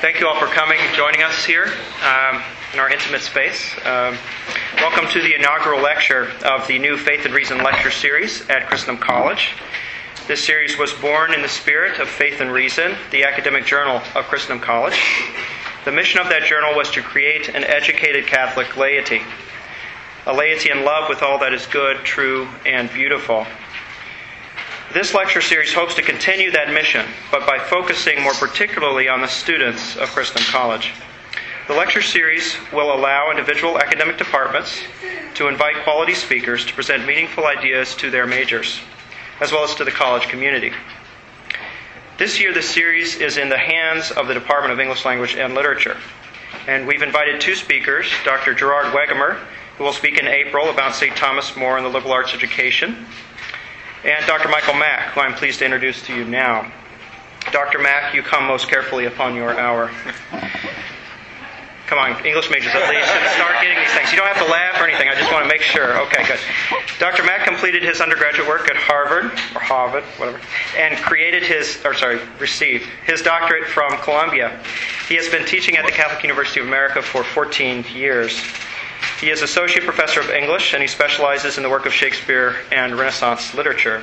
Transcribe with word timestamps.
thank 0.00 0.20
you 0.20 0.28
all 0.28 0.38
for 0.38 0.46
coming 0.46 0.78
joining 0.94 1.22
us 1.24 1.44
here 1.44 1.72
um, 2.04 2.40
in 2.72 2.78
our 2.78 2.88
intimate 2.88 3.20
space. 3.20 3.74
Um, 3.84 4.16
welcome 4.76 5.08
to 5.08 5.20
the 5.20 5.34
inaugural 5.34 5.80
lecture 5.80 6.30
of 6.44 6.68
the 6.68 6.78
new 6.78 6.96
Faith 6.96 7.24
and 7.24 7.34
Reason 7.34 7.58
lecture 7.58 7.90
series 7.90 8.48
at 8.48 8.68
Christendom 8.68 9.02
College. 9.02 9.54
This 10.28 10.44
series 10.44 10.78
was 10.78 10.92
born 10.92 11.34
in 11.34 11.42
the 11.42 11.48
spirit 11.48 11.98
of 11.98 12.08
Faith 12.08 12.40
and 12.40 12.52
Reason, 12.52 12.94
the 13.10 13.24
academic 13.24 13.66
journal 13.66 14.00
of 14.14 14.26
Christendom 14.26 14.60
College. 14.60 15.00
The 15.84 15.90
mission 15.90 16.20
of 16.20 16.28
that 16.28 16.44
journal 16.44 16.76
was 16.76 16.90
to 16.92 17.02
create 17.02 17.48
an 17.48 17.64
educated 17.64 18.28
Catholic 18.28 18.76
laity, 18.76 19.22
a 20.26 20.32
laity 20.32 20.70
in 20.70 20.84
love 20.84 21.08
with 21.08 21.24
all 21.24 21.40
that 21.40 21.52
is 21.52 21.66
good, 21.66 21.96
true, 22.04 22.46
and 22.64 22.88
beautiful. 22.92 23.48
This 24.94 25.12
lecture 25.12 25.42
series 25.42 25.74
hopes 25.74 25.94
to 25.96 26.02
continue 26.02 26.50
that 26.52 26.72
mission, 26.72 27.04
but 27.30 27.46
by 27.46 27.58
focusing 27.58 28.22
more 28.22 28.32
particularly 28.32 29.06
on 29.06 29.20
the 29.20 29.26
students 29.26 29.96
of 29.96 30.08
Christendom 30.08 30.50
College. 30.50 30.94
The 31.66 31.74
lecture 31.74 32.00
series 32.00 32.56
will 32.72 32.94
allow 32.94 33.30
individual 33.30 33.78
academic 33.78 34.16
departments 34.16 34.80
to 35.34 35.48
invite 35.48 35.84
quality 35.84 36.14
speakers 36.14 36.64
to 36.64 36.72
present 36.72 37.04
meaningful 37.04 37.44
ideas 37.44 37.94
to 37.96 38.10
their 38.10 38.26
majors, 38.26 38.80
as 39.40 39.52
well 39.52 39.62
as 39.62 39.74
to 39.74 39.84
the 39.84 39.90
college 39.90 40.26
community. 40.28 40.72
This 42.16 42.40
year, 42.40 42.54
the 42.54 42.62
series 42.62 43.16
is 43.16 43.36
in 43.36 43.50
the 43.50 43.58
hands 43.58 44.10
of 44.10 44.26
the 44.26 44.32
Department 44.32 44.72
of 44.72 44.80
English 44.80 45.04
Language 45.04 45.34
and 45.34 45.54
Literature. 45.54 45.98
And 46.66 46.86
we've 46.86 47.02
invited 47.02 47.42
two 47.42 47.56
speakers 47.56 48.10
Dr. 48.24 48.54
Gerard 48.54 48.94
Wegemer, 48.94 49.38
who 49.76 49.84
will 49.84 49.92
speak 49.92 50.18
in 50.18 50.26
April 50.26 50.70
about 50.70 50.94
St. 50.94 51.14
Thomas 51.14 51.54
More 51.56 51.76
and 51.76 51.84
the 51.84 51.90
liberal 51.90 52.14
arts 52.14 52.32
education, 52.32 53.06
and 54.04 54.26
Dr. 54.26 54.48
Michael 54.48 54.74
Mack, 54.74 55.12
who 55.12 55.20
I'm 55.20 55.34
pleased 55.34 55.58
to 55.60 55.64
introduce 55.64 56.02
to 56.06 56.14
you 56.14 56.24
now. 56.24 56.70
Dr. 57.52 57.78
Mack, 57.78 58.14
you 58.14 58.22
come 58.22 58.44
most 58.44 58.68
carefully 58.68 59.06
upon 59.06 59.34
your 59.34 59.58
hour. 59.58 59.90
Come 61.86 61.98
on, 61.98 62.26
English 62.26 62.50
majors 62.50 62.74
at 62.74 62.90
least 62.90 63.08
start 63.34 63.56
getting 63.62 63.78
these 63.78 63.90
things. 63.92 64.12
You 64.12 64.18
don't 64.18 64.28
have 64.28 64.44
to 64.44 64.52
laugh 64.52 64.78
or 64.78 64.86
anything. 64.86 65.08
I 65.08 65.14
just 65.14 65.32
want 65.32 65.44
to 65.44 65.48
make 65.48 65.62
sure. 65.62 65.98
Okay, 66.02 66.22
good. 66.26 66.38
Dr. 66.98 67.24
Mack 67.24 67.46
completed 67.46 67.82
his 67.82 68.02
undergraduate 68.02 68.46
work 68.46 68.70
at 68.70 68.76
Harvard 68.76 69.32
or 69.54 69.60
Harvard, 69.60 70.04
whatever, 70.18 70.38
and 70.76 70.98
created 70.98 71.42
his, 71.42 71.82
or 71.86 71.94
sorry, 71.94 72.20
received 72.38 72.84
his 73.06 73.22
doctorate 73.22 73.68
from 73.68 73.96
Columbia. 74.02 74.62
He 75.08 75.14
has 75.16 75.30
been 75.30 75.46
teaching 75.46 75.78
at 75.78 75.86
the 75.86 75.92
Catholic 75.92 76.22
University 76.22 76.60
of 76.60 76.66
America 76.66 77.00
for 77.00 77.24
14 77.24 77.86
years. 77.94 78.38
He 79.20 79.30
is 79.30 79.42
Associate 79.42 79.84
Professor 79.84 80.20
of 80.20 80.30
English 80.30 80.74
and 80.74 80.82
he 80.82 80.86
specializes 80.88 81.56
in 81.56 81.62
the 81.62 81.68
work 81.68 81.86
of 81.86 81.92
Shakespeare 81.92 82.56
and 82.70 82.96
Renaissance 82.96 83.54
literature. 83.54 84.02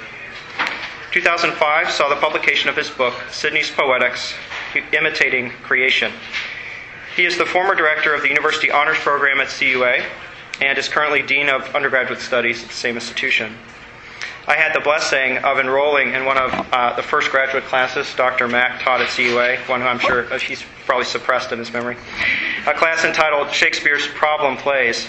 2005 1.12 1.90
saw 1.90 2.10
the 2.10 2.18
publication 2.18 2.70
of 2.70 2.76
his 2.76 2.90
book, 2.90 3.14
Sidney's 3.32 3.72
Poetics 3.72 4.34
Imitating 4.92 5.52
Creation. 5.64 6.12
He 7.16 7.26
is 7.26 7.38
the 7.38 7.46
former 7.46 7.76
director 7.76 8.14
of 8.14 8.22
the 8.22 8.28
University 8.28 8.70
Honors 8.70 8.98
Program 8.98 9.40
at 9.40 9.48
CUA 9.48 10.04
and 10.62 10.78
is 10.78 10.90
currently 10.90 11.22
Dean 11.22 11.48
of 11.48 11.74
Undergraduate 11.74 12.20
Studies 12.20 12.62
at 12.64 12.68
the 12.68 12.76
same 12.76 12.96
institution. 12.96 13.56
I 14.48 14.56
had 14.56 14.76
the 14.76 14.80
blessing 14.80 15.38
of 15.38 15.58
enrolling 15.58 16.14
in 16.14 16.24
one 16.24 16.38
of 16.38 16.52
uh, 16.72 16.96
the 16.96 17.02
first 17.02 17.32
graduate 17.32 17.64
classes 17.64 18.14
Dr. 18.16 18.48
Mack 18.48 18.80
taught 18.80 19.02
at 19.02 19.10
CUA, 19.10 19.58
one 19.68 19.82
who 19.82 19.88
I'm 19.88 19.98
sure 19.98 20.32
uh, 20.32 20.38
he's 20.38 20.64
probably 20.86 21.06
suppressed 21.06 21.52
in 21.52 21.58
his 21.58 21.74
memory, 21.74 21.98
a 22.68 22.74
class 22.76 23.04
entitled 23.06 23.52
Shakespeare's 23.52 24.06
Problem 24.10 24.56
Plays. 24.56 25.08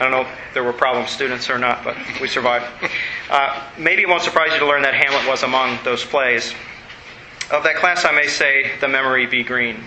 I 0.00 0.04
don't 0.04 0.10
know 0.10 0.22
if 0.22 0.54
there 0.54 0.64
were 0.64 0.72
problem 0.72 1.06
students 1.06 1.50
or 1.50 1.58
not, 1.58 1.84
but 1.84 1.98
we 2.18 2.28
survived. 2.28 2.64
Uh, 3.28 3.62
maybe 3.76 4.02
it 4.02 4.08
won't 4.08 4.22
surprise 4.22 4.52
you 4.54 4.60
to 4.60 4.66
learn 4.66 4.82
that 4.82 4.94
Hamlet 4.94 5.28
was 5.28 5.42
among 5.42 5.78
those 5.84 6.04
plays. 6.04 6.54
Of 7.50 7.62
that 7.64 7.76
class, 7.76 8.06
I 8.06 8.12
may 8.12 8.26
say, 8.26 8.72
The 8.80 8.88
Memory 8.88 9.26
Be 9.26 9.42
Green. 9.42 9.84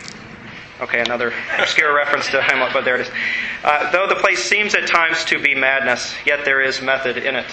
Okay, 0.79 0.99
another 0.99 1.33
obscure 1.57 1.95
reference 1.95 2.29
to 2.31 2.41
Hamlet, 2.41 2.71
but 2.71 2.85
there 2.85 2.95
it 2.95 3.07
is. 3.07 3.11
Uh, 3.63 3.91
though 3.91 4.07
the 4.07 4.15
play 4.15 4.35
seems 4.35 4.75
at 4.75 4.87
times 4.87 5.25
to 5.25 5.41
be 5.41 5.55
madness, 5.55 6.13
yet 6.25 6.45
there 6.45 6.61
is 6.61 6.81
method 6.81 7.17
in 7.17 7.35
it. 7.35 7.47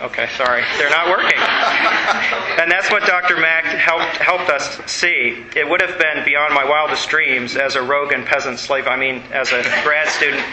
Okay, 0.00 0.28
sorry. 0.36 0.62
They're 0.78 0.90
not 0.90 1.08
working. 1.08 1.38
and 2.60 2.70
that's 2.70 2.88
what 2.88 3.02
Dr. 3.04 3.36
Mack 3.36 3.64
helped, 3.64 4.16
helped 4.18 4.48
us 4.48 4.78
see. 4.86 5.44
It 5.56 5.68
would 5.68 5.82
have 5.82 5.98
been 5.98 6.24
beyond 6.24 6.54
my 6.54 6.64
wildest 6.64 7.08
dreams 7.08 7.56
as 7.56 7.74
a 7.74 7.82
rogue 7.82 8.12
and 8.12 8.24
peasant 8.24 8.60
slave, 8.60 8.86
I 8.86 8.96
mean, 8.96 9.22
as 9.32 9.52
a 9.52 9.62
grad 9.82 10.08
student, 10.08 10.44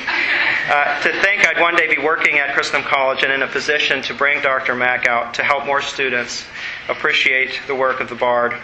uh, 0.70 1.00
to 1.04 1.22
think 1.22 1.48
I'd 1.48 1.62
one 1.62 1.76
day 1.76 1.94
be 1.94 2.02
working 2.02 2.40
at 2.40 2.56
Christendom 2.56 2.90
College 2.90 3.22
and 3.22 3.32
in 3.32 3.44
a 3.44 3.48
position 3.48 4.02
to 4.04 4.16
bring 4.16 4.42
Dr. 4.42 4.74
Mack 4.74 5.08
out 5.08 5.36
to 5.36 5.44
help 5.44 5.68
more 5.68 5.82
students 5.82 6.46
appreciate 6.90 7.60
the 7.68 7.76
work 7.76 8.00
of 8.00 8.10
the 8.10 8.16
bard. 8.16 8.56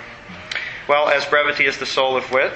Well, 0.87 1.09
as 1.09 1.25
brevity 1.25 1.67
is 1.67 1.77
the 1.77 1.85
soul 1.85 2.17
of 2.17 2.31
wit, 2.31 2.53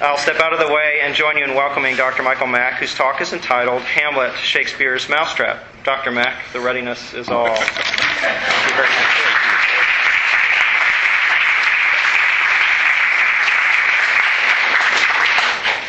I'll 0.00 0.16
step 0.16 0.40
out 0.40 0.54
of 0.54 0.58
the 0.58 0.72
way 0.72 1.00
and 1.02 1.14
join 1.14 1.36
you 1.36 1.44
in 1.44 1.54
welcoming 1.54 1.94
Dr. 1.94 2.22
Michael 2.22 2.46
Mack, 2.46 2.80
whose 2.80 2.94
talk 2.94 3.20
is 3.20 3.34
entitled 3.34 3.82
Hamlet, 3.82 4.34
Shakespeare's 4.38 5.10
Mousetrap. 5.10 5.62
Dr. 5.84 6.10
Mack, 6.10 6.52
the 6.52 6.60
readiness 6.60 7.14
is 7.14 7.28
all. 7.30 7.46
Thank 7.46 8.68
you 8.68 8.74
very 8.76 8.88
much. 8.88 9.20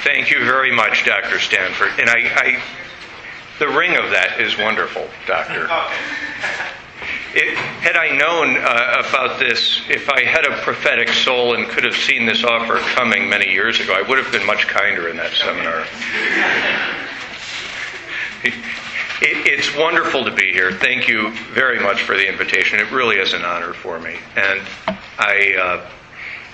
Thank 0.04 0.32
you 0.32 0.40
very 0.46 0.72
much, 0.72 1.06
Dr. 1.06 1.40
Stanford. 1.40 1.92
And 2.00 2.10
I, 2.10 2.20
I 2.36 2.64
the 3.60 3.68
ring 3.68 3.96
of 3.98 4.12
that 4.12 4.40
is 4.40 4.58
wonderful, 4.58 5.08
Doctor. 5.28 5.68
It, 7.34 7.58
had 7.58 7.96
I 7.96 8.16
known 8.18 8.58
uh, 8.58 9.04
about 9.08 9.40
this, 9.40 9.82
if 9.90 10.10
I 10.10 10.24
had 10.24 10.46
a 10.46 10.58
prophetic 10.64 11.10
soul 11.10 11.56
and 11.56 11.68
could 11.68 11.84
have 11.84 11.96
seen 11.96 12.26
this 12.26 12.44
offer 12.44 12.78
coming 12.96 13.30
many 13.30 13.52
years 13.52 13.80
ago, 13.80 13.94
I 13.94 14.02
would 14.02 14.18
have 14.18 14.32
been 14.32 14.46
much 14.46 14.68
kinder 14.68 15.10
in 15.10 15.18
that 15.18 15.34
seminar. 15.34 15.86
It, 19.22 19.32
it, 19.48 19.60
it's 19.60 19.76
wonderful 19.76 20.26
to 20.26 20.32
be 20.32 20.52
here. 20.52 20.72
Thank 20.72 21.08
you 21.08 21.32
very 21.54 21.80
much 21.80 22.02
for 22.02 22.16
the 22.16 22.28
invitation. 22.28 22.80
It 22.80 22.92
really 22.92 23.18
is 23.18 23.34
an 23.34 23.44
honor 23.44 23.74
for 23.74 24.00
me. 24.00 24.18
And 24.36 24.62
I, 25.20 25.54
uh, 25.60 25.90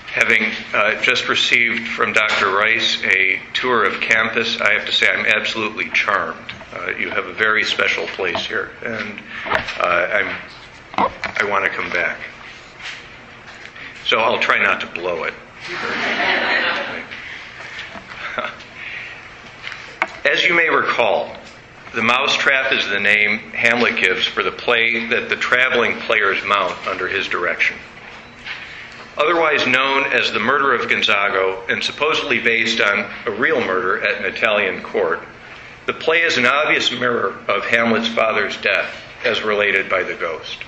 having 0.08 0.52
uh, 0.74 1.02
just 1.02 1.30
received 1.30 1.88
from 1.88 2.14
Dr. 2.14 2.50
Rice 2.50 3.02
a 3.04 3.40
tour 3.54 3.86
of 3.86 4.02
campus, 4.02 4.60
I 4.60 4.74
have 4.74 4.86
to 4.86 4.92
say 4.92 5.08
I'm 5.08 5.26
absolutely 5.26 5.90
charmed. 5.92 6.52
Uh, 6.74 6.90
you 6.92 7.10
have 7.10 7.26
a 7.26 7.34
very 7.34 7.64
special 7.64 8.06
place 8.08 8.46
here, 8.46 8.72
and 8.84 9.22
uh, 9.80 9.84
I'm 9.84 10.36
I 10.98 11.46
want 11.48 11.64
to 11.64 11.70
come 11.70 11.90
back. 11.92 12.20
So 14.06 14.18
I'll 14.18 14.40
try 14.40 14.62
not 14.62 14.82
to 14.82 14.88
blow 14.88 15.24
it. 15.24 15.34
As 20.26 20.44
you 20.44 20.56
may 20.56 20.70
recall, 20.70 21.36
the 21.94 22.04
mousetrap 22.04 22.74
is 22.74 22.88
the 22.90 23.00
name 23.00 23.40
Hamlet 23.52 23.98
gives 24.00 24.28
for 24.28 24.44
the 24.44 24.52
play 24.52 25.08
that 25.08 25.30
the 25.30 25.36
traveling 25.36 25.98
players 26.02 26.44
mount 26.46 26.76
under 26.88 27.08
his 27.08 27.28
direction. 27.28 27.78
Otherwise 29.18 29.66
known 29.66 30.04
as 30.14 30.32
The 30.32 30.40
Murder 30.40 30.76
of 30.76 30.90
Gonzago 30.90 31.68
and 31.70 31.84
supposedly 31.84 32.40
based 32.40 32.80
on 32.80 33.10
a 33.26 33.32
real 33.32 33.60
murder 33.62 34.04
at 34.04 34.24
an 34.24 34.26
Italian 34.26 34.84
court, 34.84 35.22
the 35.88 35.94
play 35.94 36.22
is 36.22 36.38
an 36.38 36.46
obvious 36.46 36.92
mirror 36.92 37.34
of 37.48 37.66
Hamlet's 37.66 38.10
father's 38.10 38.58
death 38.58 38.94
as 39.26 39.42
related 39.42 39.90
by 39.90 40.04
the 40.04 40.14
ghost. 40.14 40.60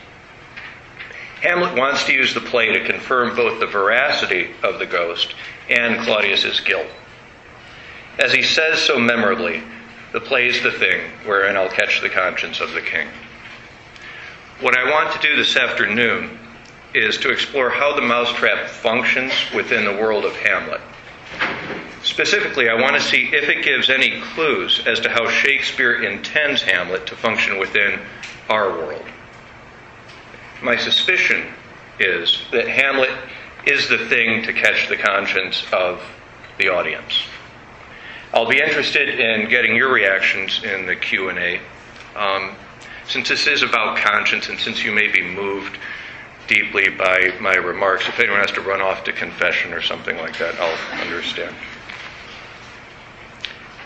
Hamlet 1.42 1.78
wants 1.78 2.06
to 2.06 2.14
use 2.14 2.34
the 2.34 2.42
play 2.42 2.74
to 2.74 2.86
confirm 2.86 3.36
both 3.36 3.60
the 3.60 3.68
veracity 3.68 4.52
of 4.64 4.80
the 4.80 4.86
ghost 4.86 5.36
and 5.70 6.04
Claudius's 6.04 6.60
guilt. 6.62 6.88
As 8.18 8.34
he 8.34 8.42
says 8.42 8.80
so 8.80 9.00
memorably, 9.00 9.64
the 10.12 10.20
play 10.20 10.48
is 10.48 10.62
the 10.62 10.72
thing 10.72 11.10
wherein 11.26 11.56
I'll 11.56 11.70
catch 11.70 12.02
the 12.02 12.10
conscience 12.10 12.60
of 12.60 12.74
the 12.74 12.82
king. 12.82 13.08
What 14.60 14.78
I 14.78 14.90
want 14.90 15.14
to 15.14 15.28
do 15.28 15.36
this 15.36 15.56
afternoon 15.56 16.40
is 16.94 17.18
to 17.20 17.30
explore 17.30 17.70
how 17.70 17.96
the 17.96 18.02
mousetrap 18.02 18.68
functions 18.68 19.34
within 19.56 19.86
the 19.86 19.94
world 19.94 20.26
of 20.26 20.36
Hamlet. 20.36 20.82
Specifically, 22.04 22.70
I 22.70 22.82
want 22.82 22.96
to 22.96 23.02
see 23.02 23.30
if 23.32 23.50
it 23.50 23.64
gives 23.64 23.90
any 23.90 24.22
clues 24.22 24.82
as 24.88 25.00
to 25.02 25.10
how 25.10 25.30
Shakespeare 25.30 26.04
intends 26.04 26.62
Hamlet 26.62 27.06
to 27.08 27.16
function 27.16 27.60
within 27.60 28.00
our 28.50 28.72
world 28.72 29.06
my 30.62 30.76
suspicion 30.76 31.48
is 32.00 32.42
that 32.52 32.68
Hamlet 32.68 33.12
is 33.66 33.88
the 33.90 33.98
thing 34.08 34.44
to 34.44 34.54
catch 34.54 34.88
the 34.90 34.98
conscience 34.98 35.64
of 35.72 36.02
the 36.58 36.70
audience. 36.70 37.22
I'll 38.32 38.48
be 38.48 38.62
interested 38.62 39.20
in 39.20 39.50
getting 39.50 39.76
your 39.76 39.92
reactions 39.92 40.64
in 40.64 40.86
the 40.86 40.96
Q&A. 40.96 41.60
Um, 42.16 42.56
since 43.08 43.30
this 43.30 43.48
is 43.48 43.64
about 43.64 43.98
conscience 43.98 44.50
and 44.50 44.60
since 44.60 44.84
you 44.84 44.92
may 44.92 45.08
be 45.08 45.24
moved 45.24 45.80
deeply 46.48 46.90
by 46.90 47.34
my 47.42 47.56
remarks, 47.56 48.08
if 48.08 48.20
anyone 48.20 48.40
has 48.40 48.52
to 48.52 48.62
run 48.62 48.82
off 48.82 49.04
to 49.06 49.14
confession 49.14 49.74
or 49.74 49.82
something 49.82 50.18
like 50.18 50.38
that, 50.38 50.56
I'll 50.60 51.02
understand. 51.02 51.56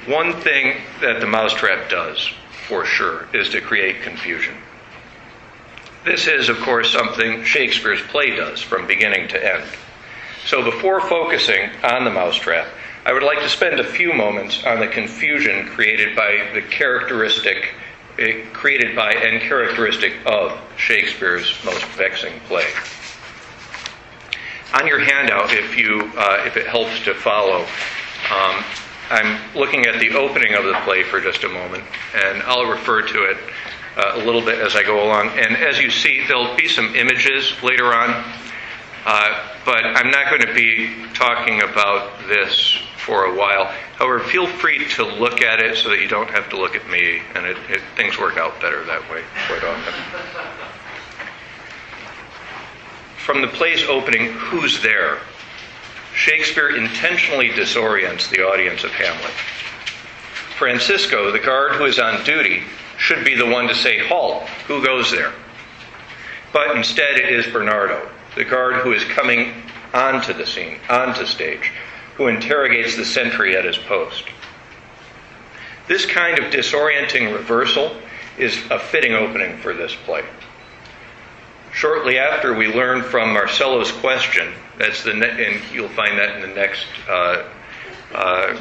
One 0.08 0.34
thing 0.42 0.82
that 1.00 1.22
the 1.22 1.28
mousetrap 1.28 1.90
does, 1.90 2.30
for 2.68 2.84
sure, 2.84 3.28
is 3.34 3.50
to 3.50 3.62
create 3.62 4.02
confusion. 4.02 4.56
This 6.04 6.28
is, 6.28 6.50
of 6.50 6.60
course, 6.60 6.92
something 6.92 7.46
Shakespeare's 7.46 8.02
play 8.02 8.36
does 8.36 8.62
from 8.62 8.88
beginning 8.88 9.30
to 9.30 9.56
end. 9.56 9.64
So 10.46 10.62
before 10.70 11.00
focusing 11.00 11.70
on 11.82 12.04
the 12.04 12.12
mousetrap, 12.12 12.68
I 13.06 13.12
would 13.12 13.24
like 13.24 13.40
to 13.40 13.50
spend 13.50 13.82
a 13.82 13.84
few 13.84 14.14
moments 14.14 14.64
on 14.64 14.80
the 14.80 14.88
confusion 14.88 15.68
created 15.68 16.16
by 16.16 16.48
the 16.54 16.62
characteristic, 16.62 17.74
eh, 18.18 18.46
created 18.54 18.96
by 18.96 19.12
and 19.12 19.42
characteristic 19.42 20.14
of 20.26 20.58
Shakespeare's 20.78 21.54
most 21.66 21.84
vexing 21.98 22.40
play. 22.48 22.66
On 24.80 24.88
your 24.88 25.00
handout, 25.00 25.52
if 25.52 25.78
you, 25.78 26.14
uh, 26.16 26.44
if 26.46 26.56
it 26.56 26.66
helps 26.66 27.04
to 27.04 27.14
follow, 27.14 27.66
um, 28.32 28.64
I'm 29.10 29.38
looking 29.54 29.86
at 29.86 30.00
the 30.00 30.16
opening 30.16 30.54
of 30.54 30.64
the 30.64 30.80
play 30.86 31.04
for 31.04 31.20
just 31.20 31.44
a 31.44 31.50
moment, 31.50 31.84
and 32.16 32.42
I'll 32.44 32.68
refer 32.68 33.02
to 33.02 33.24
it 33.26 33.38
uh, 33.98 34.14
a 34.16 34.20
little 34.20 34.42
bit 34.42 34.60
as 34.60 34.78
I 34.78 34.84
go 34.84 35.06
along. 35.06 35.28
And 35.38 35.58
as 35.58 35.78
you 35.78 35.92
see, 35.92 36.26
there'll 36.26 36.56
be 36.56 36.70
some 36.70 36.96
images 36.96 37.54
later 37.62 37.94
on, 37.94 38.24
uh, 39.06 39.56
but 39.66 39.84
I'm 39.84 40.10
not 40.10 40.30
going 40.30 40.48
to 40.48 40.54
be 40.54 41.06
talking 41.14 41.62
about 41.62 42.18
this 42.30 42.80
for 43.06 43.26
a 43.26 43.36
while. 43.36 43.66
However, 43.98 44.20
feel 44.20 44.48
free 44.48 44.88
to 44.90 45.04
look 45.04 45.42
at 45.42 45.60
it 45.60 45.78
so 45.78 45.90
that 45.90 46.00
you 46.00 46.08
don't 46.08 46.30
have 46.30 46.50
to 46.50 46.58
look 46.58 46.76
at 46.76 46.90
me, 46.90 47.22
and 47.36 47.46
it, 47.46 47.58
it, 47.70 47.82
things 47.96 48.18
work 48.18 48.38
out 48.38 48.60
better 48.62 48.84
that 48.86 49.02
way 49.12 49.24
quite 49.48 49.64
often. 49.64 49.94
From 53.18 53.42
the 53.42 53.48
play's 53.48 53.84
opening, 53.84 54.32
Who's 54.34 54.82
There? 54.82 55.20
Shakespeare 56.16 56.76
intentionally 56.76 57.50
disorients 57.50 58.30
the 58.30 58.46
audience 58.46 58.84
of 58.84 58.92
Hamlet. 58.92 59.34
Francisco, 60.58 61.32
the 61.32 61.40
guard 61.40 61.74
who 61.74 61.86
is 61.86 62.00
on 62.00 62.24
duty, 62.24 62.64
should 62.98 63.26
be 63.26 63.36
the 63.36 63.46
one 63.46 63.68
to 63.68 63.76
say, 63.76 63.98
Halt, 64.08 64.44
who 64.68 64.86
goes 64.86 65.12
there? 65.12 65.34
But 66.54 66.76
instead, 66.76 67.20
it 67.20 67.34
is 67.34 67.48
Bernardo, 67.48 68.08
the 68.36 68.46
guard 68.46 68.76
who 68.76 68.94
is 68.94 69.04
coming 69.06 69.54
onto 69.94 70.34
the 70.34 70.46
scene, 70.46 70.78
onto 70.90 71.26
stage, 71.26 71.72
who 72.16 72.28
interrogates 72.28 72.96
the 72.96 73.06
sentry 73.06 73.56
at 73.58 73.66
his 73.66 73.78
post. 73.78 74.26
This 75.88 76.06
kind 76.06 76.40
of 76.40 76.52
disorienting 76.52 77.34
reversal 77.34 77.96
is 78.38 78.58
a 78.72 78.80
fitting 78.80 79.14
opening 79.14 79.58
for 79.58 79.74
this 79.74 79.96
play. 80.06 80.24
Shortly 81.74 82.20
after, 82.20 82.54
we 82.54 82.68
learn 82.68 83.02
from 83.02 83.34
Marcellus's 83.34 83.92
question. 84.00 84.54
That's 84.78 85.04
the 85.04 85.14
ne- 85.14 85.46
and 85.46 85.62
you'll 85.74 85.90
find 85.90 86.18
that 86.20 86.36
in 86.36 86.42
the 86.42 86.56
next 86.56 86.86
uh, 87.10 87.50
uh, 88.14 88.58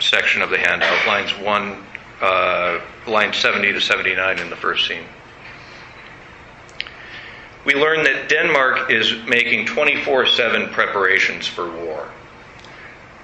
section 0.00 0.42
of 0.42 0.50
the 0.50 0.58
handout, 0.58 1.06
lines 1.06 1.30
one, 1.38 1.84
uh, 2.20 2.80
line 3.06 3.32
70 3.32 3.72
to 3.72 3.80
79 3.80 4.38
in 4.38 4.50
the 4.50 4.56
first 4.56 4.88
scene. 4.88 5.04
We 7.64 7.74
learn 7.74 8.02
that 8.04 8.28
Denmark 8.28 8.90
is 8.90 9.14
making 9.28 9.66
24/7 9.66 10.72
preparations 10.72 11.46
for 11.46 11.70
war, 11.70 12.08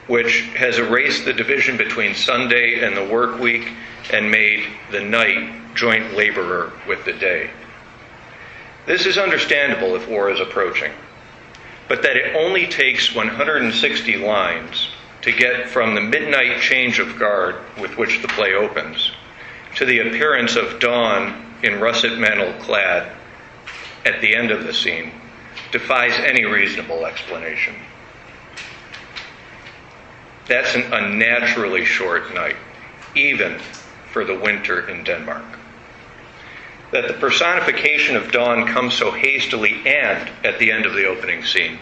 which 0.08 0.40
has 0.56 0.78
erased 0.78 1.24
the 1.24 1.32
division 1.32 1.76
between 1.76 2.14
Sunday 2.14 2.80
and 2.84 2.96
the 2.96 3.04
work 3.04 3.38
week 3.38 3.68
and 4.12 4.30
made 4.30 4.66
the 4.90 5.00
night 5.00 5.74
joint 5.74 6.14
laborer 6.14 6.72
with 6.88 7.04
the 7.04 7.12
day. 7.12 7.50
This 8.86 9.06
is 9.06 9.18
understandable 9.18 9.94
if 9.94 10.08
war 10.08 10.30
is 10.30 10.40
approaching, 10.40 10.92
but 11.88 12.02
that 12.02 12.16
it 12.16 12.34
only 12.34 12.66
takes 12.66 13.14
160 13.14 14.16
lines 14.16 14.88
to 15.22 15.32
get 15.32 15.68
from 15.68 15.94
the 15.94 16.00
midnight 16.00 16.60
change 16.60 16.98
of 16.98 17.18
guard 17.18 17.56
with 17.80 17.96
which 17.98 18.22
the 18.22 18.28
play 18.28 18.54
opens 18.54 19.10
to 19.76 19.84
the 19.84 20.00
appearance 20.00 20.56
of 20.56 20.80
dawn 20.80 21.54
in 21.62 21.80
russet 21.80 22.18
mantle 22.18 22.52
clad 22.64 23.12
at 24.06 24.20
the 24.20 24.34
end 24.34 24.50
of 24.50 24.64
the 24.64 24.72
scene 24.72 25.12
defies 25.70 26.12
any 26.18 26.44
reasonable 26.44 27.04
explanation. 27.04 27.74
That's 30.48 30.74
an 30.74 30.92
unnaturally 30.92 31.84
short 31.84 32.34
night, 32.34 32.56
even 33.14 33.58
for 34.12 34.24
the 34.24 34.38
winter 34.38 34.88
in 34.88 35.04
Denmark 35.04 35.44
that 36.90 37.06
the 37.06 37.14
personification 37.14 38.16
of 38.16 38.32
dawn 38.32 38.66
comes 38.66 38.94
so 38.94 39.10
hastily 39.10 39.74
and 39.86 40.30
at 40.44 40.58
the 40.58 40.72
end 40.72 40.86
of 40.86 40.94
the 40.94 41.06
opening 41.06 41.44
scene, 41.44 41.78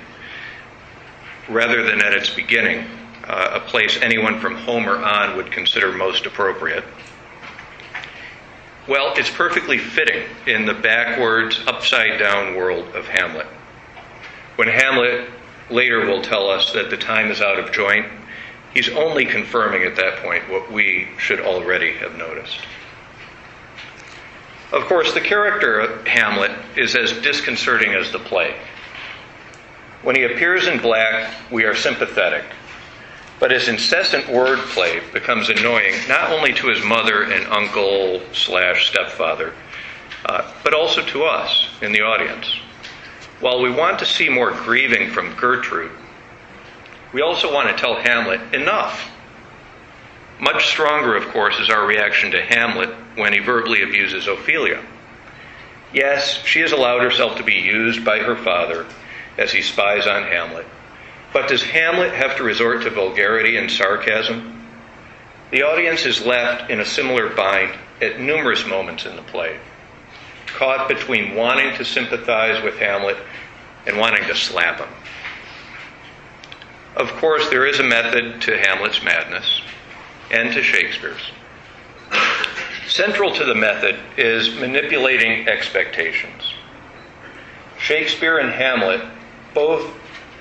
rather 1.49 1.83
than 1.85 2.03
at 2.03 2.13
its 2.13 2.31
beginning, 2.31 2.85
uh, 3.25 3.51
a 3.55 3.61
place 3.61 3.99
anyone 4.03 4.41
from 4.41 4.57
Homer 4.57 4.97
on 4.97 5.37
would 5.37 5.51
consider 5.51 5.93
most 5.93 6.27
appropriate. 6.27 6.85
Well, 8.89 9.15
it's 9.17 9.31
perfectly 9.31 9.79
fitting 9.79 10.25
in 10.47 10.65
the 10.65 10.75
backwards, 10.75 11.61
upside 11.67 12.19
down 12.19 12.55
world 12.55 12.95
of 12.95 13.07
Hamlet. 13.07 13.47
When 14.57 14.69
Hamlet 14.69 15.29
later 15.71 16.07
will 16.07 16.23
tell 16.23 16.49
us 16.49 16.73
that 16.73 16.91
the 16.91 16.97
time 16.97 17.31
is 17.31 17.41
out 17.41 17.59
of 17.59 17.73
joint, 17.73 18.07
he's 18.77 18.91
only 18.91 19.25
confirming 19.25 19.85
at 19.85 19.97
that 19.97 20.19
point 20.19 20.47
what 20.51 20.71
we 20.71 21.09
should 21.19 21.41
already 21.41 21.95
have 21.95 22.15
noticed. 22.19 22.59
Of 24.71 24.85
course, 24.85 25.15
the 25.15 25.21
character 25.23 25.81
of 25.81 26.07
Hamlet 26.07 26.51
is 26.77 26.95
as 26.95 27.13
disconcerting 27.23 27.95
as 27.95 28.13
the 28.13 28.19
play. 28.19 28.55
When 30.03 30.15
he 30.15 30.25
appears 30.25 30.67
in 30.67 30.79
black, 30.79 31.33
we 31.51 31.65
are 31.65 31.75
sympathetic. 31.75 32.45
But 33.41 33.51
his 33.51 33.69
incessant 33.69 34.27
wordplay 34.27 35.11
becomes 35.11 35.49
annoying 35.49 35.95
not 36.07 36.31
only 36.31 36.53
to 36.53 36.67
his 36.67 36.85
mother 36.85 37.23
and 37.23 37.47
uncle 37.47 38.21
slash 38.35 38.91
stepfather, 38.91 39.55
uh, 40.27 40.53
but 40.63 40.75
also 40.75 41.01
to 41.07 41.25
us 41.25 41.71
in 41.81 41.93
the 41.93 42.03
audience. 42.03 42.47
While 43.41 43.63
we 43.63 43.71
want 43.71 43.99
to 44.01 44.07
see 44.07 44.29
more 44.29 44.51
grieving 44.51 45.11
from 45.13 45.35
Gertrude, 45.37 45.93
we 47.17 47.23
also 47.23 47.51
want 47.51 47.67
to 47.67 47.83
tell 47.83 47.95
Hamlet, 47.95 48.53
enough. 48.53 49.11
Much 50.39 50.67
stronger, 50.67 51.17
of 51.17 51.27
course, 51.29 51.59
is 51.59 51.71
our 51.71 51.87
reaction 51.87 52.31
to 52.33 52.43
Hamlet 52.43 52.91
when 53.15 53.33
he 53.33 53.39
verbally 53.39 53.83
abuses 53.83 54.29
Ophelia. 54.29 54.85
Yes, 55.95 56.45
she 56.45 56.61
has 56.61 56.73
allowed 56.73 57.01
herself 57.01 57.39
to 57.39 57.43
be 57.43 57.55
used 57.55 58.05
by 58.05 58.19
her 58.19 58.37
father 58.37 58.85
as 59.39 59.51
he 59.51 59.63
spies 59.63 60.07
on 60.07 60.25
Hamlet. 60.25 60.67
But 61.33 61.49
does 61.49 61.63
Hamlet 61.63 62.13
have 62.13 62.37
to 62.37 62.45
resort 62.45 62.83
to 62.83 62.91
vulgarity 62.91 63.57
and 63.57 63.71
sarcasm? 63.71 64.69
The 65.53 65.63
audience 65.63 66.05
is 66.05 66.21
left 66.21 66.71
in 66.71 66.81
a 66.81 66.85
similar 66.85 67.31
bind 67.31 67.79
at 68.03 68.21
numerous 68.21 68.67
moments 68.67 69.07
in 69.07 69.17
the 69.17 69.23
play, 69.23 69.59
caught 70.49 70.87
between 70.87 71.35
wanting 71.35 71.75
to 71.79 71.85
sympathize 71.87 72.63
with 72.63 72.77
Hamlet 72.77 73.17
and 73.87 73.97
wanting 73.97 74.25
to 74.25 74.37
slap 74.37 74.81
him. 74.81 74.89
Of 76.97 77.13
course, 77.17 77.49
there 77.51 77.67
is 77.67 77.79
a 77.79 77.83
method 77.83 78.41
to 78.43 78.59
Hamlet's 78.59 79.03
madness 79.03 79.61
and 80.31 80.53
to 80.55 80.63
Shakespeare's. 80.63 81.21
Central 82.89 83.35
to 83.35 83.45
the 83.45 83.55
method 83.55 83.99
is 84.17 84.55
manipulating 84.55 85.47
expectations. 85.47 86.55
Shakespeare 87.79 88.39
and 88.39 88.51
Hamlet 88.51 89.03
both 89.53 89.93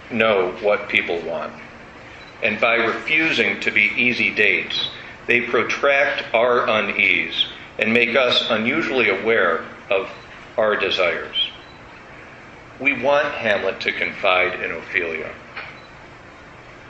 know 0.10 0.52
what 0.62 0.88
people 0.88 1.20
want. 1.22 1.54
And 2.42 2.62
by 2.62 2.76
refusing 2.76 3.60
to 3.62 3.72
be 3.72 3.92
easy 3.98 4.34
dates, 4.34 4.90
they 5.28 5.42
protract 5.42 6.24
our 6.34 6.70
unease 6.70 7.48
and 7.78 7.92
make 7.92 8.16
us 8.16 8.48
unusually 8.50 9.10
aware 9.10 9.66
of 9.90 10.10
our 10.58 10.78
desires. 10.78 11.50
We 12.80 13.02
want 13.02 13.34
Hamlet 13.34 13.82
to 13.82 13.92
confide 13.92 14.62
in 14.62 14.72
Ophelia. 14.72 15.34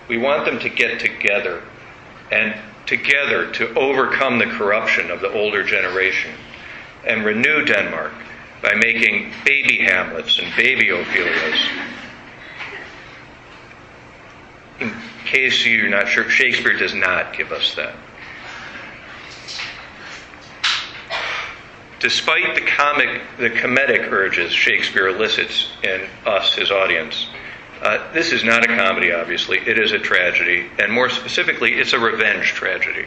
We 0.07 0.17
want 0.17 0.45
them 0.45 0.59
to 0.59 0.69
get 0.69 0.99
together 0.99 1.63
and 2.31 2.55
together 2.85 3.51
to 3.53 3.73
overcome 3.73 4.39
the 4.39 4.45
corruption 4.45 5.09
of 5.09 5.21
the 5.21 5.31
older 5.31 5.63
generation 5.63 6.33
and 7.05 7.25
renew 7.25 7.65
Denmark 7.65 8.13
by 8.61 8.73
making 8.75 9.31
baby 9.45 9.77
Hamlets 9.85 10.39
and 10.39 10.55
baby 10.55 10.87
Ophelias. 10.87 11.69
In 14.79 14.93
case 15.25 15.65
you're 15.65 15.89
not 15.89 16.07
sure, 16.07 16.29
Shakespeare 16.29 16.77
does 16.77 16.93
not 16.93 17.35
give 17.35 17.51
us 17.51 17.75
that. 17.75 17.95
Despite 21.99 22.55
the 22.55 22.61
comic, 22.61 23.21
the 23.37 23.49
comedic 23.49 24.11
urges 24.11 24.51
Shakespeare 24.51 25.07
elicits 25.07 25.69
in 25.81 26.07
us, 26.25 26.53
his 26.53 26.69
audience, 26.69 27.27
uh, 27.81 28.11
this 28.13 28.31
is 28.31 28.43
not 28.43 28.63
a 28.63 28.67
comedy, 28.67 29.11
obviously. 29.11 29.57
It 29.59 29.77
is 29.77 29.91
a 29.91 29.99
tragedy, 29.99 30.67
and 30.79 30.91
more 30.91 31.09
specifically, 31.09 31.73
it's 31.73 31.93
a 31.93 31.99
revenge 31.99 32.47
tragedy. 32.47 33.05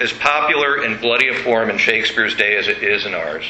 As 0.00 0.12
popular 0.12 0.82
and 0.82 1.00
bloody 1.00 1.28
a 1.28 1.34
form 1.34 1.70
in 1.70 1.78
Shakespeare's 1.78 2.34
day 2.34 2.56
as 2.56 2.68
it 2.68 2.82
is 2.82 3.06
in 3.06 3.14
ours, 3.14 3.44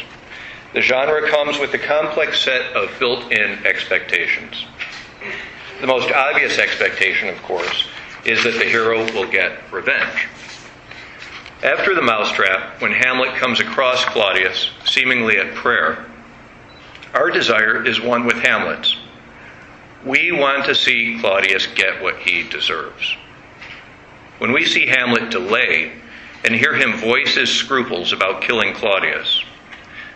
the 0.72 0.80
genre 0.80 1.28
comes 1.28 1.58
with 1.58 1.74
a 1.74 1.78
complex 1.78 2.40
set 2.40 2.72
of 2.74 2.98
built 2.98 3.30
in 3.30 3.66
expectations. 3.66 4.64
The 5.80 5.86
most 5.86 6.10
obvious 6.12 6.58
expectation, 6.58 7.28
of 7.28 7.42
course, 7.42 7.88
is 8.24 8.44
that 8.44 8.52
the 8.52 8.64
hero 8.64 9.04
will 9.12 9.30
get 9.30 9.72
revenge. 9.72 10.28
After 11.62 11.94
the 11.94 12.02
mousetrap, 12.02 12.80
when 12.80 12.92
Hamlet 12.92 13.36
comes 13.36 13.60
across 13.60 14.04
Claudius, 14.04 14.70
seemingly 14.84 15.38
at 15.38 15.54
prayer, 15.54 16.06
our 17.14 17.30
desire 17.30 17.84
is 17.86 18.00
one 18.00 18.24
with 18.24 18.36
Hamlet's 18.36 18.96
We 20.04 20.32
want 20.32 20.64
to 20.64 20.74
see 20.74 21.18
Claudius 21.20 21.66
get 21.68 22.02
what 22.02 22.18
he 22.18 22.42
deserves. 22.42 23.16
When 24.38 24.52
we 24.52 24.64
see 24.64 24.86
Hamlet 24.86 25.30
delay 25.30 25.92
and 26.44 26.54
hear 26.54 26.74
him 26.74 26.98
voice 26.98 27.36
his 27.36 27.50
scruples 27.50 28.12
about 28.12 28.42
killing 28.42 28.74
Claudius, 28.74 29.44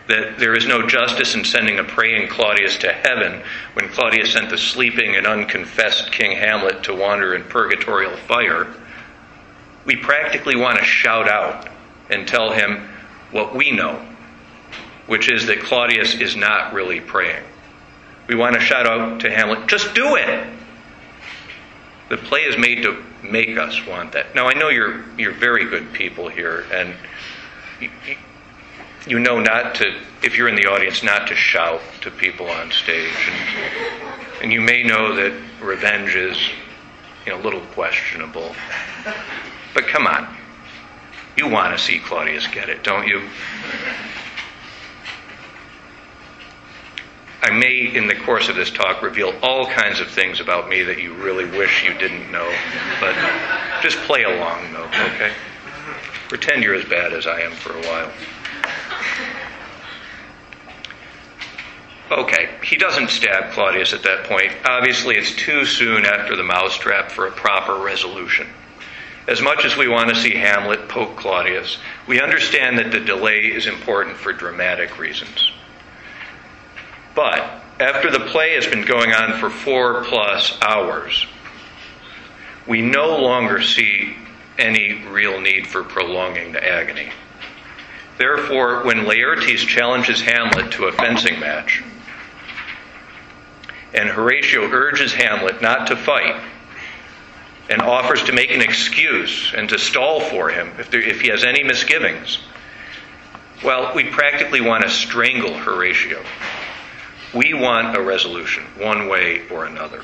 that 0.09 0.39
there 0.39 0.55
is 0.57 0.67
no 0.67 0.87
justice 0.87 1.35
in 1.35 1.45
sending 1.45 1.79
a 1.79 1.85
praying 1.85 2.29
Claudius 2.29 2.77
to 2.79 2.93
heaven 2.93 3.43
when 3.75 3.89
Claudius 3.89 4.33
sent 4.33 4.51
the 4.51 4.59
sleeping 4.59 5.17
and 5.17 5.27
unconfessed 5.27 6.13
King 6.13 6.37
Hamlet 6.37 6.83
to 6.85 6.95
wander 6.95 7.35
in 7.35 7.45
purgatorial 7.45 8.17
fire, 8.17 8.67
we 9.85 9.97
practically 9.97 10.57
want 10.57 10.79
to 10.79 10.85
shout 10.85 11.29
out 11.29 11.69
and 12.11 12.27
tell 12.27 12.51
him 12.53 12.89
what 13.31 13.55
we 13.55 13.71
know, 13.71 14.05
which 15.07 15.31
is 15.31 15.47
that 15.47 15.61
Claudius 15.61 16.15
is 16.15 16.37
not 16.37 16.73
really 16.73 17.01
praying. 17.01 17.45
We 18.29 18.35
want 18.35 18.55
to 18.55 18.61
shout 18.61 18.87
out 18.87 19.21
to 19.21 19.31
Hamlet, 19.31 19.69
just 19.69 19.95
do 19.95 20.17
it! 20.17 20.47
The 22.09 22.17
play 22.17 22.41
is 22.43 22.57
made 22.57 22.83
to 22.83 23.03
make 23.23 23.57
us 23.57 23.85
want 23.87 24.13
that. 24.13 24.35
Now, 24.35 24.47
I 24.47 24.55
know 24.55 24.69
you're, 24.69 25.05
you're 25.19 25.33
very 25.33 25.65
good 25.65 25.93
people 25.93 26.29
here, 26.29 26.65
and 26.73 26.95
you, 27.81 27.91
you 29.07 29.19
know 29.19 29.41
not 29.41 29.77
to, 29.77 30.01
if 30.23 30.37
you're 30.37 30.49
in 30.49 30.57
the 30.57 30.67
audience, 30.67 31.03
not 31.03 31.29
to 31.29 31.35
shout 31.35 31.81
to 32.03 32.11
people 32.11 32.49
on 32.49 32.71
stage. 32.71 33.13
And, 33.29 34.43
and 34.43 34.53
you 34.53 34.61
may 34.61 34.83
know 34.83 35.15
that 35.17 35.33
revenge 35.61 36.15
is 36.15 36.39
you 37.25 37.33
know, 37.33 37.41
a 37.41 37.43
little 37.43 37.63
questionable. 37.73 38.55
But 39.75 39.87
come 39.89 40.07
on. 40.07 40.35
You 41.37 41.49
want 41.49 41.77
to 41.77 41.83
see 41.83 41.99
Claudius 41.99 42.47
get 42.47 42.69
it, 42.71 42.83
don't 42.83 43.07
you? 43.07 43.29
I 47.43 47.51
may, 47.51 47.95
in 47.95 48.07
the 48.07 48.15
course 48.15 48.49
of 48.49 48.57
this 48.57 48.71
talk, 48.71 49.03
reveal 49.03 49.35
all 49.43 49.67
kinds 49.67 50.01
of 50.01 50.09
things 50.09 50.41
about 50.41 50.69
me 50.69 50.83
that 50.83 50.99
you 50.99 51.15
really 51.15 51.45
wish 51.45 51.85
you 51.85 51.93
didn't 51.95 52.33
know. 52.33 52.51
But 53.01 53.15
just 53.83 53.99
play 53.99 54.23
along, 54.23 54.73
though, 54.73 54.85
okay? 54.85 55.33
Pretend 56.29 56.63
you're 56.63 56.75
as 56.75 56.85
bad 56.87 57.13
as 57.13 57.27
I 57.27 57.41
am 57.41 57.53
for 57.53 57.73
a 57.73 57.83
while. 57.83 58.11
Okay, 62.11 62.51
he 62.63 62.77
doesn't 62.77 63.11
stab 63.11 63.53
Claudius 63.53 63.93
at 63.93 64.05
that 64.05 64.25
point. 64.25 64.53
Obviously, 64.65 65.17
it's 65.17 65.35
too 65.35 65.65
soon 65.65 66.05
after 66.05 66.37
the 66.37 66.43
mousetrap 66.45 67.11
for 67.11 67.27
a 67.27 67.33
proper 67.33 67.83
resolution. 67.83 68.47
As 69.29 69.43
much 69.43 69.65
as 69.65 69.77
we 69.77 69.89
want 69.89 70.09
to 70.11 70.15
see 70.15 70.35
Hamlet 70.35 70.89
poke 70.89 71.17
Claudius, 71.17 71.79
we 72.07 72.21
understand 72.21 72.79
that 72.79 72.93
the 72.93 73.01
delay 73.01 73.41
is 73.41 73.67
important 73.67 74.17
for 74.17 74.33
dramatic 74.33 74.99
reasons. 75.01 75.51
But 77.17 77.63
after 77.81 78.11
the 78.11 78.27
play 78.27 78.55
has 78.55 78.67
been 78.67 78.85
going 78.85 79.13
on 79.13 79.41
for 79.41 79.49
four 79.49 80.05
plus 80.05 80.57
hours, 80.61 81.27
we 82.69 82.83
no 82.83 83.17
longer 83.17 83.63
see 83.63 84.17
any 84.59 85.03
real 85.09 85.41
need 85.41 85.67
for 85.67 85.83
prolonging 85.83 86.53
the 86.53 86.63
agony. 86.63 87.11
Therefore, 88.19 88.85
when 88.85 89.07
Laertes 89.07 89.67
challenges 89.67 90.21
Hamlet 90.21 90.73
to 90.73 90.85
a 90.85 90.93
fencing 90.93 91.41
match, 91.41 91.83
and 93.95 94.11
Horatio 94.11 94.71
urges 94.71 95.15
Hamlet 95.15 95.63
not 95.63 95.87
to 95.87 95.97
fight, 95.97 96.43
and 97.71 97.81
offers 97.81 98.23
to 98.25 98.33
make 98.33 98.51
an 98.51 98.61
excuse 98.61 99.53
and 99.57 99.69
to 99.71 99.79
stall 99.79 100.21
for 100.21 100.51
him 100.51 100.71
if, 100.79 100.91
there, 100.91 101.01
if 101.01 101.21
he 101.23 101.29
has 101.29 101.45
any 101.45 101.65
misgivings, 101.65 102.39
well, 103.65 103.95
we 103.95 104.05
practically 104.05 104.61
want 104.61 104.85
to 104.85 104.91
strangle 104.91 105.55
Horatio. 105.55 106.23
We 107.37 107.53
want 107.53 107.95
a 107.95 108.01
resolution, 108.01 108.65
one 108.79 109.09
way 109.09 109.47
or 109.51 109.67
another. 109.67 110.03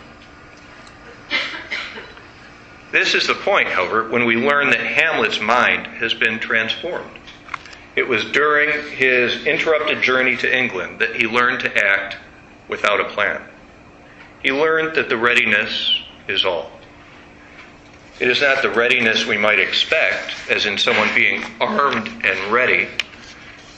This 2.90 3.14
is 3.14 3.26
the 3.26 3.34
point, 3.34 3.68
however, 3.68 4.10
when 4.10 4.26
we 4.26 4.36
learn 4.36 4.68
that 4.68 4.80
Hamlet's 4.80 5.40
mind 5.40 5.86
has 5.86 6.12
been 6.12 6.38
transformed. 6.40 7.18
It 7.96 8.06
was 8.06 8.22
during 8.26 8.70
his 8.90 9.46
interrupted 9.46 10.02
journey 10.02 10.36
to 10.36 10.56
England 10.56 10.98
that 11.00 11.16
he 11.16 11.26
learned 11.26 11.60
to 11.60 11.74
act 11.74 12.18
without 12.68 13.00
a 13.00 13.04
plan. 13.04 13.40
He 14.42 14.52
learned 14.52 14.96
that 14.96 15.08
the 15.08 15.16
readiness 15.16 16.02
is 16.28 16.44
all. 16.44 16.70
It 18.20 18.28
is 18.28 18.42
not 18.42 18.60
the 18.60 18.70
readiness 18.70 19.24
we 19.24 19.38
might 19.38 19.58
expect, 19.58 20.34
as 20.50 20.66
in 20.66 20.76
someone 20.76 21.08
being 21.14 21.42
armed 21.60 22.08
and 22.08 22.52
ready. 22.52 22.88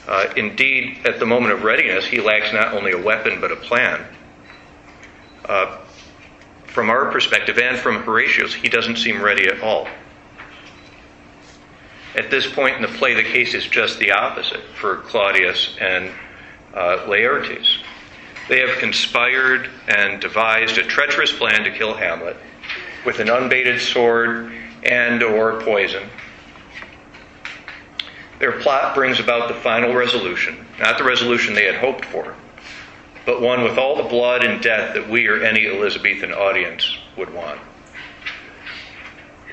Uh, 0.06 0.32
indeed, 0.36 0.98
at 1.06 1.18
the 1.18 1.26
moment 1.26 1.52
of 1.52 1.62
readiness, 1.62 2.04
he 2.04 2.20
lacks 2.20 2.52
not 2.52 2.74
only 2.74 2.92
a 2.92 2.98
weapon 2.98 3.40
but 3.40 3.50
a 3.50 3.56
plan. 3.56 4.04
Uh, 5.44 5.78
from 6.66 6.90
our 6.90 7.10
perspective 7.10 7.58
and 7.58 7.78
from 7.78 8.02
Horatio's, 8.02 8.54
he 8.54 8.68
doesn't 8.68 8.96
seem 8.96 9.22
ready 9.22 9.46
at 9.46 9.60
all. 9.60 9.88
At 12.14 12.30
this 12.30 12.50
point 12.52 12.76
in 12.76 12.82
the 12.82 12.98
play, 12.98 13.14
the 13.14 13.22
case 13.22 13.54
is 13.54 13.66
just 13.66 13.98
the 13.98 14.12
opposite 14.12 14.62
for 14.80 14.98
Claudius 14.98 15.76
and 15.80 16.12
uh, 16.74 17.06
Laertes. 17.06 17.66
They 18.48 18.60
have 18.60 18.78
conspired 18.78 19.70
and 19.88 20.20
devised 20.20 20.78
a 20.78 20.82
treacherous 20.82 21.32
plan 21.32 21.64
to 21.64 21.70
kill 21.70 21.94
Hamlet 21.94 22.36
with 23.06 23.20
an 23.20 23.30
unbaited 23.30 23.80
sword 23.80 24.52
and 24.82 25.22
or 25.22 25.60
poison. 25.62 26.08
Their 28.44 28.60
plot 28.60 28.94
brings 28.94 29.20
about 29.20 29.48
the 29.48 29.54
final 29.54 29.94
resolution, 29.94 30.66
not 30.78 30.98
the 30.98 31.04
resolution 31.04 31.54
they 31.54 31.64
had 31.64 31.76
hoped 31.76 32.04
for, 32.04 32.36
but 33.24 33.40
one 33.40 33.64
with 33.64 33.78
all 33.78 33.96
the 33.96 34.10
blood 34.10 34.44
and 34.44 34.62
death 34.62 34.92
that 34.92 35.08
we 35.08 35.26
or 35.28 35.42
any 35.42 35.66
Elizabethan 35.66 36.30
audience 36.30 36.98
would 37.16 37.32
want. 37.32 37.58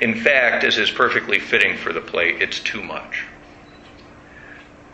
In 0.01 0.13
fact, 0.13 0.65
as 0.65 0.77
is 0.77 0.91
perfectly 0.91 1.39
fitting 1.39 1.77
for 1.77 1.93
the 1.93 2.01
play, 2.01 2.31
it's 2.31 2.60
too 2.60 2.83
much. 2.83 3.24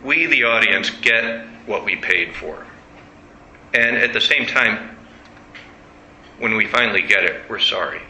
We, 0.04 0.26
the 0.26 0.44
audience, 0.44 0.90
get 0.90 1.48
what 1.66 1.84
we 1.84 1.96
paid 1.96 2.36
for. 2.36 2.64
And 3.74 3.96
at 3.96 4.12
the 4.12 4.20
same 4.20 4.46
time, 4.46 4.96
when 6.38 6.54
we 6.54 6.68
finally 6.68 7.02
get 7.02 7.24
it, 7.24 7.50
we're 7.50 7.58
sorry. 7.58 8.02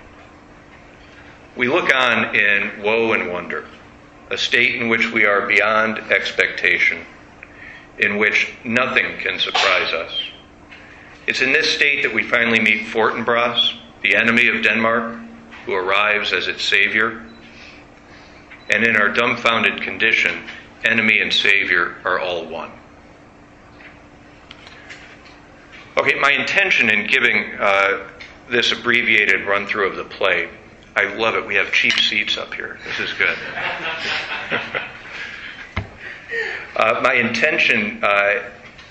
We 1.57 1.67
look 1.67 1.95
on 1.95 2.37
in 2.37 2.83
woe 2.83 3.15
and 3.15 3.33
wonder, 3.33 3.67
a 4.31 4.39
state 4.39 4.81
in 4.81 4.89
which 4.89 5.13
we 5.13 5.25
are 5.25 5.47
beyond 5.47 5.99
expectation, 6.13 7.05
in 7.99 8.19
which 8.19 8.53
nothing 8.65 9.19
can 9.19 9.39
surprise 9.39 9.93
us. 9.93 10.21
It's 11.27 11.43
in 11.43 11.53
this 11.53 11.71
state 11.71 12.03
that 12.03 12.15
we 12.15 12.23
finally 12.23 12.61
meet 12.61 12.87
Fortinbras, 12.87 13.79
the 14.03 14.15
enemy 14.15 14.49
of 14.49 14.63
Denmark, 14.63 15.19
who 15.67 15.75
arrives 15.75 16.33
as 16.33 16.49
its 16.49 16.63
savior. 16.63 17.25
And 18.71 18.85
in 18.85 18.97
our 18.97 19.09
dumbfounded 19.09 19.83
condition, 19.83 20.45
enemy 20.85 21.21
and 21.21 21.33
savior 21.33 21.97
are 22.05 22.19
all 22.19 22.47
one. 22.47 22.71
Okay, 25.99 26.19
my 26.21 26.31
intention 26.31 26.89
in 26.91 27.07
giving 27.07 27.55
uh, 27.59 28.07
this 28.49 28.73
abbreviated 28.73 29.47
run 29.47 29.67
through 29.67 29.89
of 29.91 29.97
the 29.97 30.05
play, 30.05 30.49
I 30.99 31.15
love 31.15 31.37
it. 31.37 31.47
We 31.47 31.55
have 31.55 31.73
cheap 31.73 31.93
seats 31.93 32.37
up 32.37 32.53
here. 32.55 32.77
This 32.85 32.99
is 32.99 33.13
good. 33.17 33.39
uh, 36.75 37.01
my 37.05 37.15
intention 37.15 38.03
uh, 38.03 38.43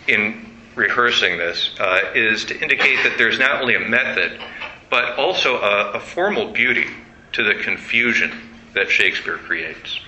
in 0.07 0.57
rehearsing 0.75 1.37
this 1.37 1.75
uh, 1.81 2.13
is 2.15 2.45
to 2.45 2.57
indicate 2.61 3.03
that 3.03 3.17
there's 3.17 3.39
not 3.39 3.61
only 3.61 3.75
a 3.75 3.81
method, 3.81 4.39
but 4.89 5.19
also 5.19 5.57
a, 5.57 5.91
a 5.95 5.99
formal 5.99 6.53
beauty 6.53 6.87
to 7.33 7.43
the 7.43 7.55
confusion 7.55 8.31
that 8.73 8.89
Shakespeare 8.89 9.37
creates. 9.37 9.99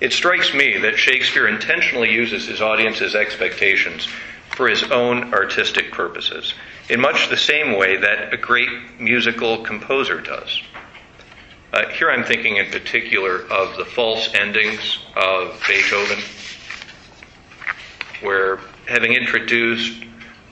It 0.00 0.12
strikes 0.12 0.52
me 0.52 0.76
that 0.78 0.98
Shakespeare 0.98 1.46
intentionally 1.46 2.10
uses 2.10 2.48
his 2.48 2.60
audience's 2.60 3.14
expectations 3.14 4.08
for 4.56 4.66
his 4.66 4.82
own 4.90 5.32
artistic 5.32 5.92
purposes, 5.92 6.52
in 6.88 7.00
much 7.00 7.28
the 7.28 7.36
same 7.36 7.76
way 7.76 7.96
that 7.96 8.32
a 8.32 8.36
great 8.36 8.68
musical 9.00 9.64
composer 9.64 10.20
does. 10.20 10.60
Uh, 11.72 11.88
here 11.88 12.10
I'm 12.10 12.24
thinking 12.24 12.56
in 12.56 12.70
particular 12.70 13.42
of 13.50 13.76
the 13.76 13.84
false 13.84 14.32
endings 14.34 14.98
of 15.16 15.60
Beethoven, 15.66 16.22
where 18.22 18.60
having 18.86 19.12
introduced 19.12 20.04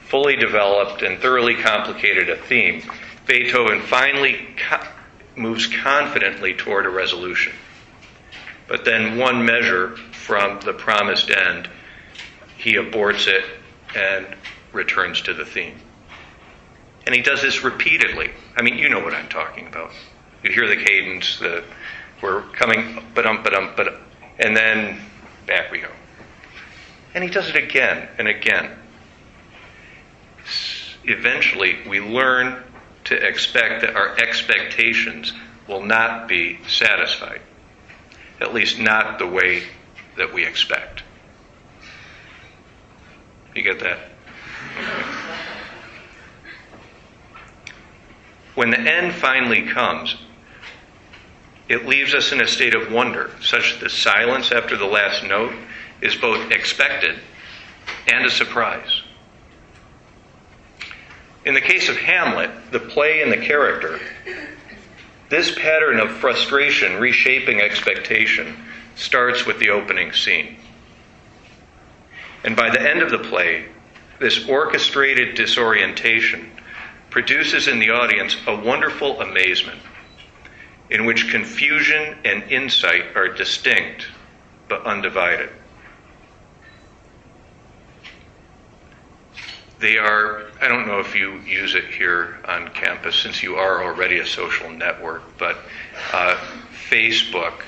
fully 0.09 0.37
developed 0.37 1.03
and 1.03 1.19
thoroughly 1.21 1.55
complicated 1.55 2.29
a 2.29 2.37
theme, 2.37 2.83
Beethoven 3.27 3.81
finally 3.83 4.55
co- 4.69 4.87
moves 5.37 5.67
confidently 5.67 6.55
toward 6.55 6.85
a 6.85 6.91
resolution. 6.91 7.53
But 8.67 8.85
then, 8.85 9.19
one 9.19 9.45
measure 9.45 9.97
from 10.13 10.61
the 10.61 10.73
promised 10.73 11.31
end, 11.31 11.69
he 12.57 12.75
aborts 12.75 13.27
it 13.27 13.45
and 13.95 14.27
returns 14.73 15.21
to 15.23 15.35
the 15.35 15.45
theme. 15.45 15.81
And 17.07 17.15
he 17.15 17.23
does 17.23 17.43
this 17.43 17.63
repeatedly. 17.63 18.31
I 18.57 18.63
mean, 18.63 18.79
you 18.79 18.89
know 18.89 19.01
what 19.01 19.15
I'm 19.15 19.29
talking 19.29 19.67
about. 19.67 19.91
You 20.43 20.53
hear 20.53 20.69
the 20.69 20.77
cadence, 20.77 21.39
the 21.39 21.65
we're 22.23 22.43
coming, 22.43 23.03
but 23.15 23.27
um, 23.27 23.43
but 23.43 23.55
um, 23.55 23.73
but, 23.77 24.01
and 24.39 24.57
then 24.57 25.01
back 25.47 25.71
we 25.71 25.81
go. 25.81 25.91
And 27.15 27.23
he 27.23 27.31
does 27.31 27.49
it 27.49 27.57
again 27.57 28.09
and 28.19 28.27
again 28.29 28.71
eventually 31.05 31.79
we 31.89 32.01
learn 32.01 32.63
to 33.05 33.15
expect 33.15 33.83
that 33.83 33.95
our 33.95 34.17
expectations 34.17 35.33
will 35.69 35.83
not 35.83 36.29
be 36.29 36.59
satisfied, 36.67 37.41
at 38.41 38.55
least 38.55 38.79
not 38.79 39.19
the 39.19 39.27
way 39.27 39.63
that 40.17 40.33
we 40.33 40.45
expect. 40.47 41.03
You 43.55 43.63
get 43.63 43.81
that? 43.81 43.99
When 48.55 48.71
the 48.71 48.79
end 48.79 49.15
finally 49.15 49.63
comes, 49.63 50.17
it 51.69 51.87
leaves 51.87 52.15
us 52.15 52.33
in 52.33 52.41
a 52.41 52.47
state 52.47 52.75
of 52.75 52.93
wonder, 52.93 53.31
such 53.41 53.73
that 53.73 53.81
the 53.81 53.91
silence 53.91 54.53
after 54.53 54.77
the 54.77 54.85
last 54.85 55.25
note 55.25 55.55
is 56.01 56.15
both 56.15 56.51
expected 56.51 57.19
and 58.07 58.27
a 58.27 58.31
surprise. 58.31 59.03
In 61.45 61.55
the 61.55 61.61
case 61.61 61.89
of 61.89 61.97
Hamlet, 61.97 62.51
the 62.71 62.81
play 62.81 63.23
and 63.23 63.33
the 63.33 63.45
character, 63.45 64.01
this 65.31 65.55
pattern 65.55 65.99
of 65.99 66.11
frustration 66.11 67.01
reshaping 67.01 67.61
expectation 67.61 68.57
starts 68.95 69.45
with 69.45 69.59
the 69.59 69.71
opening 69.71 70.13
scene. 70.13 70.57
And 72.45 72.55
by 72.55 72.71
the 72.71 72.81
end 72.81 73.03
of 73.03 73.11
the 73.11 73.19
play, 73.19 73.67
this 74.21 74.47
orchestrated 74.49 75.35
disorientation 75.35 76.51
produces 77.15 77.69
in 77.69 77.79
the 77.79 77.91
audience 77.91 78.37
a 78.49 78.57
wonderful 78.63 79.21
amazement 79.21 79.81
in 80.91 81.05
which 81.05 81.31
confusion 81.31 82.19
and 82.25 82.43
insight 82.51 83.05
are 83.15 83.29
distinct 83.29 84.09
but 84.69 84.85
undivided. 84.85 85.49
They 89.79 89.97
are, 89.97 90.47
I 90.61 90.67
don't 90.67 90.89
know 90.89 90.99
if 90.99 91.15
you 91.15 91.35
use 91.43 91.77
it 91.77 91.85
here 91.85 92.41
on 92.49 92.71
campus 92.71 93.15
since 93.15 93.45
you 93.45 93.55
are 93.55 93.85
already 93.85 94.19
a 94.19 94.27
social 94.27 94.69
network, 94.71 95.23
but 95.39 95.59
uh, 96.13 96.37
Facebook, 96.91 97.61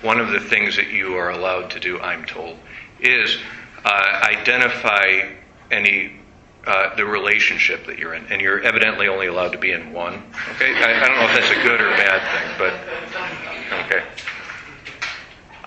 one 0.00 0.18
of 0.18 0.30
the 0.30 0.40
things 0.40 0.74
that 0.76 0.88
you 0.88 1.16
are 1.16 1.32
allowed 1.32 1.68
to 1.72 1.80
do, 1.80 2.00
I'm 2.00 2.24
told, 2.24 2.56
is 2.98 3.36
uh, 3.84 4.22
identify 4.24 5.34
any 5.70 6.23
uh, 6.66 6.94
the 6.96 7.04
relationship 7.04 7.86
that 7.86 7.98
you're 7.98 8.14
in, 8.14 8.26
and 8.26 8.40
you're 8.40 8.60
evidently 8.62 9.06
only 9.08 9.26
allowed 9.26 9.52
to 9.52 9.58
be 9.58 9.72
in 9.72 9.92
one. 9.92 10.22
Okay, 10.54 10.74
I, 10.74 11.04
I 11.04 11.08
don't 11.08 11.16
know 11.16 11.28
if 11.28 11.34
that's 11.34 11.50
a 11.50 11.62
good 11.62 11.80
or 11.80 11.90
bad 11.90 12.20
thing, 12.32 12.54
but 12.58 13.84
okay. 13.84 14.04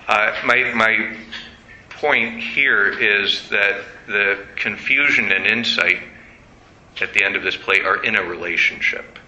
Uh, 0.08 0.34
my 0.44 0.72
my 0.74 1.16
point 1.90 2.40
here 2.40 2.88
is 2.88 3.48
that 3.50 3.82
the 4.06 4.44
confusion 4.56 5.30
and 5.30 5.46
insight 5.46 5.98
at 7.00 7.12
the 7.12 7.22
end 7.22 7.36
of 7.36 7.42
this 7.42 7.56
play 7.56 7.80
are 7.80 8.02
in 8.02 8.16
a 8.16 8.22
relationship. 8.22 9.18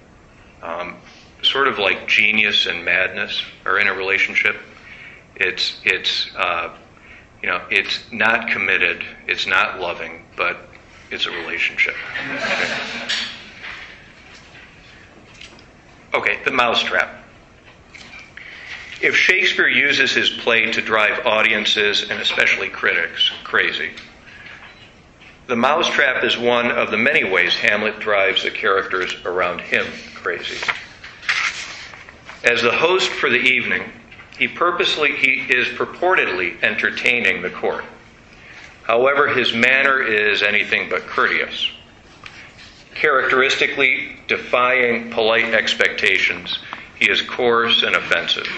Um, 0.63 0.97
sort 1.43 1.69
of 1.69 1.79
like 1.79 2.09
genius 2.09 2.67
and 2.67 2.85
madness 2.85 3.43
are 3.65 3.79
in 3.79 3.89
a 3.89 3.95
relationship. 3.95 4.57
It's 5.37 5.81
it's 5.85 6.31
uh, 6.37 6.75
you 7.43 7.49
know 7.49 7.63
it's 7.71 8.01
not 8.11 8.49
committed, 8.49 9.05
it's 9.27 9.47
not 9.47 9.81
loving, 9.81 10.25
but 10.37 10.70
it's 11.11 11.27
a 11.27 11.31
relationship. 11.31 11.95
Okay, 16.15 16.39
the 16.45 16.51
mousetrap. 16.51 17.25
If 19.01 19.17
Shakespeare 19.17 19.69
uses 19.69 20.13
his 20.13 20.29
play 20.29 20.71
to 20.73 20.83
drive 20.83 21.25
audiences 21.25 22.11
and 22.11 22.21
especially 22.21 22.69
critics 22.69 23.31
crazy, 23.45 23.91
the 25.47 25.57
mousetrap 25.57 26.23
is 26.23 26.37
one 26.37 26.71
of 26.71 26.91
the 26.91 26.97
many 26.97 27.25
ways 27.25 27.55
Hamlet 27.57 27.99
drives 27.99 28.43
the 28.43 28.51
characters 28.51 29.17
around 29.25 29.61
him 29.61 29.87
crazy. 30.15 30.59
As 32.45 32.63
the 32.63 32.73
host 32.73 33.09
for 33.09 33.31
the 33.31 33.39
evening, 33.39 33.91
he 34.39 34.49
purposely 34.49 35.17
he 35.17 35.47
is 35.49 35.67
purportedly 35.77 36.63
entertaining 36.63 37.43
the 37.43 37.51
court. 37.51 37.85
However, 38.91 39.29
his 39.29 39.53
manner 39.53 40.03
is 40.03 40.43
anything 40.43 40.89
but 40.91 41.07
courteous. 41.07 41.71
Characteristically 42.97 44.17
defying 44.27 45.13
polite 45.13 45.55
expectations, 45.55 46.59
he 46.99 47.09
is 47.09 47.23
coarse 47.23 47.85
and 47.85 47.95
offensive. 47.95 48.49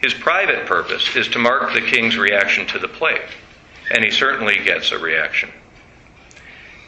His 0.00 0.14
private 0.14 0.66
purpose 0.66 1.16
is 1.16 1.26
to 1.30 1.40
mark 1.40 1.74
the 1.74 1.80
king's 1.80 2.16
reaction 2.16 2.68
to 2.68 2.78
the 2.78 2.86
play, 2.86 3.20
and 3.90 4.04
he 4.04 4.12
certainly 4.12 4.62
gets 4.62 4.92
a 4.92 4.98
reaction. 5.00 5.50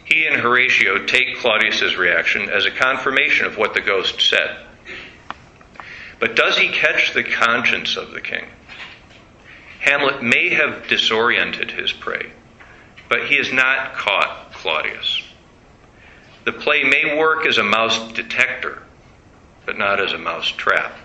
He 0.05 0.25
and 0.29 0.40
Horatio 0.40 1.07
take 1.07 1.37
Claudius's 1.38 1.97
reaction 1.97 2.49
as 2.49 2.64
a 2.64 2.71
confirmation 2.71 3.47
of 3.47 3.57
what 3.57 3.75
the 3.75 3.81
ghost 3.81 4.21
said. 4.21 4.57
But 6.21 6.37
does 6.37 6.57
he 6.57 6.69
catch 6.69 7.12
the 7.12 7.25
conscience 7.25 7.97
of 7.97 8.12
the 8.12 8.21
king? 8.21 8.45
Hamlet 9.81 10.23
may 10.23 10.51
have 10.51 10.87
disoriented 10.88 11.71
his 11.71 11.93
prey, 11.93 12.33
but 13.09 13.27
he 13.27 13.37
has 13.37 13.53
not 13.53 13.95
caught 13.95 14.53
Claudius. 14.53 15.23
The 16.45 16.53
play 16.53 16.85
may 16.85 17.19
work 17.19 17.47
as 17.47 17.59
a 17.59 17.62
mouse 17.62 18.12
detector, 18.12 18.83
but 19.66 19.79
not 19.79 20.01
as 20.01 20.12
a 20.12 20.19
mouse 20.19 20.49
trap. 20.49 20.97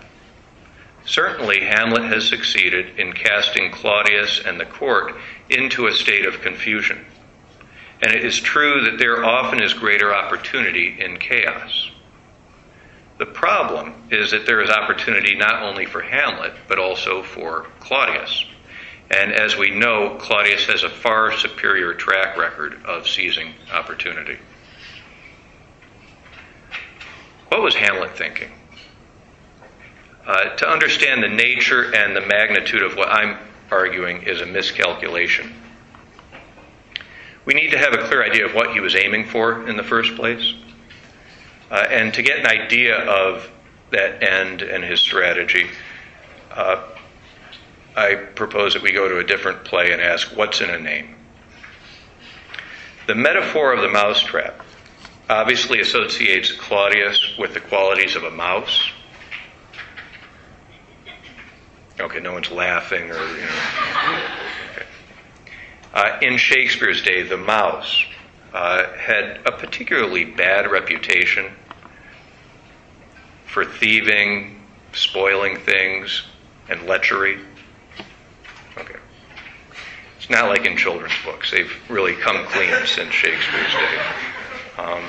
Certainly, 1.06 1.60
Hamlet 1.60 2.04
has 2.04 2.28
succeeded 2.28 2.98
in 2.98 3.12
casting 3.12 3.70
Claudius 3.70 4.40
and 4.44 4.58
the 4.58 4.66
court 4.66 5.14
into 5.48 5.86
a 5.86 5.94
state 5.94 6.26
of 6.26 6.40
confusion. 6.42 7.04
And 8.02 8.12
it 8.12 8.24
is 8.24 8.38
true 8.38 8.82
that 8.82 8.98
there 8.98 9.24
often 9.24 9.62
is 9.62 9.72
greater 9.72 10.14
opportunity 10.14 10.96
in 11.00 11.18
chaos. 11.18 11.90
The 13.18 13.26
problem 13.26 13.94
is 14.10 14.32
that 14.32 14.44
there 14.44 14.60
is 14.60 14.68
opportunity 14.68 15.34
not 15.34 15.62
only 15.62 15.86
for 15.86 16.02
Hamlet, 16.02 16.52
but 16.68 16.78
also 16.78 17.22
for 17.22 17.66
Claudius. 17.80 18.44
And 19.10 19.32
as 19.32 19.56
we 19.56 19.70
know, 19.70 20.16
Claudius 20.18 20.66
has 20.66 20.82
a 20.82 20.90
far 20.90 21.32
superior 21.32 21.94
track 21.94 22.36
record 22.36 22.82
of 22.84 23.06
seizing 23.06 23.54
opportunity. 23.72 24.38
What 27.48 27.62
was 27.62 27.74
Hamlet 27.76 28.16
thinking? 28.16 28.50
Uh, 30.26 30.56
to 30.56 30.68
understand 30.68 31.22
the 31.22 31.28
nature 31.28 31.94
and 31.94 32.16
the 32.16 32.20
magnitude 32.20 32.82
of 32.82 32.96
what 32.96 33.08
I'm 33.08 33.38
arguing 33.70 34.22
is 34.22 34.40
a 34.40 34.46
miscalculation. 34.46 35.54
We 37.44 37.54
need 37.54 37.70
to 37.70 37.78
have 37.78 37.94
a 37.94 38.08
clear 38.08 38.24
idea 38.24 38.44
of 38.44 38.54
what 38.54 38.72
he 38.72 38.80
was 38.80 38.96
aiming 38.96 39.26
for 39.26 39.68
in 39.68 39.76
the 39.76 39.84
first 39.84 40.16
place. 40.16 40.54
Uh, 41.70 41.86
and 41.88 42.12
to 42.14 42.22
get 42.22 42.40
an 42.40 42.46
idea 42.46 42.96
of 42.96 43.48
that 43.92 44.22
end 44.22 44.62
and 44.62 44.82
his 44.82 45.00
strategy, 45.00 45.68
uh, 46.50 46.82
I 47.96 48.14
propose 48.14 48.74
that 48.74 48.82
we 48.82 48.92
go 48.92 49.08
to 49.08 49.18
a 49.18 49.24
different 49.24 49.64
play 49.64 49.90
and 49.90 50.02
ask, 50.02 50.36
what's 50.36 50.60
in 50.60 50.68
a 50.68 50.78
name? 50.78 51.14
The 53.06 53.14
metaphor 53.14 53.72
of 53.72 53.80
the 53.80 53.88
mousetrap 53.88 54.62
obviously 55.30 55.80
associates 55.80 56.52
Claudius 56.52 57.36
with 57.38 57.54
the 57.54 57.60
qualities 57.60 58.14
of 58.14 58.24
a 58.24 58.30
mouse. 58.30 58.90
Okay, 61.98 62.20
no 62.20 62.34
one's 62.34 62.50
laughing 62.50 63.10
or, 63.10 63.14
you 63.14 63.40
know. 63.40 64.22
Okay. 64.72 64.86
Uh, 65.94 66.18
in 66.20 66.36
Shakespeare's 66.36 67.02
day, 67.02 67.22
the 67.22 67.38
mouse 67.38 68.04
uh, 68.52 68.92
had 68.98 69.40
a 69.46 69.52
particularly 69.52 70.24
bad 70.24 70.70
reputation 70.70 71.50
for 73.46 73.64
thieving, 73.64 74.62
spoiling 74.92 75.58
things, 75.60 76.24
and 76.68 76.80
lechery. 76.80 77.40
It's 80.26 80.32
not 80.32 80.48
like 80.48 80.66
in 80.66 80.76
children's 80.76 81.14
books. 81.24 81.52
They've 81.52 81.70
really 81.88 82.14
come 82.14 82.44
clean 82.46 82.74
since 82.84 83.12
Shakespeare's 83.12 83.72
day. 83.72 84.00
Um, 84.76 85.04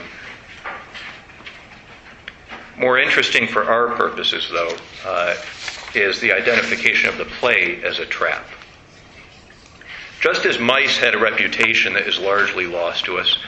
more 2.78 3.00
interesting 3.00 3.48
for 3.48 3.64
our 3.64 3.96
purposes, 3.96 4.48
though, 4.52 4.78
uh, 5.04 5.36
is 5.96 6.20
the 6.20 6.32
identification 6.34 7.10
of 7.10 7.18
the 7.18 7.26
play 7.26 7.84
as 7.84 7.98
a 7.98 8.06
trap. 8.06 8.46
Just 10.22 10.46
as 10.46 10.60
mice 10.60 11.00
had 11.00 11.16
a 11.16 11.18
reputation 11.18 11.94
that 11.94 12.08
is 12.08 12.20
largely 12.20 12.68
lost 12.68 13.06
to 13.06 13.18
us, 13.18 13.40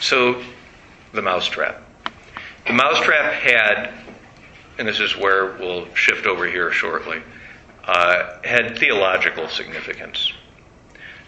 so 0.00 0.42
the 1.12 1.20
mousetrap. 1.20 1.82
The 2.66 2.72
mousetrap 2.72 3.34
had, 3.34 3.92
and 4.78 4.88
this 4.88 5.00
is 5.00 5.18
where 5.18 5.52
we'll 5.58 5.94
shift 5.94 6.26
over 6.26 6.46
here 6.46 6.72
shortly, 6.72 7.20
uh, 7.84 8.38
had 8.42 8.78
theological 8.78 9.48
significance. 9.48 10.32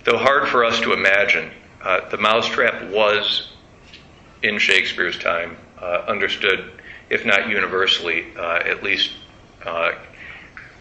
Though 0.05 0.17
hard 0.17 0.49
for 0.49 0.65
us 0.65 0.81
to 0.81 0.93
imagine, 0.93 1.51
uh, 1.83 2.09
the 2.09 2.17
mousetrap 2.17 2.91
was, 2.91 3.53
in 4.43 4.59
Shakespeare's 4.59 5.19
time, 5.19 5.57
uh, 5.79 6.05
understood, 6.09 6.81
if 7.11 7.27
not 7.27 7.49
universally, 7.49 8.27
uh, 8.37 8.61
at 8.65 8.83
least 8.83 9.13
uh, 9.67 9.93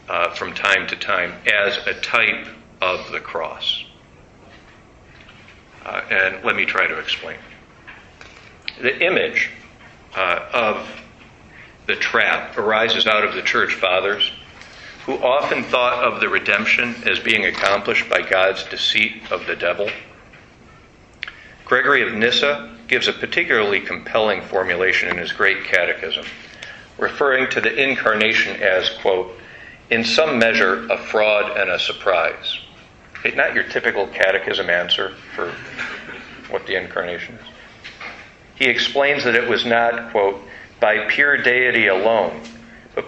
uh, 0.08 0.34
from 0.36 0.54
time 0.54 0.88
to 0.88 0.96
time, 0.96 1.34
as 1.52 1.78
a 1.86 1.94
type 1.96 2.48
of 2.82 3.12
the 3.12 3.20
cross. 3.20 3.84
and 5.86 6.44
let 6.46 6.56
me 6.56 6.66
try 6.66 6.88
to 6.88 6.98
explain. 7.00 7.38
The 8.82 9.06
image 9.06 9.50
uh, 10.16 10.46
of 10.54 10.88
the 11.88 11.96
trap 11.96 12.58
arises 12.58 13.08
out 13.08 13.26
of 13.26 13.34
the 13.34 13.42
church 13.42 13.74
fathers 13.74 14.32
who 15.10 15.18
often 15.26 15.64
thought 15.64 16.04
of 16.04 16.20
the 16.20 16.30
redemption 16.30 16.94
as 17.08 17.18
being 17.18 17.44
accomplished 17.46 18.08
by 18.12 18.22
God's 18.22 18.64
deceit 18.66 19.24
of 19.32 19.44
the 19.48 19.56
devil. 19.56 19.90
Gregory 21.66 22.08
of 22.08 22.14
Nyssa 22.14 22.78
gives 22.88 23.08
a 23.08 23.14
particularly 23.14 23.80
compelling 23.80 24.44
formulation 24.44 25.10
in 25.10 25.18
his 25.18 25.32
great 25.32 25.64
catechism, 25.64 26.26
referring 27.00 27.50
to 27.50 27.60
the 27.60 27.76
incarnation 27.76 28.62
as, 28.62 28.92
quote, 29.02 29.36
in 29.90 30.06
some 30.06 30.38
measure 30.38 30.88
a 30.92 30.98
fraud 31.00 31.58
and 31.58 31.72
a 31.72 31.80
surprise. 31.80 32.60
Okay, 33.18 33.36
not 33.36 33.56
your 33.56 33.64
typical 33.64 34.06
catechism 34.10 34.70
answer 34.70 35.16
for 35.36 35.52
what 36.52 36.68
the 36.68 36.80
incarnation 36.80 37.34
is. 37.34 37.48
He 38.54 38.66
explains 38.66 39.24
that 39.24 39.34
it 39.34 39.50
was 39.50 39.66
not, 39.66 40.12
quote, 40.12 40.40
by 40.80 41.08
pure 41.08 41.36
deity 41.36 41.88
alone, 41.88 42.44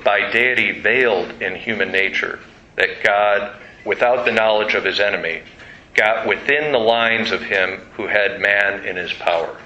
by 0.03 0.31
deity 0.31 0.79
veiled 0.79 1.41
in 1.41 1.55
human 1.55 1.91
nature, 1.91 2.39
that 2.75 3.03
God, 3.03 3.55
without 3.85 4.25
the 4.25 4.31
knowledge 4.31 4.73
of 4.73 4.85
his 4.85 4.99
enemy, 4.99 5.41
got 5.93 6.27
within 6.27 6.71
the 6.71 6.79
lines 6.79 7.31
of 7.31 7.41
him 7.41 7.79
who 7.93 8.07
had 8.07 8.39
man 8.39 8.85
in 8.85 8.95
his 8.95 9.13
power. 9.13 9.57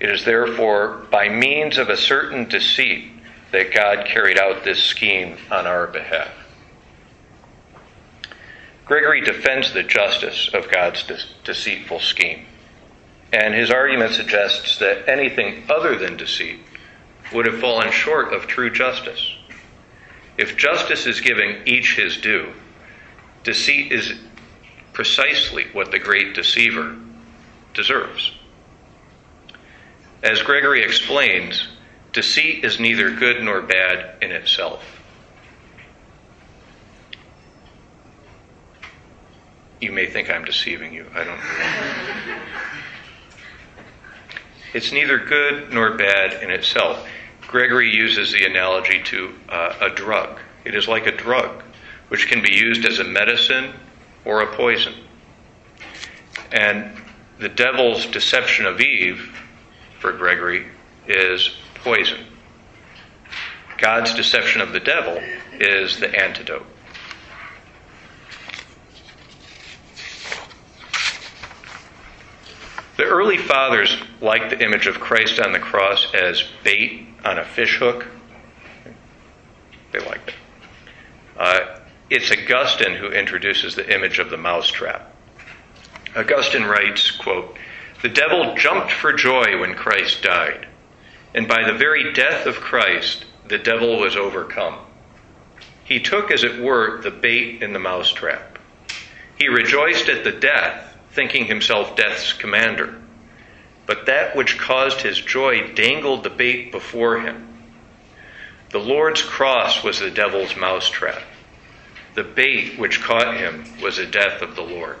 It 0.00 0.10
is 0.10 0.24
therefore 0.24 1.06
by 1.10 1.28
means 1.28 1.78
of 1.78 1.88
a 1.88 1.96
certain 1.96 2.48
deceit 2.48 3.10
that 3.50 3.72
God 3.72 4.06
carried 4.06 4.38
out 4.38 4.64
this 4.64 4.82
scheme 4.82 5.36
on 5.50 5.66
our 5.66 5.86
behalf. 5.86 6.32
Gregory 8.84 9.20
defends 9.20 9.72
the 9.72 9.82
justice 9.82 10.48
of 10.54 10.70
God's 10.70 11.02
de- 11.02 11.18
deceitful 11.44 12.00
scheme, 12.00 12.46
and 13.32 13.54
his 13.54 13.70
argument 13.70 14.12
suggests 14.12 14.78
that 14.78 15.08
anything 15.08 15.64
other 15.68 15.96
than 15.96 16.16
deceit 16.16 16.60
would 17.32 17.46
have 17.46 17.60
fallen 17.60 17.90
short 17.92 18.32
of 18.32 18.46
true 18.46 18.70
justice. 18.70 19.34
If 20.36 20.56
justice 20.56 21.06
is 21.06 21.20
giving 21.20 21.66
each 21.66 21.96
his 21.96 22.16
due, 22.18 22.52
deceit 23.42 23.92
is 23.92 24.14
precisely 24.92 25.66
what 25.72 25.90
the 25.90 25.98
great 25.98 26.34
deceiver 26.34 26.96
deserves. 27.74 28.32
As 30.22 30.42
Gregory 30.42 30.82
explains, 30.82 31.68
deceit 32.12 32.64
is 32.64 32.80
neither 32.80 33.10
good 33.14 33.42
nor 33.42 33.62
bad 33.62 34.16
in 34.22 34.32
itself. 34.32 34.84
You 39.80 39.92
may 39.92 40.06
think 40.06 40.28
I'm 40.28 40.44
deceiving 40.44 40.92
you. 40.92 41.06
I 41.14 41.24
don't. 41.24 41.36
Know. 41.36 42.38
It's 44.74 44.92
neither 44.92 45.18
good 45.18 45.72
nor 45.72 45.96
bad 45.96 46.42
in 46.42 46.50
itself. 46.50 47.08
Gregory 47.48 47.90
uses 47.90 48.30
the 48.30 48.44
analogy 48.44 49.02
to 49.04 49.34
uh, 49.48 49.74
a 49.80 49.88
drug. 49.88 50.38
It 50.66 50.74
is 50.74 50.86
like 50.86 51.06
a 51.06 51.16
drug, 51.16 51.62
which 52.08 52.28
can 52.28 52.42
be 52.42 52.52
used 52.52 52.84
as 52.84 52.98
a 52.98 53.04
medicine 53.04 53.72
or 54.26 54.42
a 54.42 54.54
poison. 54.54 54.92
And 56.52 56.92
the 57.38 57.48
devil's 57.48 58.04
deception 58.06 58.66
of 58.66 58.82
Eve, 58.82 59.34
for 59.98 60.12
Gregory, 60.12 60.66
is 61.06 61.54
poison. 61.76 62.20
God's 63.78 64.14
deception 64.14 64.60
of 64.60 64.72
the 64.72 64.80
devil 64.80 65.18
is 65.54 65.98
the 65.98 66.14
antidote. 66.14 66.66
The 72.98 73.04
early 73.04 73.38
fathers 73.38 73.96
liked 74.20 74.50
the 74.50 74.62
image 74.62 74.86
of 74.86 75.00
Christ 75.00 75.40
on 75.40 75.52
the 75.52 75.60
cross 75.60 76.12
as 76.12 76.44
bait 76.62 77.07
on 77.24 77.38
a 77.38 77.44
fishhook. 77.44 78.06
They 79.92 80.00
liked 80.00 80.30
it. 80.30 80.34
Uh, 81.36 81.78
it's 82.10 82.30
Augustine 82.30 82.94
who 82.94 83.08
introduces 83.08 83.74
the 83.74 83.94
image 83.94 84.18
of 84.18 84.30
the 84.30 84.36
mousetrap. 84.36 85.14
Augustine 86.16 86.64
writes, 86.64 87.10
quote, 87.10 87.56
The 88.02 88.08
devil 88.08 88.54
jumped 88.56 88.92
for 88.92 89.12
joy 89.12 89.60
when 89.60 89.74
Christ 89.74 90.22
died, 90.22 90.66
and 91.34 91.46
by 91.46 91.64
the 91.66 91.78
very 91.78 92.12
death 92.12 92.46
of 92.46 92.56
Christ, 92.56 93.24
the 93.46 93.58
devil 93.58 93.98
was 93.98 94.16
overcome. 94.16 94.78
He 95.84 96.00
took, 96.00 96.30
as 96.30 96.44
it 96.44 96.60
were, 96.60 97.00
the 97.00 97.10
bait 97.10 97.62
in 97.62 97.72
the 97.72 97.78
mousetrap. 97.78 98.58
He 99.38 99.48
rejoiced 99.48 100.08
at 100.08 100.24
the 100.24 100.32
death, 100.32 100.96
thinking 101.12 101.46
himself 101.46 101.96
death's 101.96 102.32
commander. 102.32 103.00
But 103.88 104.04
that 104.04 104.36
which 104.36 104.58
caused 104.58 105.00
his 105.00 105.18
joy 105.18 105.72
dangled 105.72 106.22
the 106.22 106.28
bait 106.28 106.70
before 106.70 107.20
him. 107.20 107.48
The 108.68 108.78
Lord's 108.78 109.22
cross 109.22 109.82
was 109.82 109.98
the 109.98 110.10
devil's 110.10 110.54
mousetrap. 110.56 111.22
The 112.14 112.22
bait 112.22 112.78
which 112.78 113.00
caught 113.00 113.38
him 113.38 113.64
was 113.80 113.96
the 113.96 114.04
death 114.04 114.42
of 114.42 114.56
the 114.56 114.62
Lord. 114.62 114.98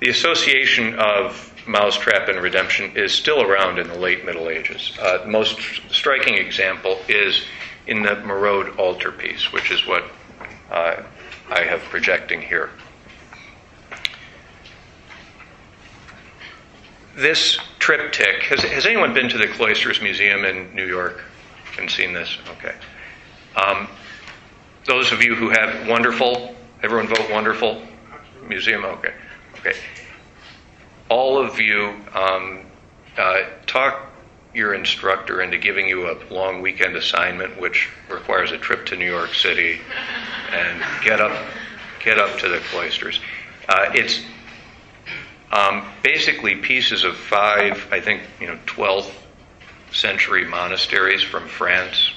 The 0.00 0.08
association 0.08 0.94
of 0.94 1.52
mousetrap 1.66 2.30
and 2.30 2.40
redemption 2.40 2.96
is 2.96 3.12
still 3.12 3.42
around 3.42 3.78
in 3.78 3.88
the 3.88 3.98
late 3.98 4.24
Middle 4.24 4.48
Ages. 4.48 4.96
Uh, 4.98 5.18
the 5.18 5.28
most 5.28 5.60
striking 5.90 6.38
example 6.38 6.98
is 7.08 7.44
in 7.86 8.04
the 8.04 8.16
Merode 8.24 8.78
altarpiece, 8.78 9.52
which 9.52 9.70
is 9.70 9.86
what 9.86 10.04
uh, 10.70 11.02
I 11.50 11.64
have 11.64 11.82
projecting 11.82 12.40
here. 12.40 12.70
This 17.20 17.58
triptych, 17.78 18.44
has, 18.44 18.62
has 18.62 18.86
anyone 18.86 19.12
been 19.12 19.28
to 19.28 19.36
the 19.36 19.46
Cloisters 19.46 20.00
Museum 20.00 20.46
in 20.46 20.74
New 20.74 20.86
York 20.86 21.22
and 21.78 21.90
seen 21.90 22.14
this? 22.14 22.38
Okay. 22.52 22.74
Um, 23.54 23.88
those 24.86 25.12
of 25.12 25.22
you 25.22 25.34
who 25.34 25.50
have 25.50 25.86
wonderful, 25.86 26.54
everyone 26.82 27.08
vote 27.08 27.30
wonderful 27.30 27.82
museum? 28.48 28.86
Okay. 28.86 29.12
Okay. 29.58 29.74
All 31.10 31.36
of 31.36 31.60
you 31.60 31.94
um, 32.14 32.60
uh, 33.18 33.42
talk 33.66 34.10
your 34.54 34.72
instructor 34.72 35.42
into 35.42 35.58
giving 35.58 35.86
you 35.86 36.10
a 36.10 36.16
long 36.32 36.62
weekend 36.62 36.96
assignment, 36.96 37.60
which 37.60 37.90
requires 38.08 38.50
a 38.50 38.56
trip 38.56 38.86
to 38.86 38.96
New 38.96 39.10
York 39.10 39.34
City, 39.34 39.78
and 40.52 40.82
get 41.04 41.20
up, 41.20 41.38
get 42.02 42.18
up 42.18 42.38
to 42.38 42.48
the 42.48 42.60
cloisters. 42.70 43.20
Uh, 43.68 43.90
it's 43.92 44.22
um, 45.52 45.86
basically 46.02 46.56
pieces 46.56 47.04
of 47.04 47.16
five, 47.16 47.86
I 47.90 48.00
think, 48.00 48.22
you 48.40 48.46
know, 48.46 48.58
12th 48.66 49.12
century 49.92 50.44
monasteries 50.44 51.22
from 51.22 51.48
France 51.48 52.12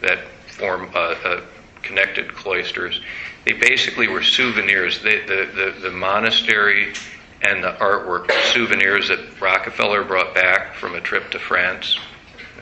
that 0.00 0.20
form 0.46 0.90
uh, 0.94 0.98
uh, 0.98 1.40
connected 1.82 2.34
cloisters. 2.34 3.00
They 3.44 3.52
basically 3.52 4.08
were 4.08 4.22
souvenirs. 4.22 5.02
They, 5.02 5.20
the, 5.20 5.48
the, 5.54 5.80
the 5.80 5.90
monastery 5.90 6.94
and 7.42 7.62
the 7.62 7.72
artwork 7.74 8.30
souvenirs 8.52 9.08
that 9.08 9.40
Rockefeller 9.40 10.04
brought 10.04 10.34
back 10.34 10.74
from 10.74 10.94
a 10.94 11.00
trip 11.00 11.30
to 11.30 11.38
France. 11.38 11.98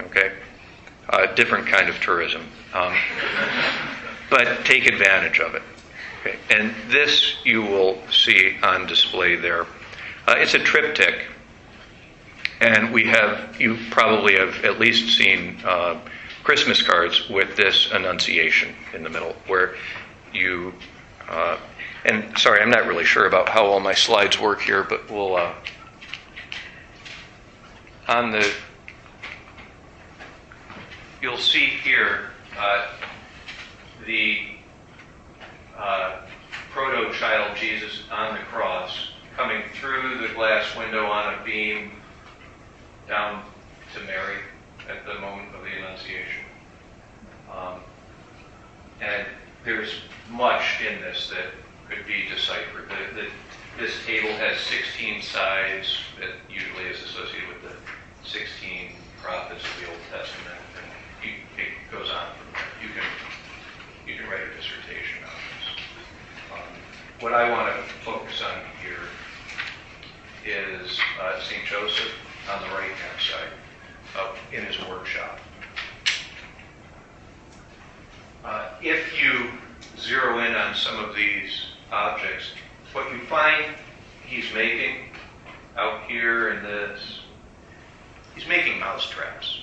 Okay? 0.00 0.32
Uh, 1.08 1.26
different 1.34 1.66
kind 1.66 1.88
of 1.88 1.98
tourism. 2.00 2.42
Um, 2.74 2.94
but 4.28 4.64
take 4.64 4.86
advantage 4.86 5.40
of 5.40 5.54
it. 5.54 5.62
Okay? 6.20 6.38
And 6.50 6.74
this 6.90 7.36
you 7.44 7.62
will 7.62 7.98
see 8.10 8.56
on 8.62 8.86
display 8.86 9.36
there. 9.36 9.66
Uh, 10.26 10.34
it's 10.38 10.54
a 10.54 10.58
triptych. 10.58 11.26
And 12.60 12.92
we 12.92 13.04
have, 13.04 13.60
you 13.60 13.78
probably 13.90 14.36
have 14.36 14.64
at 14.64 14.80
least 14.80 15.16
seen 15.16 15.60
uh, 15.64 16.00
Christmas 16.42 16.82
cards 16.82 17.28
with 17.28 17.54
this 17.56 17.90
Annunciation 17.92 18.74
in 18.94 19.02
the 19.04 19.10
middle, 19.10 19.36
where 19.46 19.76
you, 20.32 20.72
uh, 21.28 21.58
and 22.04 22.36
sorry, 22.38 22.62
I'm 22.62 22.70
not 22.70 22.86
really 22.86 23.04
sure 23.04 23.26
about 23.26 23.48
how 23.48 23.66
all 23.66 23.78
my 23.78 23.94
slides 23.94 24.40
work 24.40 24.62
here, 24.62 24.82
but 24.82 25.10
we'll, 25.10 25.36
uh, 25.36 25.54
on 28.08 28.30
the, 28.30 28.50
you'll 31.20 31.36
see 31.36 31.66
here 31.66 32.30
uh, 32.58 32.88
the 34.06 34.40
uh, 35.76 36.20
proto 36.72 37.12
child 37.12 37.56
Jesus 37.56 38.02
on 38.10 38.34
the 38.34 38.40
cross 38.44 39.10
coming 39.36 39.62
through 39.74 40.26
the 40.26 40.32
glass 40.32 40.64
window 40.76 41.04
on 41.04 41.34
a 41.34 41.44
beam 41.44 41.90
down 43.06 43.44
to 43.94 44.00
Mary 44.04 44.38
at 44.88 45.04
the 45.04 45.20
moment 45.20 45.54
of 45.54 45.62
the 45.62 45.70
Annunciation. 45.76 46.44
Um, 47.52 47.80
and 49.00 49.26
there's 49.64 50.00
much 50.30 50.80
in 50.80 51.02
this 51.02 51.28
that 51.28 51.52
could 51.88 52.06
be 52.06 52.26
deciphered. 52.28 52.88
The, 52.88 53.20
the, 53.20 53.28
this 53.78 53.92
table 54.06 54.30
has 54.38 54.58
16 54.58 55.20
sides 55.20 55.98
that 56.18 56.30
usually 56.50 56.84
is 56.84 57.02
associated 57.02 57.48
with 57.48 57.62
the 57.62 57.76
16 58.28 58.92
prophets 59.22 59.62
of 59.62 59.80
the 59.80 59.88
Old 59.90 60.00
Testament, 60.10 60.56
and 60.80 60.88
you, 61.22 61.36
it 61.60 61.76
goes 61.92 62.08
on 62.08 62.32
from 62.40 62.52
there. 62.54 62.72
You 62.80 62.88
can 62.88 63.04
you 64.08 64.14
can 64.14 64.30
write 64.30 64.40
a 64.40 64.54
dissertation 64.56 65.18
on 65.26 65.34
this. 65.34 65.66
Um, 66.54 66.72
what 67.20 67.34
I 67.34 67.50
want 67.50 67.74
to 67.74 67.82
focus 68.04 68.40
on 68.40 68.62
on 72.48 72.60
the 72.62 72.74
right-hand 72.74 73.20
side 73.20 73.52
up 74.16 74.36
in 74.52 74.64
his 74.64 74.78
workshop. 74.88 75.38
Uh, 78.44 78.70
if 78.80 79.20
you 79.20 79.50
zero 79.98 80.38
in 80.38 80.54
on 80.54 80.74
some 80.74 81.02
of 81.04 81.14
these 81.16 81.50
objects, 81.90 82.52
what 82.92 83.10
you 83.12 83.18
find 83.26 83.74
he's 84.26 84.52
making 84.54 84.96
out 85.76 86.04
here 86.04 86.50
in 86.50 86.62
this, 86.62 87.20
he's 88.34 88.46
making 88.46 88.78
mouse 88.78 89.08
traps. 89.10 89.60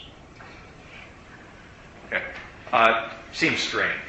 Okay. 2.07 2.23
Uh, 2.71 3.09
seems 3.31 3.59
strange. 3.59 3.99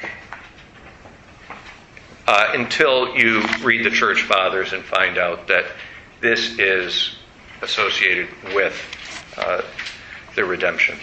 Uh, 2.27 2.51
until 2.53 3.15
you 3.15 3.41
read 3.63 3.85
the 3.85 3.89
church 3.89 4.23
fathers 4.23 4.73
and 4.73 4.83
find 4.83 5.17
out 5.17 5.47
that 5.47 5.65
this 6.25 6.57
is 6.57 7.15
associated 7.61 8.27
with 8.55 8.75
uh, 9.37 9.61
the 10.35 10.43
redemption. 10.43 10.97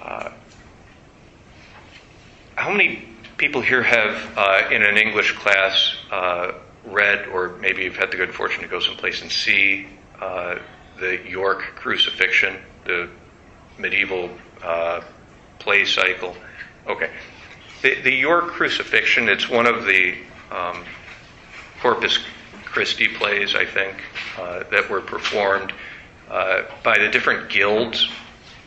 Uh, 0.00 0.30
how 2.54 2.70
many 2.70 3.08
people 3.36 3.60
here 3.60 3.82
have, 3.82 4.38
uh, 4.38 4.68
in 4.70 4.84
an 4.84 4.96
English 4.96 5.32
class, 5.32 5.92
uh, 6.12 6.52
read, 6.86 7.26
or 7.26 7.56
maybe 7.56 7.82
you've 7.82 7.96
had 7.96 8.12
the 8.12 8.16
good 8.16 8.32
fortune 8.32 8.62
to 8.62 8.68
go 8.68 8.78
someplace 8.78 9.22
and 9.22 9.32
see 9.32 9.88
uh, 10.20 10.54
the 11.00 11.18
York 11.28 11.62
crucifixion, 11.74 12.58
the 12.84 13.08
medieval 13.76 14.30
uh, 14.62 15.00
play 15.58 15.84
cycle? 15.84 16.36
Okay. 16.86 17.10
The, 17.82 18.00
the, 18.02 18.12
York 18.12 18.46
crucifixion, 18.52 19.28
it's 19.28 19.48
one 19.48 19.66
of 19.66 19.84
the 19.84 20.16
um, 20.52 20.84
Corpus 21.80 22.20
Christi 22.70 23.08
plays, 23.08 23.54
I 23.54 23.64
think, 23.64 23.96
uh, 24.38 24.64
that 24.70 24.88
were 24.90 25.00
performed 25.00 25.72
uh, 26.30 26.62
by 26.82 26.98
the 26.98 27.08
different 27.08 27.48
guilds 27.48 28.08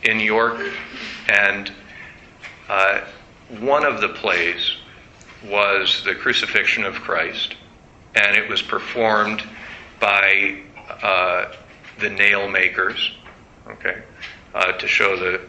in 0.02 0.20
York. 0.20 0.60
And 1.28 1.72
uh, 2.68 3.02
one 3.60 3.84
of 3.84 4.00
the 4.00 4.08
plays 4.08 4.76
was 5.44 6.02
the 6.04 6.14
crucifixion 6.14 6.84
of 6.84 6.94
Christ, 6.94 7.56
and 8.14 8.36
it 8.36 8.48
was 8.48 8.62
performed 8.62 9.42
by 10.00 10.62
uh, 11.02 11.52
the 11.98 12.10
nail 12.10 12.48
makers, 12.48 13.12
okay, 13.66 14.02
uh, 14.54 14.72
to 14.72 14.88
show 14.88 15.16
the 15.16 15.40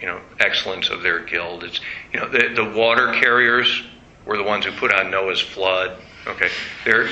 you 0.00 0.06
know 0.06 0.20
excellence 0.38 0.90
of 0.90 1.02
their 1.02 1.20
guild. 1.20 1.64
It's 1.64 1.80
you 2.12 2.20
know 2.20 2.28
the, 2.28 2.54
the 2.54 2.64
water 2.64 3.12
carriers 3.14 3.82
were 4.24 4.36
the 4.36 4.42
ones 4.42 4.64
who 4.64 4.72
put 4.72 4.92
on 4.92 5.10
Noah's 5.10 5.40
flood. 5.40 5.96
Okay, 6.28 6.50
there, 6.84 7.08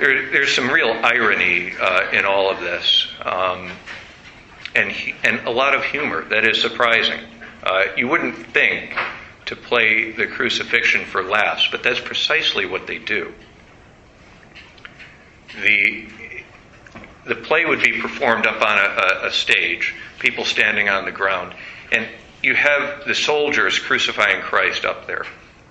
there 0.00 0.28
there's 0.32 0.52
some 0.52 0.68
real 0.68 0.90
irony 0.90 1.72
uh, 1.80 2.10
in 2.10 2.24
all 2.24 2.50
of 2.50 2.58
this, 2.58 3.06
um, 3.22 3.70
and 4.74 4.92
and 5.22 5.46
a 5.46 5.50
lot 5.50 5.72
of 5.72 5.84
humor 5.84 6.24
that 6.24 6.44
is 6.44 6.60
surprising. 6.60 7.20
Uh, 7.62 7.84
you 7.96 8.08
wouldn't 8.08 8.34
think 8.48 8.96
to 9.46 9.54
play 9.54 10.10
the 10.10 10.26
crucifixion 10.26 11.04
for 11.04 11.22
laughs, 11.22 11.68
but 11.70 11.84
that's 11.84 12.00
precisely 12.00 12.66
what 12.66 12.88
they 12.88 12.98
do. 12.98 13.32
The 15.62 16.08
the 17.26 17.36
play 17.36 17.66
would 17.66 17.84
be 17.84 18.00
performed 18.00 18.48
up 18.48 18.60
on 18.62 18.78
a, 18.78 19.28
a, 19.28 19.30
stage, 19.30 19.94
people 20.18 20.44
standing 20.44 20.88
on 20.88 21.04
the 21.04 21.12
ground, 21.12 21.54
and 21.92 22.08
you 22.42 22.56
have 22.56 23.04
the 23.06 23.14
soldiers 23.14 23.78
crucifying 23.78 24.40
Christ 24.42 24.84
up 24.84 25.06
there, 25.06 25.24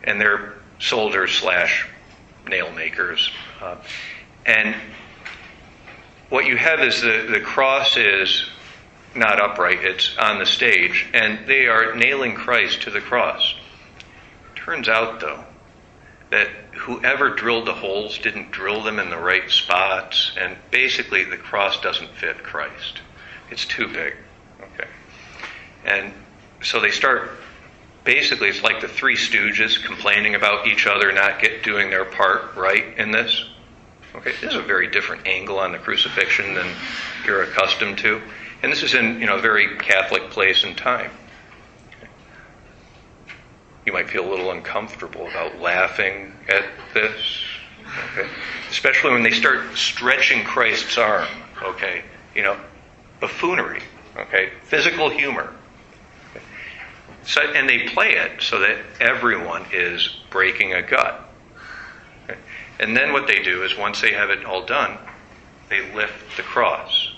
and 0.06 0.22
they're 0.22 0.54
soldiers 0.80 1.34
slash 1.34 1.86
nail 2.50 2.72
makers. 2.72 3.30
Uh, 3.62 3.78
and 4.46 4.76
what 6.30 6.46
you 6.46 6.58
have 6.58 6.82
is 6.82 7.02
the, 7.02 7.28
the 7.32 7.40
cross 7.40 7.98
is 7.98 8.46
not 9.16 9.40
upright, 9.40 9.84
it's 9.84 10.16
on 10.18 10.38
the 10.40 10.46
stage, 10.46 11.08
and 11.14 11.48
they 11.48 11.68
are 11.68 11.96
nailing 11.96 12.36
Christ 12.36 12.84
to 12.84 12.92
the 12.92 13.02
cross. 13.02 13.56
Turns 14.56 14.88
out, 14.88 15.20
though, 15.20 15.44
that 16.30 16.48
whoever 16.76 17.30
drilled 17.30 17.66
the 17.66 17.74
holes 17.74 18.20
didn't 18.20 18.52
drill 18.52 18.84
them 18.84 19.00
in 19.00 19.10
the 19.10 19.18
right 19.18 19.50
spots, 19.50 20.32
and 20.38 20.56
basically 20.70 21.24
the 21.24 21.38
cross 21.38 21.82
doesn't 21.82 22.10
fit 22.12 22.44
Christ. 22.44 23.02
It's 23.50 23.66
too 23.66 23.88
big. 23.88 24.14
Okay. 24.62 24.88
And 25.86 26.14
so 26.62 26.80
they 26.80 26.92
start 26.92 27.32
basically 28.10 28.50
it's 28.50 28.63
like 28.63 28.82
the 28.82 28.88
three 28.88 29.15
stooges 29.15 29.80
complaining 29.86 30.34
about 30.34 30.65
each 30.65 30.88
other 30.88 31.12
not 31.12 31.39
get 31.39 31.62
doing 31.62 31.91
their 31.91 32.06
part 32.06 32.56
right 32.56 32.98
in 32.98 33.12
this. 33.12 33.45
Okay, 34.15 34.32
this 34.41 34.52
is 34.52 34.56
a 34.56 34.63
very 34.63 34.89
different 34.89 35.28
angle 35.28 35.60
on 35.60 35.72
the 35.72 35.78
crucifixion 35.78 36.56
than 36.56 36.67
you're 37.24 37.43
accustomed 37.43 38.00
to. 38.00 38.19
And 38.63 38.72
this 38.72 38.82
is 38.82 38.95
in, 38.95 39.19
you 39.19 39.28
know, 39.28 39.38
a 39.38 39.41
very 39.41 39.78
Catholic 39.78 40.32
place 40.32 40.63
and 40.63 40.76
time. 40.76 41.12
You 43.86 43.93
might 43.93 44.10
feel 44.10 44.28
a 44.28 44.30
little 44.32 44.50
uncomfortable 44.50 45.28
about 45.28 45.60
laughing 45.60 46.34
at 46.48 46.65
this. 46.95 47.43
Okay. 48.13 48.28
Especially 48.72 49.12
when 49.12 49.22
they 49.22 49.30
start 49.30 49.78
stretching 49.78 50.43
Christ's 50.45 50.98
arm. 50.98 51.28
Okay. 51.62 52.02
You 52.34 52.41
know, 52.41 52.60
buffoonery. 53.19 53.84
Okay. 54.17 54.50
Physical 54.63 55.12
humor. 55.12 55.54
So, 57.23 57.41
and 57.41 57.69
they 57.69 57.88
play 57.88 58.12
it 58.12 58.41
so 58.41 58.60
that 58.60 58.77
everyone 58.99 59.65
is 59.71 60.10
breaking 60.29 60.73
a 60.73 60.82
gut. 60.82 61.29
And 62.79 62.95
then 62.95 63.12
what 63.12 63.27
they 63.27 63.43
do 63.43 63.63
is 63.63 63.77
once 63.77 64.01
they 64.01 64.13
have 64.13 64.29
it 64.29 64.45
all 64.45 64.65
done, 64.65 64.97
they 65.69 65.93
lift 65.93 66.38
the 66.38 66.43
cross. 66.43 67.13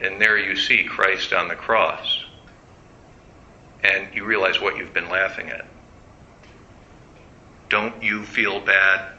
And 0.00 0.20
there 0.20 0.38
you 0.38 0.56
see 0.56 0.84
Christ 0.84 1.32
on 1.32 1.48
the 1.48 1.56
cross. 1.56 2.24
And 3.82 4.14
you 4.14 4.24
realize 4.24 4.60
what 4.60 4.76
you've 4.76 4.94
been 4.94 5.08
laughing 5.08 5.50
at. 5.50 5.66
Don't 7.68 8.00
you 8.02 8.24
feel 8.24 8.60
bad? 8.60 9.12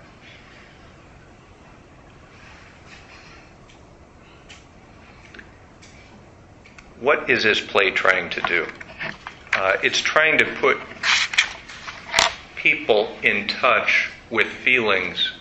What 6.99 7.29
is 7.29 7.43
this 7.43 7.61
play 7.61 7.91
trying 7.91 8.29
to 8.31 8.41
do? 8.41 8.65
Uh, 9.57 9.75
it's 9.81 9.99
trying 9.99 10.37
to 10.37 10.45
put 10.61 10.77
people 12.55 13.17
in 13.23 13.47
touch 13.47 14.11
with 14.29 14.45
feelings 14.45 15.31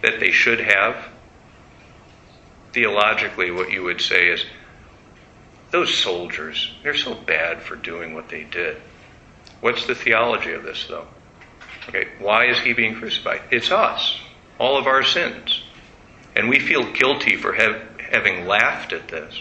that 0.00 0.20
they 0.20 0.30
should 0.30 0.60
have. 0.60 1.08
Theologically, 2.72 3.50
what 3.50 3.72
you 3.72 3.82
would 3.82 4.00
say 4.00 4.28
is 4.28 4.44
those 5.72 5.92
soldiers, 5.92 6.72
they're 6.84 6.94
so 6.94 7.16
bad 7.16 7.60
for 7.60 7.74
doing 7.74 8.14
what 8.14 8.28
they 8.28 8.44
did. 8.44 8.76
What's 9.60 9.88
the 9.88 9.96
theology 9.96 10.52
of 10.52 10.62
this, 10.62 10.86
though? 10.86 11.08
Okay, 11.88 12.06
why 12.20 12.46
is 12.46 12.60
he 12.60 12.74
being 12.74 12.94
crucified? 12.94 13.42
It's 13.50 13.72
us, 13.72 14.20
all 14.60 14.78
of 14.78 14.86
our 14.86 15.02
sins. 15.02 15.64
And 16.36 16.48
we 16.48 16.60
feel 16.60 16.92
guilty 16.92 17.34
for 17.34 17.54
have, 17.54 17.82
having 17.98 18.46
laughed 18.46 18.92
at 18.92 19.08
this. 19.08 19.34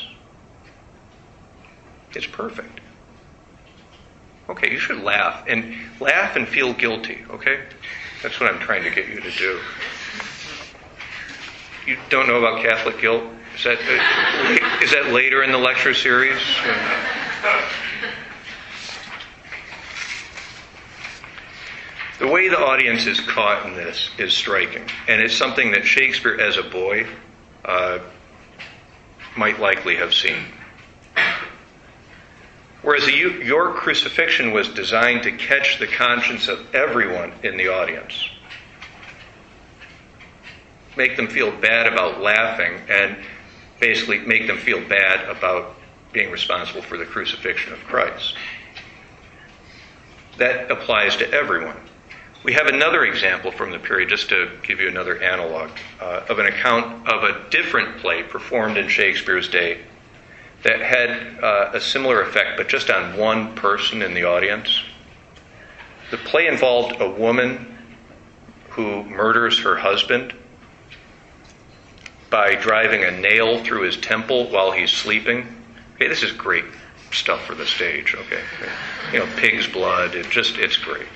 It's 2.15 2.25
perfect. 2.25 2.81
Okay, 4.49 4.71
you 4.71 4.80
should 4.80 5.01
laugh. 5.04 5.43
And 5.47 5.75
laugh 5.99 6.36
and 6.36 6.47
feel 6.47 6.73
guilty, 6.73 7.23
okay? 7.30 7.63
That's 8.21 8.39
what 8.39 8.51
I'm 8.51 8.60
trying 8.60 8.84
to 8.84 8.89
get 8.89 9.08
you 9.08 9.21
to 9.21 9.32
do. 9.32 9.60
You 11.88 11.97
don't 12.10 12.27
know 12.27 12.38
about 12.38 12.63
Catholic 12.63 12.99
guilt? 12.99 13.23
Is 13.56 13.63
that, 13.63 13.77
uh, 13.80 14.91
that 14.91 15.12
later 15.12 15.43
in 15.43 15.51
the 15.51 15.58
lecture 15.58 15.93
series? 15.93 16.39
The 22.19 22.27
way 22.27 22.49
the 22.49 22.60
audience 22.60 23.08
is 23.08 23.19
caught 23.19 23.65
in 23.65 23.73
this 23.73 24.12
is 24.19 24.32
striking, 24.32 24.88
and 25.08 25.21
it's 25.21 25.36
something 25.36 25.71
that 25.71 25.86
Shakespeare, 25.86 26.39
as 26.39 26.56
a 26.56 26.62
boy, 26.62 27.08
uh, 27.65 27.97
might 29.36 29.60
likely 29.60 29.95
have 29.95 30.13
seen. 30.13 30.45
Whereas 32.82 33.08
York 33.08 33.76
crucifixion 33.76 34.52
was 34.52 34.70
designed 34.70 35.24
to 35.24 35.32
catch 35.32 35.78
the 35.78 35.88
conscience 35.88 36.48
of 36.48 36.74
everyone 36.74 37.32
in 37.44 37.58
the 37.58 37.67
audience, 37.67 38.28
make 40.98 41.15
them 41.15 41.28
feel 41.28 41.52
bad 41.52 41.91
about 41.91 42.22
laughing, 42.22 42.80
and 42.89 43.17
basically 43.80 44.20
make 44.20 44.48
them 44.48 44.58
feel 44.58 44.84
bad 44.88 45.30
about 45.30 45.76
being 46.12 46.32
responsible 46.32 46.82
for 46.82 46.98
the 46.98 47.06
crucifixion 47.06 47.72
of 47.72 47.80
Christ. 47.86 48.36
That 50.38 50.72
applies 50.72 51.15
to 51.17 51.32
everyone. 51.32 51.78
We 52.44 52.54
have 52.54 52.65
another 52.65 53.06
example 53.06 53.52
from 53.52 53.70
the 53.70 53.78
period, 53.78 54.10
just 54.10 54.30
to 54.30 54.50
give 54.63 54.80
you 54.80 54.88
another 54.88 55.22
analog, 55.22 55.70
uh, 56.00 56.26
of 56.28 56.39
an 56.39 56.48
account 56.48 57.08
of 57.08 57.24
a 57.24 57.48
different 57.52 58.00
play 58.00 58.24
performed 58.24 58.78
in 58.78 58.88
Shakespeare's 58.88 59.48
day 59.48 59.82
that 60.63 60.80
had 60.82 61.43
uh, 61.43 61.71
a 61.74 61.82
similar 61.82 62.21
effect, 62.21 62.58
but 62.58 62.67
just 62.69 62.89
on 62.89 63.17
one 63.17 63.56
person 63.56 64.02
in 64.02 64.13
the 64.13 64.24
audience. 64.24 64.82
The 66.12 66.17
play 66.17 66.47
involved 66.47 67.02
a 67.02 67.10
woman 67.10 67.78
who 68.69 69.04
murders 69.04 69.60
her 69.60 69.76
husband. 69.78 70.34
by 72.30 72.56
driving 72.56 73.04
a 73.04 73.12
nail 73.12 73.62
through 73.63 73.82
his 73.82 73.97
temple 73.97 74.50
while 74.50 74.71
he's 74.71 74.89
sleeping. 74.91 75.39
Okay, 75.95 76.08
this 76.08 76.24
is 76.24 76.32
great 76.32 76.63
stuff 77.12 77.45
for 77.45 77.56
the 77.56 77.65
stage. 77.65 78.15
Okay, 78.15 78.41
you 79.12 79.19
know, 79.19 79.28
pig's 79.36 79.67
blood. 79.67 80.15
It 80.15 80.30
just 80.30 80.58
it's 80.58 80.78
great. 80.78 81.08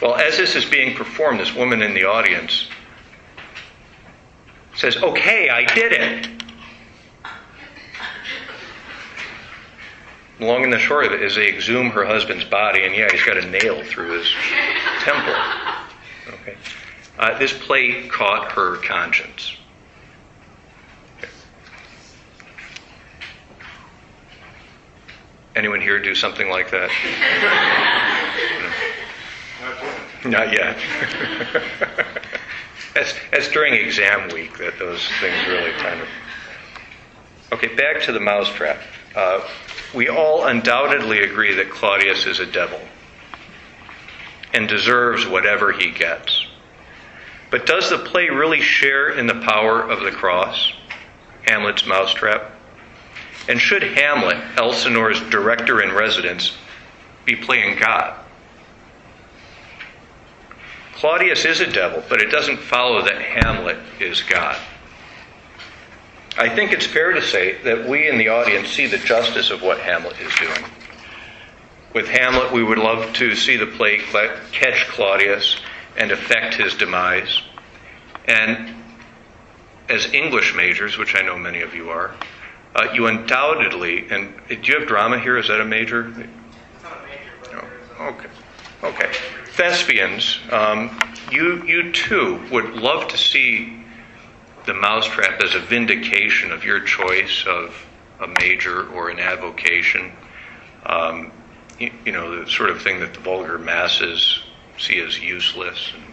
Well, 0.00 0.14
as 0.16 0.36
this 0.36 0.56
is 0.56 0.64
being 0.64 0.96
performed, 0.96 1.40
this 1.40 1.54
woman 1.54 1.82
in 1.82 1.92
the 1.92 2.04
audience 2.04 2.68
says, 4.76 4.96
"Okay, 4.96 5.50
I 5.50 5.64
did 5.74 5.92
it." 5.92 6.37
Long 10.40 10.62
and 10.62 10.72
the 10.72 10.78
short 10.78 11.06
of 11.06 11.12
it 11.12 11.22
is 11.22 11.34
they 11.34 11.48
exhume 11.48 11.90
her 11.90 12.04
husband's 12.04 12.44
body, 12.44 12.84
and 12.84 12.94
yeah, 12.94 13.08
he's 13.10 13.24
got 13.24 13.36
a 13.36 13.46
nail 13.50 13.82
through 13.84 14.18
his 14.18 14.32
temple. 15.00 15.34
Okay. 16.28 16.56
Uh, 17.18 17.36
this 17.38 17.52
play 17.52 18.06
caught 18.08 18.52
her 18.52 18.76
conscience. 18.76 19.56
Anyone 25.56 25.80
here 25.80 26.00
do 26.00 26.14
something 26.14 26.48
like 26.48 26.70
that? 26.70 26.90
No. 30.24 30.30
Not 30.30 30.52
yet. 30.52 30.76
that's, 32.94 33.14
that's 33.30 33.48
during 33.50 33.74
exam 33.74 34.28
week 34.30 34.58
that 34.58 34.78
those 34.78 35.06
things 35.20 35.48
really 35.48 35.72
kind 35.72 36.00
of. 36.00 36.08
Okay, 37.52 37.74
back 37.74 38.02
to 38.02 38.12
the 38.12 38.20
mousetrap. 38.20 38.78
Uh, 39.14 39.40
we 39.94 40.08
all 40.08 40.46
undoubtedly 40.46 41.20
agree 41.20 41.54
that 41.54 41.70
Claudius 41.70 42.26
is 42.26 42.40
a 42.40 42.46
devil 42.46 42.80
and 44.52 44.68
deserves 44.68 45.26
whatever 45.26 45.72
he 45.72 45.90
gets. 45.90 46.46
But 47.50 47.66
does 47.66 47.88
the 47.88 47.98
play 47.98 48.28
really 48.28 48.60
share 48.60 49.10
in 49.10 49.26
the 49.26 49.40
power 49.40 49.80
of 49.80 50.00
the 50.00 50.10
cross, 50.10 50.72
Hamlet's 51.46 51.86
mousetrap? 51.86 52.52
And 53.48 53.58
should 53.58 53.82
Hamlet, 53.82 54.36
Elsinore's 54.58 55.20
director 55.30 55.82
in 55.82 55.92
residence, 55.94 56.54
be 57.24 57.34
playing 57.34 57.78
God? 57.78 58.14
Claudius 60.94 61.44
is 61.44 61.60
a 61.60 61.70
devil, 61.70 62.02
but 62.08 62.20
it 62.20 62.30
doesn't 62.30 62.58
follow 62.58 63.02
that 63.02 63.22
Hamlet 63.22 63.78
is 64.00 64.20
God. 64.22 64.58
I 66.38 66.48
think 66.48 66.70
it's 66.70 66.86
fair 66.86 67.12
to 67.12 67.20
say 67.20 67.60
that 67.62 67.88
we 67.88 68.08
in 68.08 68.16
the 68.16 68.28
audience 68.28 68.68
see 68.68 68.86
the 68.86 68.98
justice 68.98 69.50
of 69.50 69.60
what 69.60 69.80
Hamlet 69.80 70.20
is 70.20 70.32
doing. 70.36 70.70
With 71.92 72.06
Hamlet, 72.06 72.52
we 72.52 72.62
would 72.62 72.78
love 72.78 73.12
to 73.14 73.34
see 73.34 73.56
the 73.56 73.66
play 73.66 73.98
catch 74.52 74.86
Claudius 74.86 75.56
and 75.96 76.12
affect 76.12 76.54
his 76.54 76.76
demise. 76.76 77.42
And 78.26 78.72
as 79.88 80.14
English 80.14 80.54
majors, 80.54 80.96
which 80.96 81.16
I 81.16 81.22
know 81.22 81.36
many 81.36 81.62
of 81.62 81.74
you 81.74 81.90
are, 81.90 82.14
uh, 82.76 82.92
you 82.94 83.08
undoubtedly, 83.08 84.08
and 84.08 84.32
do 84.48 84.54
you 84.62 84.78
have 84.78 84.86
drama 84.86 85.18
here? 85.18 85.38
Is 85.38 85.48
that 85.48 85.60
a 85.60 85.64
major? 85.64 86.04
Not 86.04 87.00
a 87.48 87.52
No. 87.52 87.64
Okay. 88.00 88.28
Okay. 88.84 89.12
Thespians, 89.54 90.38
um, 90.52 91.00
you, 91.32 91.64
you 91.64 91.90
too 91.90 92.40
would 92.52 92.74
love 92.74 93.08
to 93.08 93.18
see 93.18 93.77
the 94.68 94.74
mousetrap 94.74 95.42
as 95.42 95.54
a 95.54 95.60
vindication 95.60 96.52
of 96.52 96.62
your 96.62 96.78
choice 96.80 97.42
of 97.46 97.74
a 98.20 98.26
major 98.38 98.86
or 98.90 99.08
an 99.08 99.18
avocation. 99.18 100.12
Um, 100.84 101.32
you, 101.78 101.90
you, 102.04 102.12
know, 102.12 102.44
the 102.44 102.50
sort 102.50 102.68
of 102.68 102.82
thing 102.82 103.00
that 103.00 103.14
the 103.14 103.20
vulgar 103.20 103.58
masses 103.58 104.40
see 104.76 105.00
as 105.00 105.18
useless. 105.18 105.90
And, 105.94 106.04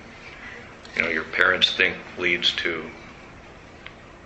you 0.95 1.01
know, 1.01 1.09
your 1.09 1.25
parents 1.25 1.75
think 1.75 1.97
leads 2.17 2.53
to 2.53 2.89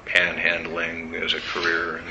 panhandling 0.06 1.20
as 1.24 1.34
a 1.34 1.40
career. 1.40 2.04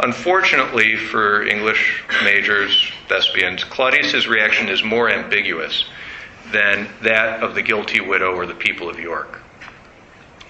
Unfortunately 0.00 0.96
for 0.96 1.46
English 1.46 2.02
majors, 2.24 2.90
thespians, 3.08 3.62
Claudius's 3.62 4.26
reaction 4.26 4.68
is 4.68 4.82
more 4.82 5.08
ambiguous 5.08 5.84
than 6.54 6.88
that 7.02 7.42
of 7.42 7.54
the 7.54 7.62
guilty 7.62 8.00
widow 8.00 8.34
or 8.34 8.46
the 8.46 8.54
people 8.54 8.88
of 8.88 8.98
York. 8.98 9.42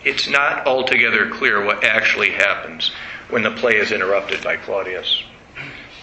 It's 0.05 0.29
not 0.29 0.67
altogether 0.67 1.31
clear 1.31 1.65
what 1.65 1.83
actually 1.83 2.31
happens 2.31 2.93
when 3.31 3.43
the 3.43 3.51
play 3.51 3.77
is 3.77 3.91
interrupted 3.91 4.45
by 4.45 4.57
Claudius. 4.59 5.25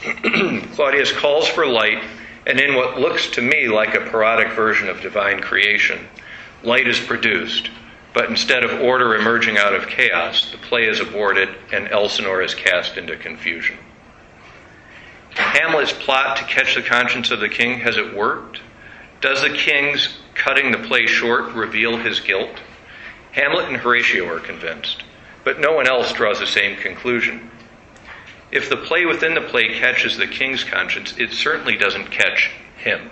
Claudius 0.73 1.11
calls 1.13 1.47
for 1.47 1.67
light, 1.67 2.03
and 2.47 2.59
in 2.59 2.75
what 2.75 2.99
looks 2.99 3.29
to 3.29 3.41
me 3.41 3.67
like 3.67 3.93
a 3.93 4.09
parodic 4.09 4.53
version 4.53 4.89
of 4.89 5.01
divine 5.01 5.39
creation, 5.39 6.07
light 6.63 6.87
is 6.87 6.99
produced. 6.99 7.69
But 8.13 8.29
instead 8.29 8.63
of 8.63 8.81
order 8.81 9.15
emerging 9.15 9.57
out 9.57 9.75
of 9.75 9.87
chaos, 9.87 10.51
the 10.51 10.57
play 10.57 10.87
is 10.87 10.99
aborted 10.99 11.49
and 11.71 11.87
Elsinore 11.89 12.41
is 12.41 12.55
cast 12.55 12.97
into 12.97 13.15
confusion. 13.15 13.77
Hamlet's 15.35 15.93
plot 15.93 16.37
to 16.37 16.43
catch 16.43 16.75
the 16.75 16.81
conscience 16.81 17.31
of 17.31 17.39
the 17.39 17.47
king, 17.47 17.79
has 17.79 17.97
it 17.97 18.15
worked? 18.15 18.59
Does 19.21 19.43
the 19.43 19.51
king's 19.51 20.17
cutting 20.33 20.71
the 20.71 20.79
play 20.79 21.05
short 21.05 21.53
reveal 21.53 21.97
his 21.97 22.19
guilt? 22.19 22.59
Hamlet 23.33 23.69
and 23.69 23.77
Horatio 23.77 24.27
are 24.27 24.39
convinced, 24.39 25.03
but 25.43 25.59
no 25.59 25.73
one 25.73 25.87
else 25.87 26.11
draws 26.11 26.39
the 26.39 26.47
same 26.47 26.75
conclusion. 26.75 27.51
If 28.51 28.67
the 28.67 28.77
play 28.77 29.05
within 29.05 29.35
the 29.35 29.41
play 29.41 29.77
catches 29.77 30.17
the 30.17 30.27
king's 30.27 30.63
conscience, 30.63 31.15
it 31.17 31.31
certainly 31.31 31.77
doesn't 31.77 32.09
catch 32.09 32.49
him. 32.77 33.11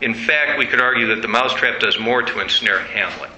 In 0.00 0.14
fact, 0.14 0.58
we 0.58 0.66
could 0.66 0.80
argue 0.80 1.06
that 1.08 1.22
the 1.22 1.28
mousetrap 1.28 1.78
does 1.78 1.98
more 1.98 2.22
to 2.22 2.40
ensnare 2.40 2.80
Hamlet. 2.80 3.30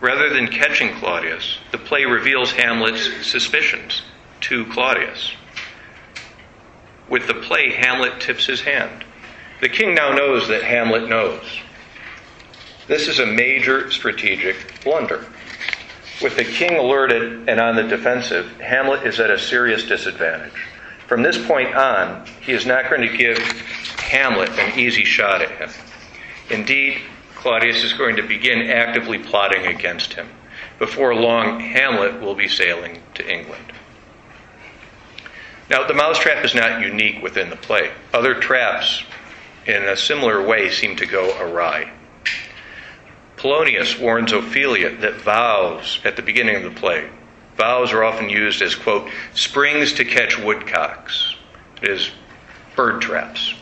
Rather 0.00 0.32
than 0.32 0.46
catching 0.46 0.94
Claudius, 0.94 1.58
the 1.72 1.78
play 1.78 2.04
reveals 2.04 2.52
Hamlet's 2.52 3.26
suspicions 3.26 4.02
to 4.42 4.64
Claudius. 4.66 5.32
With 7.08 7.26
the 7.26 7.34
play, 7.34 7.72
Hamlet 7.72 8.20
tips 8.20 8.46
his 8.46 8.60
hand. 8.60 9.05
The 9.60 9.68
king 9.68 9.94
now 9.94 10.12
knows 10.12 10.48
that 10.48 10.62
Hamlet 10.62 11.08
knows. 11.08 11.42
This 12.88 13.08
is 13.08 13.18
a 13.18 13.26
major 13.26 13.90
strategic 13.90 14.82
blunder. 14.84 15.26
With 16.22 16.36
the 16.36 16.44
king 16.44 16.76
alerted 16.76 17.48
and 17.48 17.60
on 17.60 17.76
the 17.76 17.82
defensive, 17.82 18.60
Hamlet 18.60 19.06
is 19.06 19.18
at 19.18 19.30
a 19.30 19.38
serious 19.38 19.84
disadvantage. 19.84 20.66
From 21.06 21.22
this 21.22 21.44
point 21.46 21.74
on, 21.74 22.26
he 22.40 22.52
is 22.52 22.66
not 22.66 22.90
going 22.90 23.02
to 23.02 23.16
give 23.16 23.38
Hamlet 23.98 24.50
an 24.58 24.78
easy 24.78 25.04
shot 25.04 25.42
at 25.42 25.50
him. 25.52 25.70
Indeed, 26.50 27.00
Claudius 27.34 27.84
is 27.84 27.92
going 27.92 28.16
to 28.16 28.22
begin 28.22 28.70
actively 28.70 29.18
plotting 29.18 29.66
against 29.66 30.14
him. 30.14 30.28
Before 30.78 31.14
long, 31.14 31.60
Hamlet 31.60 32.20
will 32.20 32.34
be 32.34 32.48
sailing 32.48 33.02
to 33.14 33.30
England. 33.30 33.72
Now, 35.70 35.86
the 35.86 35.94
mousetrap 35.94 36.44
is 36.44 36.54
not 36.54 36.80
unique 36.80 37.22
within 37.22 37.50
the 37.50 37.56
play. 37.56 37.90
Other 38.12 38.34
traps, 38.34 39.02
in 39.66 39.84
a 39.84 39.96
similar 39.96 40.42
way, 40.42 40.70
seem 40.70 40.96
to 40.96 41.06
go 41.06 41.36
awry. 41.38 41.90
Polonius 43.36 43.98
warns 43.98 44.32
Ophelia 44.32 44.96
that 44.96 45.20
vows 45.20 46.00
at 46.04 46.16
the 46.16 46.22
beginning 46.22 46.56
of 46.56 46.62
the 46.62 46.80
play, 46.80 47.08
vows 47.56 47.92
are 47.92 48.04
often 48.04 48.28
used 48.28 48.62
as, 48.62 48.74
quote, 48.74 49.10
springs 49.34 49.92
to 49.94 50.04
catch 50.04 50.38
woodcocks. 50.38 51.34
It 51.82 51.90
is 51.90 52.10
bird 52.74 53.00
traps. 53.00 53.54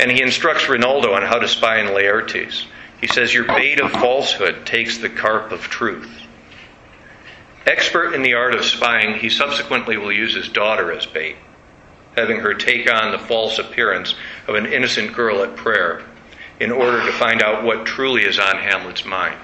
And 0.00 0.10
he 0.10 0.22
instructs 0.22 0.64
Reynaldo 0.64 1.14
on 1.14 1.22
how 1.22 1.38
to 1.38 1.48
spy 1.48 1.80
on 1.80 1.94
Laertes. 1.94 2.64
He 3.00 3.06
says, 3.06 3.32
Your 3.32 3.44
bait 3.44 3.80
of 3.80 3.92
falsehood 3.92 4.66
takes 4.66 4.98
the 4.98 5.08
carp 5.08 5.52
of 5.52 5.62
truth. 5.62 6.10
Expert 7.66 8.12
in 8.12 8.22
the 8.22 8.34
art 8.34 8.54
of 8.54 8.64
spying, 8.64 9.18
he 9.18 9.30
subsequently 9.30 9.96
will 9.96 10.12
use 10.12 10.34
his 10.34 10.48
daughter 10.48 10.92
as 10.92 11.06
bait, 11.06 11.36
having 12.16 12.38
her 12.38 12.54
take 12.54 12.90
on 12.90 13.12
the 13.12 13.18
false 13.18 13.58
appearance 13.58 14.14
of 14.46 14.54
an 14.54 14.66
innocent 14.66 15.12
girl 15.14 15.42
at 15.42 15.56
prayer 15.56 16.04
in 16.60 16.70
order 16.70 17.04
to 17.04 17.12
find 17.12 17.42
out 17.42 17.64
what 17.64 17.86
truly 17.86 18.22
is 18.22 18.38
on 18.38 18.56
Hamlet's 18.56 19.04
mind. 19.04 19.38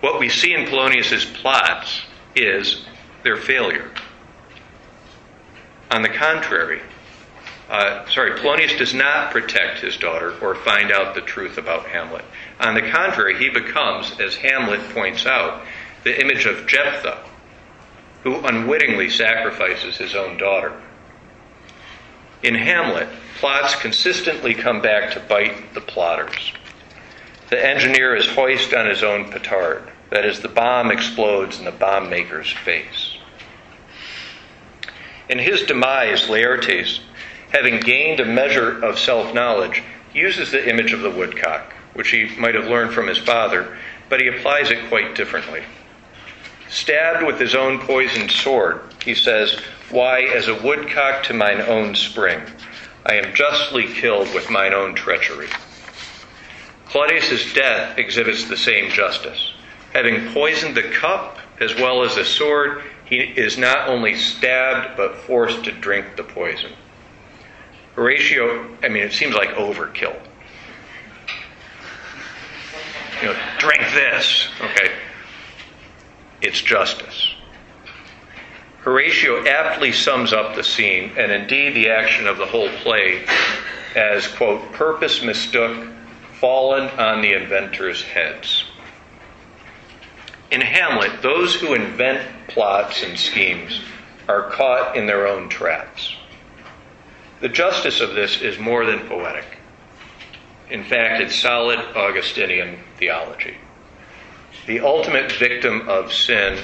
What 0.00 0.18
we 0.18 0.28
see 0.28 0.54
in 0.54 0.66
Polonius's 0.66 1.24
plots 1.24 2.02
is 2.34 2.84
their 3.22 3.36
failure. 3.36 3.90
On 5.90 6.02
the 6.02 6.08
contrary, 6.08 6.80
uh, 7.68 8.06
sorry, 8.10 8.38
Polonius 8.38 8.76
does 8.76 8.92
not 8.92 9.30
protect 9.30 9.80
his 9.80 9.96
daughter 9.96 10.34
or 10.42 10.54
find 10.54 10.90
out 10.90 11.14
the 11.14 11.20
truth 11.20 11.58
about 11.58 11.86
Hamlet. 11.86 12.24
On 12.60 12.74
the 12.74 12.90
contrary, 12.90 13.38
he 13.38 13.48
becomes, 13.48 14.18
as 14.20 14.34
Hamlet 14.36 14.80
points 14.90 15.24
out, 15.26 15.62
the 16.04 16.20
image 16.20 16.46
of 16.46 16.66
Jephthah, 16.66 17.24
who 18.24 18.44
unwittingly 18.44 19.08
sacrifices 19.08 19.96
his 19.96 20.14
own 20.14 20.36
daughter. 20.36 20.80
In 22.42 22.54
Hamlet, 22.54 23.08
plots 23.38 23.76
consistently 23.76 24.54
come 24.54 24.80
back 24.80 25.12
to 25.12 25.20
bite 25.20 25.74
the 25.74 25.80
plotters. 25.80 26.52
The 27.50 27.64
engineer 27.64 28.16
is 28.16 28.26
hoist 28.26 28.74
on 28.74 28.86
his 28.86 29.02
own 29.02 29.30
petard. 29.30 29.90
That 30.10 30.24
is, 30.24 30.40
the 30.40 30.48
bomb 30.48 30.90
explodes 30.90 31.58
in 31.58 31.64
the 31.64 31.70
bomb 31.70 32.10
maker's 32.10 32.50
face. 32.50 33.16
In 35.28 35.38
his 35.38 35.62
demise, 35.62 36.28
Laertes, 36.28 37.00
having 37.52 37.80
gained 37.80 38.20
a 38.20 38.24
measure 38.24 38.82
of 38.84 38.98
self 38.98 39.32
knowledge, 39.32 39.82
uses 40.12 40.50
the 40.50 40.68
image 40.68 40.92
of 40.92 41.00
the 41.00 41.10
woodcock, 41.10 41.72
which 41.94 42.10
he 42.10 42.34
might 42.38 42.54
have 42.54 42.66
learned 42.66 42.92
from 42.92 43.06
his 43.06 43.18
father, 43.18 43.78
but 44.08 44.20
he 44.20 44.26
applies 44.26 44.70
it 44.70 44.88
quite 44.88 45.14
differently. 45.14 45.62
Stabbed 46.68 47.24
with 47.24 47.38
his 47.38 47.54
own 47.54 47.78
poisoned 47.78 48.30
sword, 48.30 48.80
he 49.04 49.14
says, 49.14 49.60
Why, 49.92 50.22
as 50.22 50.48
a 50.48 50.54
woodcock 50.54 51.24
to 51.24 51.34
mine 51.34 51.60
own 51.60 51.94
spring, 51.94 52.40
I 53.04 53.16
am 53.16 53.34
justly 53.34 53.86
killed 53.86 54.32
with 54.34 54.48
mine 54.48 54.72
own 54.72 54.94
treachery. 54.94 55.48
Claudius's 56.86 57.52
death 57.52 57.98
exhibits 57.98 58.48
the 58.48 58.56
same 58.56 58.90
justice. 58.90 59.52
Having 59.92 60.32
poisoned 60.32 60.74
the 60.74 60.82
cup 60.82 61.36
as 61.60 61.74
well 61.74 62.04
as 62.04 62.14
the 62.14 62.24
sword, 62.24 62.82
he 63.04 63.18
is 63.18 63.58
not 63.58 63.86
only 63.86 64.16
stabbed 64.16 64.96
but 64.96 65.18
forced 65.18 65.64
to 65.64 65.72
drink 65.72 66.16
the 66.16 66.24
poison. 66.24 66.72
Horatio, 67.94 68.74
I 68.82 68.88
mean, 68.88 69.02
it 69.02 69.12
seems 69.12 69.34
like 69.34 69.50
overkill. 69.50 70.18
You 73.20 73.28
know, 73.28 73.36
drink 73.58 73.82
this. 73.92 74.48
Okay. 74.58 74.90
It's 76.40 76.62
justice. 76.62 77.31
Horatio 78.82 79.46
aptly 79.46 79.92
sums 79.92 80.32
up 80.32 80.56
the 80.56 80.64
scene, 80.64 81.12
and 81.16 81.30
indeed 81.30 81.74
the 81.74 81.90
action 81.90 82.26
of 82.26 82.36
the 82.36 82.46
whole 82.46 82.68
play, 82.68 83.24
as, 83.94 84.26
quote, 84.26 84.72
purpose 84.72 85.22
mistook, 85.22 85.86
fallen 86.40 86.88
on 86.98 87.22
the 87.22 87.32
inventors' 87.32 88.02
heads. 88.02 88.64
In 90.50 90.60
Hamlet, 90.60 91.22
those 91.22 91.54
who 91.54 91.74
invent 91.74 92.48
plots 92.48 93.04
and 93.04 93.16
schemes 93.16 93.80
are 94.28 94.50
caught 94.50 94.96
in 94.96 95.06
their 95.06 95.28
own 95.28 95.48
traps. 95.48 96.16
The 97.40 97.48
justice 97.48 98.00
of 98.00 98.14
this 98.14 98.42
is 98.42 98.58
more 98.58 98.84
than 98.84 99.06
poetic. 99.08 99.58
In 100.70 100.82
fact, 100.82 101.22
it's 101.22 101.36
solid 101.36 101.78
Augustinian 101.78 102.78
theology. 102.96 103.56
The 104.66 104.80
ultimate 104.80 105.30
victim 105.32 105.88
of 105.88 106.12
sin 106.12 106.58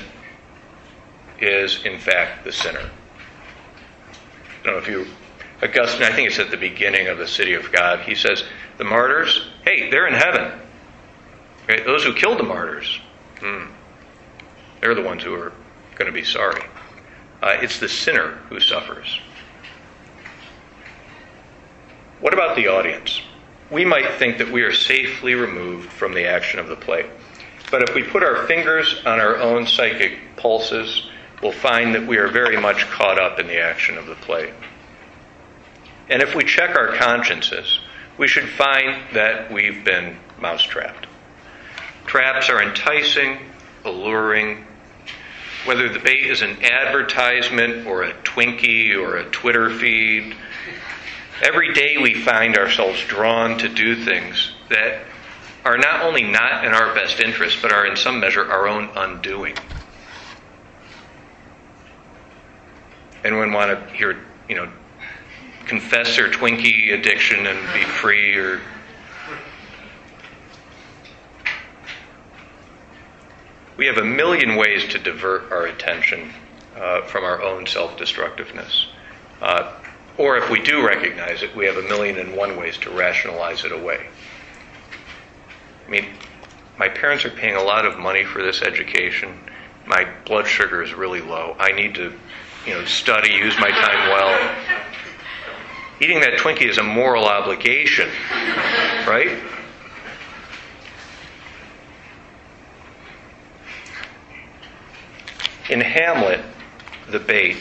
is, 1.41 1.85
in 1.85 1.99
fact, 1.99 2.45
the 2.45 2.53
sinner. 2.53 2.91
I 4.11 4.65
don't 4.65 4.75
know 4.75 4.79
if 4.79 4.89
you, 4.89 5.07
Augustine, 5.63 6.03
I 6.03 6.13
think 6.13 6.29
it's 6.29 6.39
at 6.39 6.51
the 6.51 6.57
beginning 6.57 7.09
of 7.09 7.19
the 7.19 7.27
City 7.27 7.55
of 7.55 7.71
God, 7.73 8.01
he 8.01 8.15
says, 8.15 8.45
the 8.77 8.85
martyrs, 8.85 9.49
hey, 9.65 9.91
they're 9.91 10.07
in 10.07 10.15
heaven. 10.15 10.61
Right? 11.69 11.85
Those 11.85 12.05
who 12.05 12.15
killed 12.15 12.39
the 12.39 12.45
martyrs, 12.45 12.99
hmm, 13.41 13.67
they're 14.81 14.95
the 14.95 15.03
ones 15.03 15.23
who 15.23 15.35
are 15.35 15.53
going 15.97 16.07
to 16.07 16.13
be 16.13 16.25
sorry. 16.25 16.63
Uh, 17.43 17.57
it's 17.61 17.79
the 17.79 17.89
sinner 17.89 18.39
who 18.49 18.59
suffers. 18.59 19.21
What 22.21 22.33
about 22.33 22.57
the 22.57 22.67
audience? 22.67 23.21
We 23.71 23.85
might 23.85 24.15
think 24.15 24.39
that 24.39 24.51
we 24.51 24.63
are 24.63 24.73
safely 24.73 25.35
removed 25.35 25.91
from 25.93 26.15
the 26.15 26.27
action 26.27 26.59
of 26.59 26.69
the 26.69 26.77
play. 26.77 27.09
But 27.71 27.89
if 27.89 27.95
we 27.95 28.03
put 28.03 28.23
our 28.23 28.47
fingers 28.47 29.03
on 29.05 29.21
our 29.21 29.37
own 29.37 29.67
psychic 29.67 30.37
pulses, 30.37 31.07
we'll 31.43 31.53
find 31.53 31.95
that 31.95 32.07
we 32.07 32.19
are 32.19 32.29
very 32.29 32.61
much 32.61 32.89
caught 32.91 33.19
up 33.19 33.39
in 33.39 33.47
the 33.47 33.61
action 33.61 33.99
of 33.99 34.07
the 34.07 34.15
play. 34.15 34.53
And 36.09 36.23
if 36.23 36.35
we 36.35 36.45
check 36.45 36.77
our 36.77 36.95
consciences, 36.97 37.81
we 38.17 38.29
should 38.29 38.49
find 38.49 39.03
that 39.15 39.53
we've 39.53 39.85
been 39.85 40.17
mousetrapped. 40.41 41.07
Traps 42.07 42.49
are 42.49 42.63
enticing, 42.63 43.39
alluring. 43.85 44.65
Whether 45.67 45.89
the 45.89 45.99
bait 45.99 46.25
is 46.25 46.41
an 46.41 46.65
advertisement 46.65 47.87
or 47.87 48.05
a 48.05 48.15
Twinkie 48.23 48.97
or 48.97 49.17
a 49.17 49.25
Twitter 49.31 49.71
feed, 49.71 50.35
every 51.43 51.75
day 51.75 51.99
we 51.99 52.15
find 52.15 52.57
ourselves 52.57 53.01
drawn 53.05 53.59
to 53.59 53.69
do 53.69 54.05
things 54.05 54.53
that 54.71 55.03
are 55.65 55.77
not 55.77 56.03
only 56.03 56.23
not 56.23 56.65
in 56.65 56.73
our 56.73 56.95
best 56.95 57.21
interest, 57.21 57.59
but 57.61 57.73
are 57.73 57.87
in 57.87 57.97
some 57.97 58.21
measure 58.21 58.51
our 58.51 58.67
own 58.67 58.89
undoing. 58.97 59.55
Anyone 63.25 63.53
want 63.53 63.71
to 63.71 63.95
hear, 63.95 64.25
you 64.49 64.57
know, 64.57 64.71
confess 65.67 66.17
their 66.17 66.31
Twinkie 66.31 66.93
addiction 66.93 67.47
and 67.47 67.59
be 67.75 67.83
free 67.85 68.37
or 68.37 68.61
we 73.79 73.87
have 73.87 73.97
a 73.97 74.05
million 74.05 74.57
ways 74.57 74.87
to 74.89 74.99
divert 74.99 75.51
our 75.53 75.67
attention 75.67 76.35
uh, 76.77 77.03
from 77.03 77.25
our 77.25 77.41
own 77.43 77.67
self 77.67 77.97
destructiveness. 77.97 78.89
Uh, 79.41 79.73
or 80.19 80.37
if 80.37 80.51
we 80.51 80.61
do 80.61 80.85
recognize 80.85 81.43
it, 81.43 81.55
we 81.55 81.65
have 81.65 81.77
a 81.77 81.83
million 81.83 82.19
and 82.19 82.37
one 82.37 82.57
ways 82.57 82.77
to 82.79 82.91
rationalize 82.91 83.65
it 83.65 83.71
away. 83.71 84.09
I 85.87 85.91
mean, 85.91 86.07
my 86.77 86.89
parents 86.89 87.25
are 87.25 87.31
paying 87.31 87.55
a 87.55 87.63
lot 87.63 87.87
of 87.87 87.99
money 87.99 88.25
for 88.25 88.43
this 88.43 88.63
education. 88.63 89.39
My 89.87 90.09
blood 90.27 90.47
sugar 90.47 90.83
is 90.83 90.93
really 90.93 91.21
low. 91.21 91.57
I 91.59 91.71
need 91.71 91.95
to, 91.95 92.19
you 92.69 92.75
know, 92.75 92.85
study, 92.85 93.31
use 93.31 93.59
my 93.59 93.71
time 93.71 94.11
well. 94.11 94.57
Eating 96.03 96.21
that 96.21 96.39
Twinkie 96.39 96.69
is 96.69 96.77
a 96.77 96.83
moral 96.83 97.25
obligation, 97.25 98.11
right? 99.07 99.39
In 105.71 105.81
Hamlet, 105.81 106.41
the 107.09 107.19
bait 107.19 107.57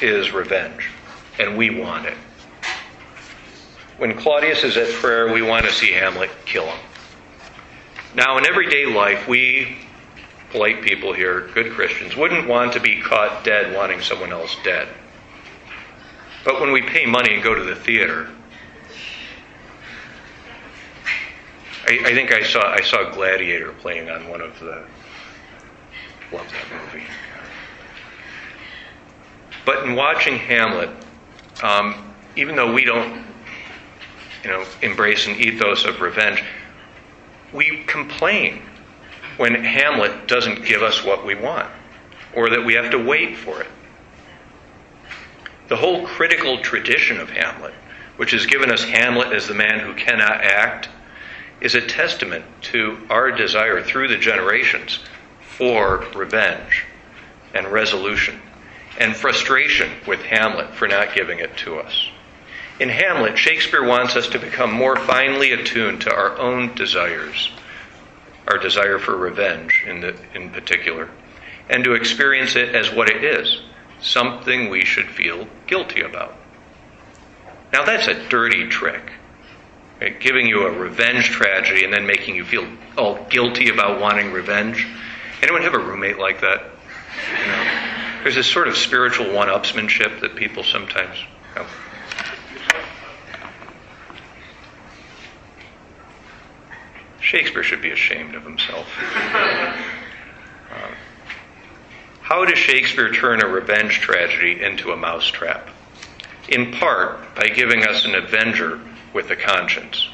is 0.00 0.32
revenge, 0.32 0.90
and 1.38 1.56
we 1.56 1.70
want 1.70 2.06
it. 2.06 2.16
When 3.98 4.16
Claudius 4.16 4.64
is 4.64 4.76
at 4.76 4.88
prayer, 4.94 5.32
we 5.32 5.42
want 5.42 5.64
to 5.66 5.72
see 5.72 5.92
Hamlet 5.92 6.30
kill 6.44 6.66
him. 6.66 6.78
Now, 8.16 8.36
in 8.38 8.46
everyday 8.46 8.86
life, 8.86 9.28
we, 9.28 9.78
polite 10.50 10.82
people 10.82 11.12
here, 11.12 11.48
good 11.54 11.72
Christians, 11.72 12.16
wouldn't 12.16 12.48
want 12.48 12.72
to 12.72 12.80
be 12.80 13.00
caught 13.00 13.44
dead 13.44 13.74
wanting 13.74 14.00
someone 14.00 14.32
else 14.32 14.56
dead. 14.64 14.88
But 16.44 16.60
when 16.60 16.72
we 16.72 16.82
pay 16.82 17.06
money 17.06 17.34
and 17.34 17.42
go 17.42 17.54
to 17.54 17.62
the 17.62 17.76
theater, 17.76 18.28
I, 21.86 22.00
I 22.04 22.14
think 22.14 22.32
I 22.32 22.42
saw 22.42 22.60
I 22.60 22.82
saw 22.82 23.10
Gladiator 23.10 23.72
playing 23.72 24.10
on 24.10 24.28
one 24.28 24.40
of 24.40 24.58
the. 24.60 24.84
Love 26.32 26.46
that 26.52 26.94
movie. 26.94 27.06
But 29.66 29.84
in 29.84 29.96
watching 29.96 30.36
Hamlet, 30.36 30.90
um, 31.62 32.14
even 32.36 32.54
though 32.54 32.72
we 32.72 32.84
don't, 32.84 33.24
you 34.44 34.50
know, 34.50 34.64
embrace 34.82 35.26
an 35.26 35.34
ethos 35.34 35.84
of 35.84 36.00
revenge, 36.00 36.42
we 37.52 37.82
complain 37.86 38.62
when 39.40 39.54
Hamlet 39.54 40.28
doesn't 40.28 40.66
give 40.66 40.82
us 40.82 41.02
what 41.02 41.24
we 41.24 41.34
want 41.34 41.66
or 42.36 42.50
that 42.50 42.62
we 42.62 42.74
have 42.74 42.90
to 42.90 43.02
wait 43.02 43.38
for 43.38 43.62
it. 43.62 43.68
The 45.68 45.76
whole 45.76 46.06
critical 46.06 46.58
tradition 46.60 47.18
of 47.18 47.30
Hamlet, 47.30 47.72
which 48.18 48.32
has 48.32 48.44
given 48.44 48.70
us 48.70 48.84
Hamlet 48.84 49.32
as 49.32 49.48
the 49.48 49.54
man 49.54 49.80
who 49.80 49.94
cannot 49.94 50.42
act, 50.42 50.90
is 51.62 51.74
a 51.74 51.80
testament 51.80 52.44
to 52.64 52.98
our 53.08 53.32
desire 53.32 53.82
through 53.82 54.08
the 54.08 54.18
generations 54.18 54.98
for 55.40 56.04
revenge 56.14 56.84
and 57.54 57.66
resolution 57.68 58.38
and 58.98 59.16
frustration 59.16 59.90
with 60.06 60.20
Hamlet 60.20 60.74
for 60.74 60.86
not 60.86 61.14
giving 61.14 61.38
it 61.38 61.56
to 61.56 61.78
us. 61.78 62.10
In 62.78 62.90
Hamlet, 62.90 63.38
Shakespeare 63.38 63.84
wants 63.84 64.16
us 64.16 64.28
to 64.28 64.38
become 64.38 64.70
more 64.70 64.96
finely 64.96 65.52
attuned 65.52 66.02
to 66.02 66.12
our 66.12 66.36
own 66.36 66.74
desires, 66.74 67.50
our 68.50 68.58
desire 68.58 68.98
for 68.98 69.16
revenge 69.16 69.84
in, 69.86 70.00
the, 70.00 70.16
in 70.34 70.50
particular, 70.50 71.08
and 71.68 71.84
to 71.84 71.94
experience 71.94 72.56
it 72.56 72.74
as 72.74 72.92
what 72.92 73.08
it 73.08 73.22
is 73.22 73.60
something 74.00 74.70
we 74.70 74.84
should 74.84 75.08
feel 75.08 75.46
guilty 75.66 76.00
about. 76.00 76.34
Now, 77.72 77.84
that's 77.84 78.08
a 78.08 78.28
dirty 78.28 78.66
trick. 78.68 79.12
Right? 80.00 80.18
Giving 80.18 80.46
you 80.46 80.66
a 80.66 80.72
revenge 80.72 81.26
tragedy 81.26 81.84
and 81.84 81.92
then 81.92 82.06
making 82.06 82.34
you 82.34 82.44
feel 82.44 82.66
all 82.96 83.22
guilty 83.28 83.68
about 83.68 84.00
wanting 84.00 84.32
revenge. 84.32 84.86
Anyone 85.42 85.62
have 85.62 85.74
a 85.74 85.78
roommate 85.78 86.18
like 86.18 86.40
that? 86.40 86.62
You 87.40 87.46
know, 87.46 88.22
there's 88.22 88.34
this 88.34 88.46
sort 88.46 88.68
of 88.68 88.76
spiritual 88.76 89.32
one 89.32 89.48
upsmanship 89.48 90.20
that 90.20 90.36
people 90.36 90.64
sometimes 90.64 91.16
have. 91.54 91.68
Shakespeare 97.20 97.62
should 97.62 97.82
be 97.82 97.90
ashamed 97.90 98.34
of 98.34 98.42
himself. 98.42 98.86
Um, 100.70 100.94
how 102.22 102.44
does 102.44 102.58
Shakespeare 102.58 103.12
turn 103.12 103.42
a 103.42 103.48
revenge 103.48 104.00
tragedy 104.00 104.62
into 104.62 104.92
a 104.92 104.96
mousetrap? 104.96 105.68
In 106.48 106.72
part 106.72 107.34
by 107.34 107.48
giving 107.48 107.84
us 107.84 108.04
an 108.04 108.14
avenger 108.14 108.80
with 109.12 109.30
a 109.30 109.36
conscience. 109.36 110.08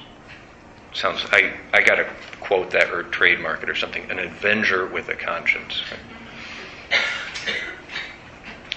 Sounds 0.94 1.24
I, 1.30 1.52
I 1.74 1.82
gotta 1.82 2.08
quote 2.40 2.70
that 2.70 2.90
or 2.90 3.02
trademark 3.02 3.62
it 3.62 3.68
or 3.68 3.74
something. 3.74 4.10
An 4.10 4.18
avenger 4.18 4.86
with 4.86 5.10
a 5.10 5.14
conscience. 5.14 5.82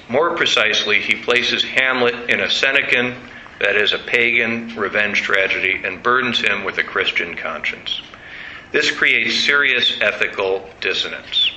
More 0.09 0.35
precisely, 0.35 1.01
he 1.01 1.15
places 1.15 1.63
Hamlet 1.63 2.29
in 2.29 2.41
a 2.41 2.47
Senecan 2.47 3.15
that 3.59 3.75
is 3.75 3.93
a 3.93 3.99
pagan 3.99 4.75
revenge 4.75 5.21
tragedy 5.21 5.81
and 5.83 6.01
burdens 6.01 6.39
him 6.39 6.63
with 6.63 6.77
a 6.77 6.83
Christian 6.83 7.35
conscience. 7.35 8.01
This 8.71 8.91
creates 8.91 9.43
serious 9.43 9.99
ethical 10.01 10.69
dissonance. 10.79 11.51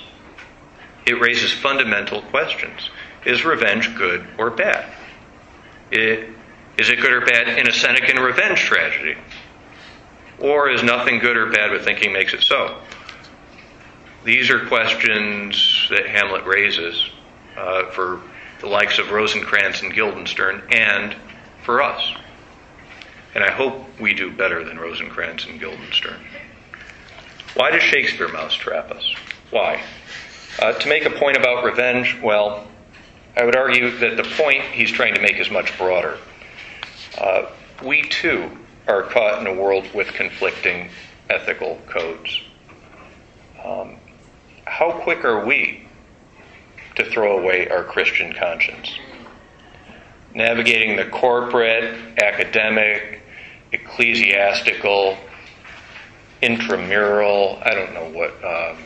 It 1.07 1.21
raises 1.21 1.53
fundamental 1.53 2.23
questions. 2.23 2.91
Is 3.25 3.45
revenge 3.45 3.95
good 3.97 4.27
or 4.39 4.51
bad? 4.51 4.91
It, 5.91 6.31
is 6.79 6.89
it 6.89 7.01
good 7.01 7.13
or 7.13 7.21
bad 7.21 7.49
in 7.59 7.69
a 7.69 7.73
Senecan 7.73 8.25
revenge 8.25 8.61
tragedy? 8.61 9.17
Or 10.39 10.71
is 10.71 10.83
nothing 10.83 11.19
good 11.19 11.37
or 11.37 11.47
bad 11.47 11.71
but 11.71 11.85
thinking 11.85 12.13
makes 12.13 12.33
it 12.33 12.43
so? 12.43 12.79
These 14.25 14.51
are 14.51 14.67
questions 14.67 15.87
that 15.91 16.07
Hamlet 16.07 16.45
raises 16.47 17.11
uh, 17.57 17.91
for 17.91 18.21
the 18.61 18.69
likes 18.69 18.99
of 18.99 19.11
Rosencrantz 19.11 19.83
and 19.83 19.93
Guildenstern 19.93 20.63
and 20.71 21.15
for 21.65 21.83
us. 21.83 22.15
And 23.35 23.45
I 23.45 23.51
hope 23.51 23.87
we 24.01 24.15
do 24.15 24.31
better 24.31 24.65
than 24.65 24.79
Rosencrantz 24.79 25.47
and 25.47 25.59
Guildenstern. 25.59 26.21
Why 27.55 27.70
does 27.70 27.82
Shakespeare 27.82 28.28
mousetrap 28.28 28.90
us? 28.90 29.14
Why? 29.50 29.82
Uh, 30.59 30.72
to 30.72 30.88
make 30.88 31.05
a 31.05 31.11
point 31.11 31.36
about 31.36 31.64
revenge, 31.64 32.16
well, 32.22 32.66
I 33.36 33.44
would 33.44 33.57
argue 33.57 33.90
that 33.98 34.16
the 34.16 34.24
point 34.24 34.62
he's 34.62 34.90
trying 34.90 35.14
to 35.14 35.20
make 35.20 35.36
is 35.36 35.50
much 35.50 35.76
broader. 35.76 36.18
Uh, 37.18 37.46
we 37.82 38.03
too 38.03 38.50
are 38.88 39.03
caught 39.03 39.40
in 39.40 39.46
a 39.46 39.55
world 39.55 39.86
with 39.94 40.09
conflicting 40.09 40.90
ethical 41.28 41.78
codes. 41.88 42.40
Um, 43.62 43.96
how 44.66 44.92
quick 44.92 45.24
are 45.24 45.44
we 45.44 45.86
to 46.96 47.05
throw 47.11 47.38
away 47.38 47.68
our 47.68 47.84
Christian 47.84 48.32
conscience? 48.32 48.98
Navigating 50.34 50.96
the 50.96 51.07
corporate, 51.07 51.94
academic, 52.18 53.20
ecclesiastical, 53.72 55.18
intramural, 56.43 57.59
I 57.64 57.74
don't 57.74 57.95
know 57.95 58.11
what, 58.11 58.45
um, 58.45 58.78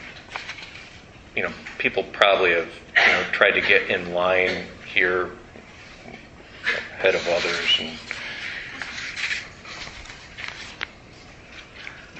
you 1.34 1.42
know, 1.42 1.52
people 1.78 2.04
probably 2.04 2.52
have 2.52 2.68
you 2.94 3.12
know, 3.12 3.22
tried 3.32 3.52
to 3.52 3.60
get 3.62 3.90
in 3.90 4.12
line 4.12 4.66
here 4.92 5.32
ahead 6.98 7.14
of 7.14 7.26
others. 7.28 7.76
And, 7.80 7.98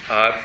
uh, 0.09 0.41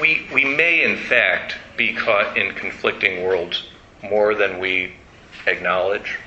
we, 0.00 0.26
we 0.32 0.44
may, 0.44 0.82
in 0.84 0.96
fact, 0.96 1.56
be 1.76 1.92
caught 1.92 2.36
in 2.36 2.54
conflicting 2.54 3.22
worlds 3.22 3.68
more 4.02 4.34
than 4.34 4.58
we 4.58 4.94
acknowledge. 5.46 6.18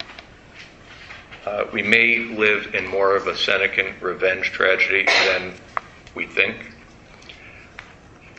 Uh, 1.46 1.66
we 1.74 1.82
may 1.82 2.18
live 2.18 2.76
in 2.76 2.88
more 2.88 3.16
of 3.16 3.28
a 3.28 3.34
Senecan 3.34 4.00
revenge 4.02 4.52
tragedy 4.52 5.06
than 5.06 5.54
we 6.14 6.28
think. 6.28 6.75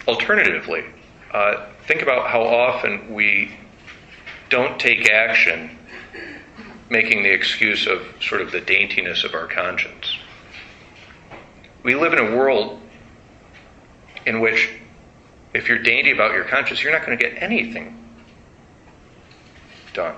Alternatively, 0.07 0.85
uh, 1.33 1.67
think 1.87 2.03
about 2.03 2.29
how 2.29 2.43
often 2.43 3.13
we 3.13 3.53
don't 4.49 4.79
take 4.79 5.11
action 5.11 5.77
making 6.89 7.25
the 7.25 7.31
excuse 7.33 7.87
of 7.87 8.07
sort 8.21 8.41
of 8.41 8.53
the 8.53 8.61
daintiness 8.61 9.25
of 9.25 9.35
our 9.35 9.49
conscience. 9.49 10.19
We 11.83 11.95
live 11.95 12.13
in 12.13 12.21
a 12.21 12.37
world 12.37 12.81
in 14.25 14.41
which 14.41 14.71
if 15.53 15.69
you're 15.69 15.79
dainty 15.79 16.11
about 16.11 16.33
your 16.33 16.45
conscience, 16.45 16.83
you're 16.83 16.93
not 16.93 17.05
going 17.05 17.19
to 17.19 17.23
get 17.23 17.43
anything 17.43 18.05
done. 19.93 20.15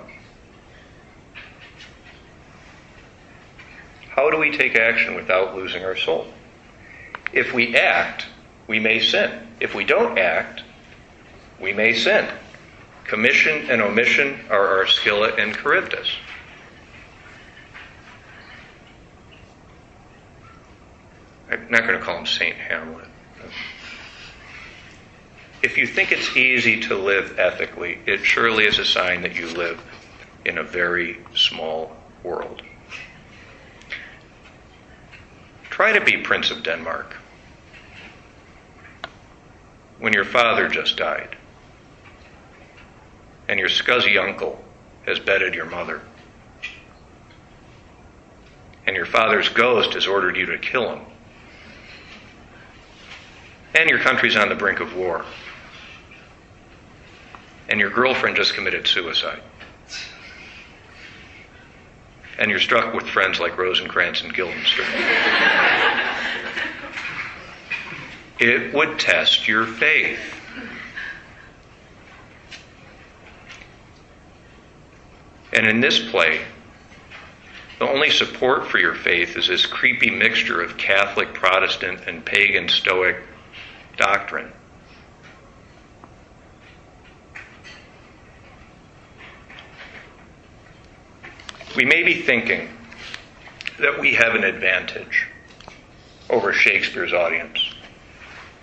How 4.11 4.30
do 4.30 4.36
we 4.36 4.55
take 4.57 4.74
action 4.74 5.14
without 5.14 5.55
losing 5.55 5.84
our 5.84 5.97
soul? 5.97 6.26
If 7.32 7.55
we 7.55 7.76
act, 7.76 8.26
we 8.66 8.80
may 8.80 9.01
sin. 9.01 9.47
If 9.61 9.74
we 9.74 9.84
don't 9.84 10.18
act, 10.18 10.62
we 11.61 11.72
may 11.72 11.92
sin. 11.92 12.28
Commission 13.04 13.70
and 13.70 13.82
omission 13.82 14.38
are 14.50 14.66
our 14.66 14.86
Scylla 14.86 15.32
and 15.34 15.54
Charybdis. 15.54 16.09
I'm 21.50 21.70
not 21.70 21.86
going 21.86 21.98
to 21.98 22.04
call 22.04 22.18
him 22.18 22.26
Saint 22.26 22.56
Hamlet. 22.56 23.09
If 25.62 25.76
you 25.76 25.86
think 25.86 26.12
it's 26.12 26.36
easy 26.36 26.78
to 26.82 26.96
live 26.96 27.38
ethically, 27.38 27.98
it 28.06 28.18
surely 28.18 28.64
is 28.64 28.78
a 28.78 28.84
sign 28.84 29.22
that 29.22 29.34
you 29.34 29.48
live 29.48 29.80
in 30.44 30.59
a 30.59 30.62
very 30.62 31.18
small 31.34 31.96
world. 32.22 32.62
Try 35.70 35.92
to 35.92 36.04
be 36.04 36.18
Prince 36.18 36.50
of 36.50 36.62
Denmark 36.62 37.16
when 39.99 40.12
your 40.12 40.24
father 40.24 40.68
just 40.68 40.96
died. 40.96 41.36
And 43.49 43.59
your 43.59 43.68
scuzzy 43.68 44.22
uncle 44.22 44.62
has 45.07 45.18
bedded 45.18 45.55
your 45.55 45.66
mother. 45.66 46.03
And 48.86 48.94
your 48.94 49.07
father's 49.07 49.49
ghost 49.49 49.94
has 49.94 50.07
ordered 50.07 50.36
you 50.36 50.46
to 50.46 50.59
kill 50.59 50.94
him. 50.94 51.05
And 53.74 53.88
your 53.90 53.99
country's 53.99 54.36
on 54.36 54.49
the 54.49 54.55
brink 54.55 54.80
of 54.80 54.94
war. 54.96 55.24
And 57.68 57.78
your 57.78 57.90
girlfriend 57.90 58.36
just 58.36 58.55
committed 58.55 58.86
suicide. 58.86 59.42
And 62.38 62.51
you're 62.51 62.61
struck 62.61 62.94
with 62.94 63.07
friends 63.09 63.40
like 63.40 63.59
Rosencrantz 63.59 64.22
and 64.22 64.32
Guildenstern. 64.32 64.86
it 68.39 68.72
would 68.72 68.99
test 68.99 69.49
your 69.49 69.66
faith. 69.66 70.20
And 75.53 75.66
in 75.66 75.80
this 75.80 76.11
play, 76.11 76.41
the 77.78 77.89
only 77.89 78.11
support 78.11 78.66
for 78.66 78.78
your 78.78 78.95
faith 78.95 79.36
is 79.36 79.49
this 79.49 79.66
creepy 79.66 80.11
mixture 80.11 80.61
of 80.61 80.76
Catholic, 80.76 81.32
Protestant, 81.32 82.01
and 82.07 82.24
pagan 82.24 82.68
Stoic 82.68 83.16
doctrine. 83.97 84.53
We 91.76 91.84
may 91.84 92.03
be 92.03 92.22
thinking 92.22 92.68
that 93.78 94.01
we 94.01 94.14
have 94.14 94.34
an 94.34 94.43
advantage 94.43 95.28
over 96.28 96.53
Shakespeare's 96.53 97.12
audience. 97.12 97.67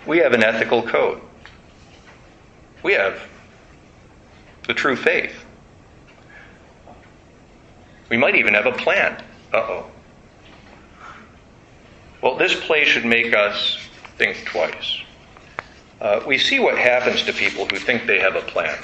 We 0.06 0.18
have 0.18 0.32
an 0.32 0.44
ethical 0.44 0.82
code. 0.82 1.20
We 2.82 2.92
have 2.92 3.20
the 4.66 4.74
true 4.74 4.96
faith. 4.96 5.34
We 8.08 8.16
might 8.16 8.36
even 8.36 8.54
have 8.54 8.66
a 8.66 8.72
plan. 8.72 9.22
Uh 9.52 9.56
oh. 9.56 9.90
Well, 12.22 12.36
this 12.36 12.54
play 12.66 12.84
should 12.84 13.04
make 13.04 13.34
us 13.34 13.78
think 14.16 14.44
twice. 14.44 15.00
Uh, 16.00 16.20
we 16.26 16.38
see 16.38 16.58
what 16.60 16.78
happens 16.78 17.24
to 17.24 17.32
people 17.32 17.66
who 17.66 17.76
think 17.76 18.06
they 18.06 18.20
have 18.20 18.36
a 18.36 18.42
plan. 18.42 18.78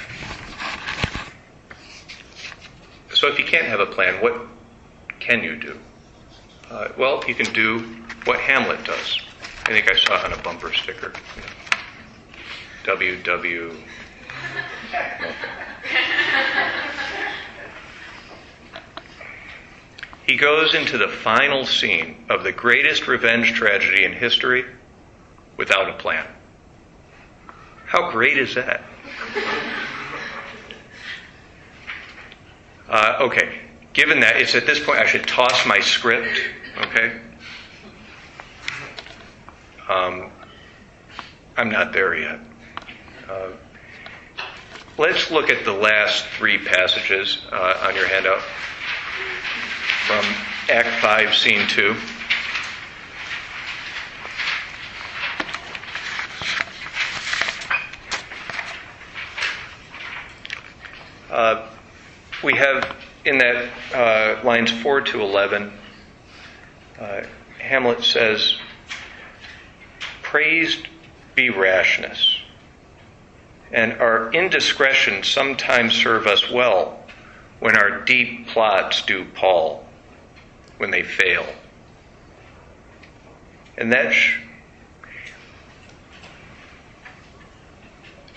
So, 3.14 3.28
if 3.28 3.38
you 3.38 3.44
can't 3.44 3.66
have 3.66 3.80
a 3.80 3.86
plan, 3.86 4.22
what 4.22 4.46
can 5.20 5.44
you 5.44 5.56
do? 5.56 5.78
Uh, 6.70 6.88
well, 6.98 7.22
you 7.28 7.34
can 7.34 7.52
do 7.52 7.80
what 8.24 8.40
Hamlet 8.40 8.84
does. 8.84 9.20
I 9.64 9.72
think 9.72 9.90
I 9.90 9.96
saw 9.96 10.18
it 10.18 10.24
on 10.24 10.32
a 10.38 10.42
bumper 10.42 10.72
sticker. 10.72 11.12
WW. 12.84 13.76
He 20.26 20.36
goes 20.36 20.74
into 20.74 20.98
the 20.98 21.08
final 21.08 21.64
scene 21.66 22.24
of 22.28 22.42
the 22.42 22.52
greatest 22.52 23.06
revenge 23.06 23.52
tragedy 23.52 24.04
in 24.04 24.12
history 24.12 24.64
without 25.56 25.88
a 25.88 25.94
plan. 25.94 26.26
How 27.86 28.10
great 28.10 28.38
is 28.38 28.54
that? 28.54 28.82
Uh, 32.88 33.18
okay, 33.20 33.60
given 33.92 34.20
that, 34.20 34.36
it's 34.40 34.54
at 34.54 34.66
this 34.66 34.84
point 34.84 34.98
I 34.98 35.06
should 35.06 35.26
toss 35.26 35.66
my 35.66 35.80
script, 35.80 36.38
okay? 36.78 37.20
Um, 39.93 40.30
I'm 41.55 41.68
not 41.68 41.93
there 41.93 42.14
yet. 42.14 42.40
Uh, 43.28 43.51
let's 44.97 45.30
look 45.30 45.51
at 45.51 45.66
the 45.66 45.72
last 45.72 46.24
three 46.28 46.57
passages 46.57 47.43
uh, 47.53 47.86
on 47.86 47.95
your 47.95 48.07
handout 48.07 48.40
from 50.07 50.24
Act 50.70 50.88
5, 51.03 51.34
Scene 51.34 51.68
2. 51.68 51.95
Uh, 61.30 61.68
we 62.43 62.55
have 62.55 62.97
in 63.26 63.36
that 63.36 63.68
uh, 63.95 64.43
lines 64.43 64.70
4 64.70 65.03
to 65.03 65.20
11 65.20 65.70
uh, 66.99 67.22
Hamlet 67.59 68.05
says, 68.05 68.57
Praised 70.33 70.89
be 71.35 71.51
rashness, 71.51 72.39
and 73.70 73.93
our 74.01 74.33
indiscretion 74.33 75.22
sometimes 75.22 75.93
serve 75.95 76.26
us 76.26 76.51
well 76.51 77.05
when 77.61 77.76
our 77.76 78.01
deep 78.07 78.49
plots 78.49 79.03
do 79.03 79.26
pall, 79.35 79.87
when 80.78 80.91
they 80.91 81.03
fail. 81.03 81.45
And 83.76 83.93
that 83.93 84.14
sh- 84.14 84.41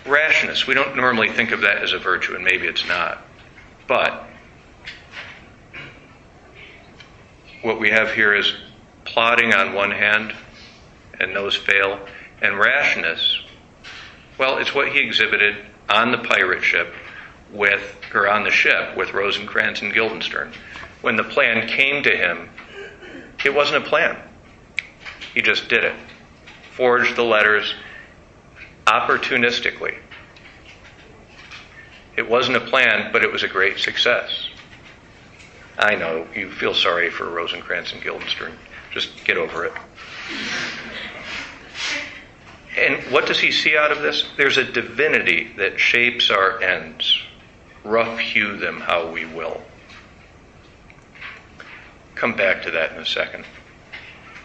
rashness, 0.05 0.67
we 0.67 0.73
don't 0.73 0.97
normally 0.97 1.29
think 1.29 1.51
of 1.51 1.61
that 1.61 1.81
as 1.81 1.93
a 1.93 1.97
virtue, 1.97 2.35
and 2.35 2.43
maybe 2.43 2.67
it's 2.67 2.85
not. 2.89 3.25
But 3.87 4.27
what 7.61 7.79
we 7.79 7.89
have 7.91 8.11
here 8.11 8.35
is 8.35 8.53
plotting 9.05 9.53
on 9.53 9.73
one 9.73 9.91
hand, 9.91 10.35
and 11.19 11.35
those 11.35 11.55
fail, 11.55 11.99
and 12.41 12.57
rashness. 12.57 13.39
Well, 14.37 14.57
it's 14.57 14.73
what 14.73 14.89
he 14.89 14.99
exhibited 14.99 15.57
on 15.89 16.11
the 16.11 16.17
pirate 16.17 16.63
ship 16.63 16.93
with, 17.51 17.97
or 18.13 18.29
on 18.29 18.43
the 18.43 18.51
ship 18.51 18.97
with 18.97 19.13
Rosencrantz 19.13 19.81
and 19.81 19.93
Guildenstern. 19.93 20.51
When 21.01 21.15
the 21.15 21.23
plan 21.23 21.67
came 21.67 22.03
to 22.03 22.15
him, 22.15 22.49
it 23.43 23.53
wasn't 23.53 23.85
a 23.85 23.87
plan. 23.87 24.17
He 25.33 25.41
just 25.41 25.69
did 25.69 25.83
it. 25.83 25.95
Forged 26.71 27.15
the 27.15 27.23
letters 27.23 27.73
opportunistically. 28.85 29.97
It 32.17 32.29
wasn't 32.29 32.57
a 32.57 32.61
plan, 32.61 33.11
but 33.11 33.23
it 33.23 33.31
was 33.31 33.43
a 33.43 33.47
great 33.47 33.77
success. 33.77 34.49
I 35.77 35.95
know 35.95 36.25
you 36.33 36.49
feel 36.49 36.73
sorry 36.73 37.09
for 37.09 37.29
Rosencrantz 37.29 37.91
and 37.91 38.01
Guildenstern. 38.01 38.53
Just 38.91 39.25
get 39.25 39.37
over 39.37 39.65
it. 39.65 39.73
And 42.77 43.01
what 43.11 43.25
does 43.25 43.39
he 43.39 43.51
see 43.51 43.77
out 43.77 43.91
of 43.91 44.01
this? 44.01 44.25
There's 44.37 44.57
a 44.57 44.63
divinity 44.63 45.53
that 45.57 45.79
shapes 45.79 46.29
our 46.29 46.61
ends. 46.61 47.21
Rough 47.83 48.19
hew 48.19 48.57
them 48.57 48.79
how 48.79 49.09
we 49.11 49.25
will. 49.25 49.61
Come 52.15 52.35
back 52.35 52.63
to 52.63 52.71
that 52.71 52.93
in 52.93 52.99
a 52.99 53.05
second. 53.05 53.45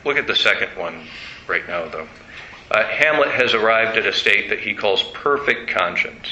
Look 0.04 0.16
at 0.16 0.26
the 0.26 0.36
second 0.36 0.76
one 0.76 1.06
right 1.46 1.66
now, 1.66 1.88
though. 1.88 2.08
Uh, 2.70 2.84
Hamlet 2.84 3.30
has 3.30 3.52
arrived 3.52 3.98
at 3.98 4.06
a 4.06 4.12
state 4.12 4.48
that 4.50 4.60
he 4.60 4.74
calls 4.74 5.02
perfect 5.02 5.70
conscience. 5.70 6.28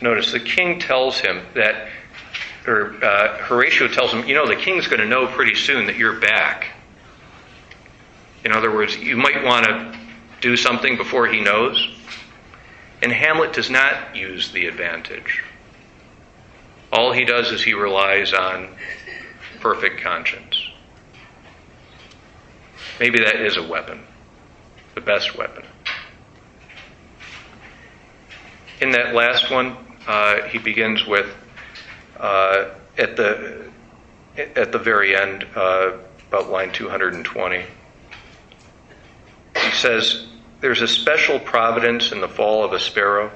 Notice 0.00 0.32
the 0.32 0.40
king 0.40 0.78
tells 0.78 1.18
him 1.18 1.42
that, 1.54 1.88
or 2.66 3.02
uh, 3.02 3.38
Horatio 3.38 3.88
tells 3.88 4.12
him, 4.12 4.26
you 4.26 4.34
know, 4.34 4.46
the 4.46 4.56
king's 4.56 4.86
going 4.86 5.00
to 5.00 5.06
know 5.06 5.26
pretty 5.26 5.54
soon 5.54 5.86
that 5.86 5.96
you're 5.96 6.20
back. 6.20 6.68
In 8.44 8.52
other 8.52 8.72
words, 8.72 8.96
you 8.96 9.16
might 9.16 9.44
want 9.44 9.66
to 9.66 9.98
do 10.40 10.56
something 10.56 10.96
before 10.96 11.26
he 11.26 11.40
knows. 11.40 11.96
And 13.02 13.12
Hamlet 13.12 13.52
does 13.52 13.70
not 13.70 14.14
use 14.14 14.52
the 14.52 14.66
advantage. 14.66 15.42
All 16.92 17.12
he 17.12 17.24
does 17.24 17.50
is 17.50 17.62
he 17.62 17.72
relies 17.72 18.32
on 18.32 18.68
perfect 19.60 20.02
conscience. 20.02 20.60
Maybe 22.98 23.20
that 23.20 23.36
is 23.36 23.56
a 23.56 23.62
weapon, 23.62 24.02
the 24.94 25.00
best 25.00 25.36
weapon. 25.36 25.64
In 28.80 28.90
that 28.90 29.14
last 29.14 29.50
one, 29.50 29.76
uh, 30.06 30.42
he 30.48 30.58
begins 30.58 31.06
with 31.06 31.26
at 32.20 33.16
the 33.16 33.70
at 34.36 34.72
the 34.72 34.78
very 34.78 35.16
end, 35.16 35.46
uh, 35.54 35.92
about 36.28 36.50
line 36.50 36.72
220. 36.72 37.64
He 39.56 39.70
says, 39.72 40.26
"There's 40.60 40.82
a 40.82 40.88
special 40.88 41.38
providence 41.38 42.12
in 42.12 42.20
the 42.20 42.28
fall 42.28 42.64
of 42.64 42.72
a 42.72 42.80
sparrow. 42.80 43.30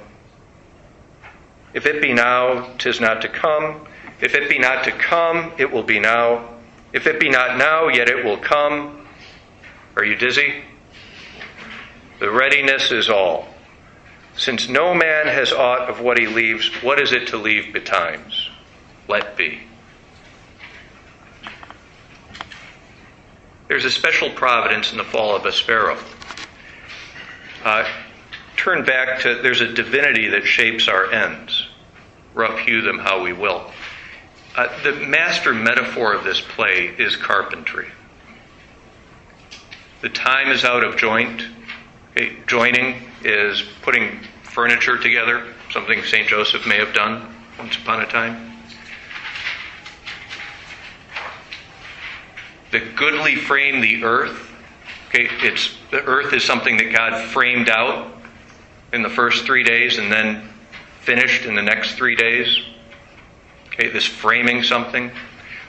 If 1.73 1.87
it 1.87 2.01
be 2.01 2.13
now, 2.13 2.69
'tis 2.79 3.01
not 3.01 3.23
to 3.23 3.29
come. 3.29 3.87
If 4.21 4.35
it 4.35 4.49
be 4.49 4.59
not 4.59 4.85
to 4.85 4.93
come, 4.93 5.53
it 5.59 5.71
will 5.71 5.83
be 5.83 5.99
now. 5.99 6.45
If 6.93 7.07
it 7.07 7.19
be 7.19 7.29
not 7.29 7.57
now, 7.57 7.89
yet 7.89 8.09
it 8.09 8.25
will 8.25 8.39
come." 8.39 9.09
Are 9.97 10.05
you 10.05 10.17
dizzy? 10.17 10.65
The 12.21 12.31
readiness 12.31 12.91
is 12.91 13.09
all. 13.09 13.55
Since 14.37 14.69
no 14.69 14.95
man 14.95 15.27
has 15.27 15.53
aught 15.53 15.89
of 15.89 16.01
what 16.01 16.19
he 16.19 16.27
leaves, 16.27 16.69
what 16.83 17.01
is 17.01 17.13
it 17.13 17.29
to 17.29 17.37
leave 17.37 17.73
betimes? 17.73 18.51
Let 19.09 19.37
be. 19.37 19.61
There's 23.69 23.85
a 23.85 23.91
special 23.91 24.31
providence 24.31 24.93
in 24.93 24.99
the 24.99 25.05
fall 25.05 25.35
of 25.35 25.47
a 25.47 25.53
sparrow. 25.53 25.99
Uh, 27.65 27.89
turn 28.57 28.85
back 28.85 29.21
to 29.23 29.41
there's 29.43 29.63
a 29.63 29.73
divinity 29.73 30.29
that 30.29 30.45
shapes 30.45 30.87
our 30.87 31.11
ends. 31.11 31.69
Rough 32.35 32.59
hew 32.61 32.83
them 32.83 32.99
how 32.99 33.23
we 33.23 33.33
will. 33.33 33.71
Uh, 34.57 34.69
the 34.83 34.93
master 34.93 35.53
metaphor 35.53 36.15
of 36.15 36.25
this 36.25 36.41
play 36.41 36.95
is 36.99 37.17
carpentry. 37.17 37.89
The 40.03 40.11
time 40.11 40.51
is 40.51 40.65
out 40.65 40.85
of 40.85 40.97
joint. 40.97 41.43
Okay, 42.13 42.37
joining 42.47 43.11
is 43.25 43.63
putting 43.83 44.21
furniture 44.43 44.99
together, 44.99 45.53
something 45.73 46.03
St. 46.05 46.29
Joseph 46.29 46.67
may 46.67 46.77
have 46.77 46.95
done 46.95 47.35
once 47.59 47.77
upon 47.77 48.03
a 48.03 48.07
time. 48.07 48.54
The 52.75 52.81
goodly 52.97 53.37
frame 53.37 53.81
the 53.81 54.03
earth. 54.03 54.51
Okay, 55.07 55.29
it's 55.47 55.77
the 55.93 56.03
earth 56.03 56.33
is 56.33 56.43
something 56.43 56.77
that 56.79 56.93
God 56.93 57.29
framed 57.29 57.69
out 57.69 58.13
in 58.93 59.01
the 59.01 59.09
first 59.09 59.45
three 59.45 59.63
days 59.63 59.99
and 59.99 60.11
then 60.11 60.49
finished 61.03 61.45
in 61.45 61.55
the 61.55 61.63
next 61.63 61.95
three 61.95 62.17
days. 62.17 62.49
Okay, 63.69 63.91
this 63.91 64.05
framing 64.05 64.65
something. 64.65 65.13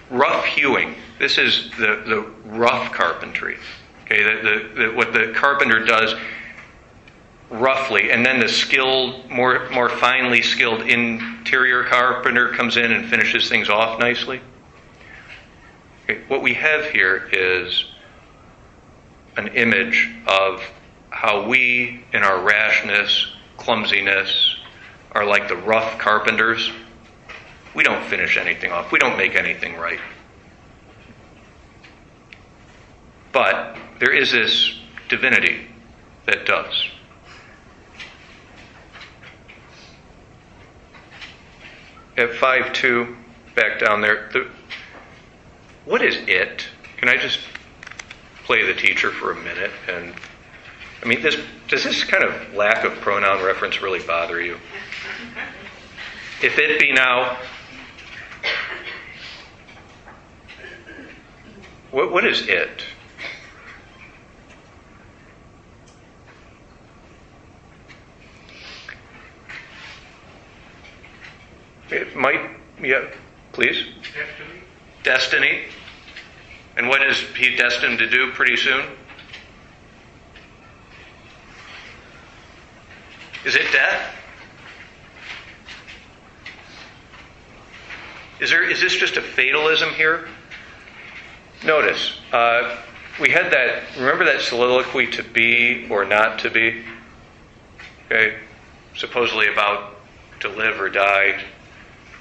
Rough 0.09 0.45
hewing. 0.45 0.95
This 1.19 1.37
is 1.37 1.69
the, 1.77 2.01
the 2.07 2.31
rough 2.43 2.91
carpentry. 2.91 3.59
Okay, 4.05 4.23
the, 4.23 4.41
the, 4.41 4.81
the, 4.81 4.93
what 4.95 5.13
the 5.13 5.31
carpenter 5.35 5.85
does 5.85 6.15
roughly, 7.51 8.09
and 8.09 8.25
then 8.25 8.39
the 8.39 8.49
skilled, 8.49 9.29
more, 9.29 9.69
more 9.69 9.89
finely 9.89 10.41
skilled 10.41 10.81
interior 10.81 11.83
carpenter 11.83 12.49
comes 12.49 12.77
in 12.77 12.91
and 12.91 13.07
finishes 13.11 13.47
things 13.47 13.69
off 13.69 13.99
nicely. 13.99 14.41
What 16.27 16.41
we 16.41 16.53
have 16.53 16.85
here 16.91 17.29
is 17.31 17.85
an 19.37 19.47
image 19.49 20.09
of 20.27 20.61
how 21.09 21.47
we, 21.47 22.03
in 22.13 22.23
our 22.23 22.43
rashness, 22.43 23.31
clumsiness, 23.57 24.57
are 25.13 25.25
like 25.25 25.47
the 25.47 25.55
rough 25.55 25.97
carpenters. 25.97 26.71
We 27.73 27.83
don't 27.83 28.03
finish 28.05 28.37
anything 28.37 28.71
off, 28.71 28.91
we 28.91 28.99
don't 28.99 29.17
make 29.17 29.35
anything 29.35 29.77
right. 29.77 29.99
But 33.31 33.77
there 33.99 34.13
is 34.13 34.31
this 34.31 34.79
divinity 35.09 35.67
that 36.25 36.45
does. 36.45 36.87
At 42.17 42.33
5 42.35 42.73
2, 42.73 43.17
back 43.55 43.79
down 43.79 44.01
there, 44.01 44.29
the, 44.31 44.49
what 45.85 46.01
is 46.01 46.17
it? 46.27 46.67
Can 46.97 47.09
I 47.09 47.17
just 47.17 47.39
play 48.43 48.65
the 48.65 48.73
teacher 48.73 49.11
for 49.11 49.31
a 49.31 49.35
minute? 49.35 49.71
And 49.87 50.13
I 51.03 51.05
mean, 51.07 51.21
this, 51.21 51.37
does 51.67 51.83
this 51.83 52.03
kind 52.03 52.23
of 52.23 52.53
lack 52.53 52.83
of 52.83 52.93
pronoun 53.01 53.43
reference 53.43 53.81
really 53.81 54.05
bother 54.05 54.41
you? 54.41 54.57
If 56.41 56.57
it 56.57 56.79
be 56.79 56.91
now, 56.91 57.37
what, 61.91 62.11
what 62.11 62.25
is 62.25 62.47
it? 62.47 62.83
It 71.91 72.15
might, 72.15 72.49
yeah, 72.81 73.05
please. 73.53 73.85
Destiny? 74.01 74.54
Destiny. 75.05 75.61
And 76.75 76.89
what 76.89 77.01
is 77.03 77.17
he 77.37 77.55
destined 77.55 77.99
to 77.99 78.09
do 78.09 78.31
pretty 78.31 78.57
soon? 78.57 78.85
Is 83.45 83.55
it 83.55 83.71
death? 83.71 84.15
Is 88.39 88.49
there 88.49 88.67
is 88.67 88.81
this 88.81 88.95
just 88.95 89.15
a 89.15 89.21
fatalism 89.21 89.93
here? 89.93 90.27
Notice, 91.63 92.19
uh, 92.33 92.77
we 93.21 93.29
had 93.29 93.51
that. 93.53 93.83
Remember 93.97 94.25
that 94.25 94.41
soliloquy 94.41 95.07
to 95.11 95.23
be 95.23 95.87
or 95.89 96.03
not 96.03 96.39
to 96.39 96.49
be. 96.49 96.83
Okay, 98.07 98.39
supposedly 98.95 99.47
about 99.47 99.95
to 100.41 100.49
live 100.49 100.81
or 100.81 100.89
die, 100.89 101.41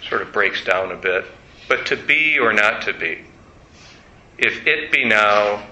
sort 0.08 0.20
of 0.20 0.32
breaks 0.32 0.62
down 0.62 0.92
a 0.92 0.96
bit. 0.96 1.24
But 1.68 1.86
to 1.86 1.96
be 1.96 2.38
or 2.38 2.52
not 2.52 2.82
to 2.82 2.92
be. 2.92 3.24
if 4.38 4.66
it 4.66 4.90
be 4.90 5.04
now, 5.04 5.62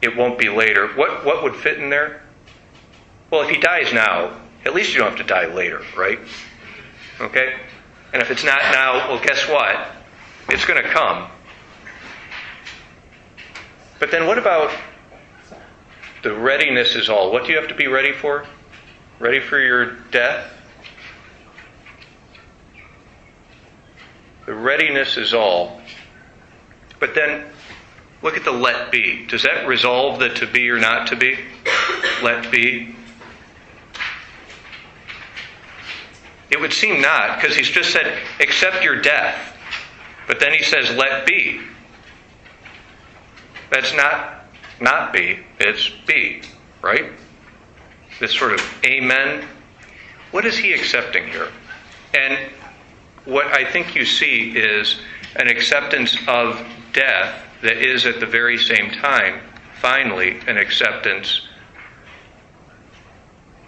it 0.00 0.16
won't 0.16 0.38
be 0.38 0.48
later. 0.48 0.88
What, 0.88 1.24
what 1.24 1.42
would 1.42 1.56
fit 1.56 1.78
in 1.78 1.90
there? 1.90 2.22
Well, 3.30 3.42
if 3.42 3.50
he 3.50 3.58
dies 3.58 3.92
now, 3.92 4.40
at 4.64 4.74
least 4.74 4.92
you 4.92 4.98
don't 4.98 5.10
have 5.10 5.18
to 5.18 5.24
die 5.24 5.46
later, 5.46 5.82
right? 5.96 6.18
Okay? 7.20 7.54
And 8.12 8.20
if 8.22 8.30
it's 8.30 8.44
not 8.44 8.60
now, 8.72 9.08
well, 9.08 9.22
guess 9.24 9.48
what? 9.48 9.88
It's 10.48 10.64
going 10.64 10.82
to 10.82 10.88
come. 10.88 11.28
But 13.98 14.10
then 14.10 14.26
what 14.26 14.38
about 14.38 14.72
the 16.22 16.34
readiness 16.34 16.94
is 16.94 17.08
all? 17.08 17.32
What 17.32 17.46
do 17.46 17.52
you 17.52 17.58
have 17.58 17.68
to 17.68 17.74
be 17.74 17.86
ready 17.86 18.12
for? 18.12 18.44
Ready 19.18 19.40
for 19.40 19.58
your 19.58 19.92
death? 20.10 20.52
The 24.46 24.54
readiness 24.54 25.16
is 25.16 25.34
all. 25.34 25.80
But 27.00 27.14
then 27.14 27.46
look 28.22 28.36
at 28.36 28.44
the 28.44 28.52
let 28.52 28.90
be. 28.90 29.26
Does 29.26 29.42
that 29.42 29.66
resolve 29.66 30.18
the 30.18 30.28
to 30.30 30.46
be 30.46 30.68
or 30.70 30.78
not 30.78 31.08
to 31.08 31.16
be? 31.16 31.38
Let 32.22 32.50
be. 32.50 32.94
It 36.50 36.60
would 36.60 36.72
seem 36.72 37.00
not, 37.00 37.40
because 37.40 37.56
he's 37.56 37.70
just 37.70 37.92
said, 37.92 38.20
accept 38.40 38.84
your 38.84 39.00
death. 39.00 39.56
But 40.26 40.38
then 40.38 40.52
he 40.52 40.62
says, 40.62 40.90
let 40.96 41.26
be. 41.26 41.60
That's 43.70 43.94
not 43.94 44.42
not 44.82 45.12
be, 45.12 45.38
it's 45.60 45.90
be, 46.06 46.42
right? 46.82 47.12
This 48.20 48.32
sort 48.34 48.52
of 48.52 48.60
amen. 48.84 49.48
What 50.32 50.44
is 50.44 50.58
he 50.58 50.72
accepting 50.72 51.28
here? 51.28 51.48
And 52.14 52.38
what 53.24 53.46
I 53.46 53.70
think 53.70 53.94
you 53.94 54.04
see 54.04 54.50
is 54.50 55.00
an 55.36 55.48
acceptance 55.48 56.16
of 56.26 56.60
death 56.92 57.42
that 57.62 57.76
is 57.76 58.04
at 58.04 58.20
the 58.20 58.26
very 58.26 58.58
same 58.58 58.90
time, 58.90 59.40
finally, 59.80 60.40
an 60.46 60.58
acceptance 60.58 61.48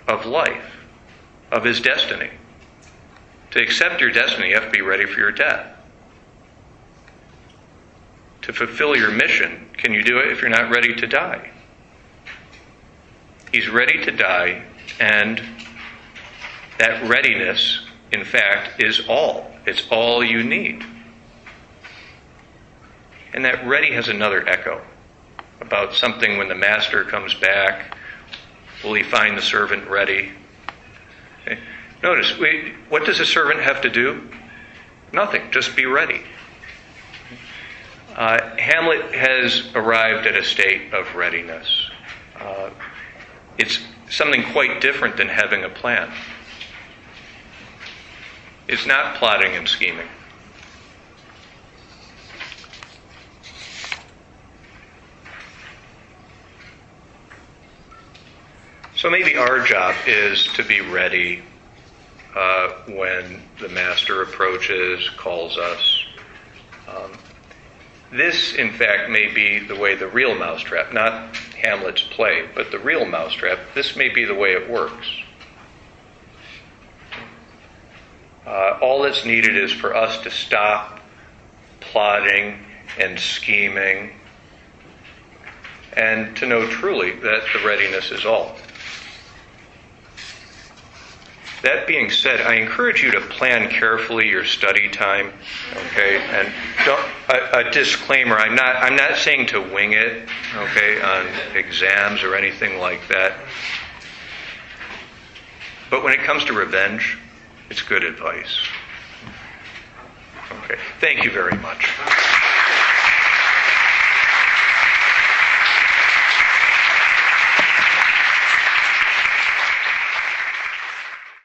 of 0.08 0.26
life, 0.26 0.74
of 1.50 1.64
his 1.64 1.80
destiny. 1.80 2.30
To 3.52 3.62
accept 3.62 4.00
your 4.00 4.10
destiny, 4.10 4.48
you 4.48 4.54
have 4.54 4.64
to 4.64 4.70
be 4.70 4.82
ready 4.82 5.06
for 5.06 5.20
your 5.20 5.30
death. 5.30 5.70
To 8.42 8.52
fulfill 8.52 8.96
your 8.96 9.10
mission, 9.10 9.70
can 9.76 9.92
you 9.92 10.02
do 10.02 10.18
it 10.18 10.30
if 10.32 10.42
you're 10.42 10.50
not 10.50 10.70
ready 10.70 10.94
to 10.94 11.06
die? 11.06 11.50
He's 13.52 13.68
ready 13.68 14.04
to 14.04 14.10
die, 14.10 14.64
and 14.98 15.40
that 16.78 17.08
readiness, 17.08 17.83
in 18.14 18.24
fact, 18.24 18.80
is 18.80 19.02
all. 19.08 19.50
It's 19.66 19.86
all 19.90 20.24
you 20.24 20.44
need. 20.44 20.84
And 23.32 23.44
that 23.44 23.66
ready 23.66 23.92
has 23.92 24.06
another 24.08 24.48
echo 24.48 24.80
about 25.60 25.94
something 25.94 26.38
when 26.38 26.48
the 26.48 26.54
master 26.54 27.04
comes 27.04 27.34
back. 27.34 27.96
Will 28.84 28.94
he 28.94 29.02
find 29.02 29.36
the 29.36 29.42
servant 29.42 29.88
ready? 29.88 30.30
Okay. 31.42 31.58
Notice, 32.02 32.38
we, 32.38 32.74
what 32.88 33.04
does 33.04 33.18
a 33.18 33.26
servant 33.26 33.60
have 33.60 33.80
to 33.82 33.90
do? 33.90 34.30
Nothing, 35.12 35.50
just 35.50 35.74
be 35.74 35.86
ready. 35.86 36.22
Uh, 38.14 38.56
Hamlet 38.58 39.12
has 39.12 39.74
arrived 39.74 40.28
at 40.28 40.36
a 40.36 40.44
state 40.44 40.94
of 40.94 41.12
readiness. 41.16 41.90
Uh, 42.38 42.70
it's 43.58 43.80
something 44.08 44.44
quite 44.52 44.80
different 44.80 45.16
than 45.16 45.26
having 45.28 45.64
a 45.64 45.68
plan. 45.68 46.12
It's 48.66 48.86
not 48.86 49.16
plotting 49.16 49.54
and 49.54 49.68
scheming. 49.68 50.08
So 58.96 59.10
maybe 59.10 59.36
our 59.36 59.60
job 59.60 59.94
is 60.06 60.46
to 60.54 60.64
be 60.64 60.80
ready 60.80 61.42
uh, 62.34 62.70
when 62.88 63.42
the 63.60 63.68
master 63.68 64.22
approaches, 64.22 65.08
calls 65.18 65.58
us. 65.58 66.04
Um, 66.88 67.12
this, 68.10 68.54
in 68.54 68.72
fact, 68.72 69.10
may 69.10 69.32
be 69.32 69.58
the 69.58 69.76
way 69.76 69.94
the 69.94 70.08
real 70.08 70.34
mousetrap, 70.34 70.92
not 70.92 71.36
Hamlet's 71.36 72.02
play, 72.02 72.48
but 72.54 72.70
the 72.70 72.78
real 72.78 73.04
mousetrap, 73.04 73.58
this 73.74 73.94
may 73.94 74.08
be 74.08 74.24
the 74.24 74.34
way 74.34 74.52
it 74.52 74.70
works. 74.70 75.06
Uh, 78.46 78.78
all 78.82 79.02
that's 79.02 79.24
needed 79.24 79.56
is 79.56 79.72
for 79.72 79.96
us 79.96 80.22
to 80.22 80.30
stop 80.30 81.00
plotting 81.80 82.58
and 82.98 83.18
scheming 83.18 84.12
and 85.96 86.36
to 86.36 86.46
know 86.46 86.66
truly 86.66 87.12
that 87.12 87.42
the 87.52 87.66
readiness 87.66 88.10
is 88.10 88.26
all. 88.26 88.56
That 91.62 91.86
being 91.86 92.10
said, 92.10 92.42
I 92.42 92.56
encourage 92.56 93.02
you 93.02 93.10
to 93.12 93.22
plan 93.22 93.70
carefully 93.70 94.28
your 94.28 94.44
study 94.44 94.90
time. 94.90 95.32
Okay, 95.74 96.20
and 96.20 96.52
a, 97.30 97.60
a, 97.60 97.70
disclaimer: 97.70 98.36
I'm 98.36 98.54
not 98.54 98.76
I'm 98.76 98.96
not 98.96 99.16
saying 99.16 99.46
to 99.46 99.62
wing 99.62 99.94
it. 99.94 100.28
Okay, 100.54 101.00
on 101.00 101.26
exams 101.56 102.22
or 102.22 102.34
anything 102.34 102.78
like 102.80 103.08
that. 103.08 103.32
But 105.88 106.04
when 106.04 106.12
it 106.12 106.20
comes 106.24 106.44
to 106.44 106.52
revenge, 106.52 107.16
it's 107.74 107.82
good 107.82 108.04
advice. 108.04 108.56
Okay, 110.62 110.76
thank 111.00 111.24
you 111.24 111.32
very 111.32 111.58
much. 111.58 111.90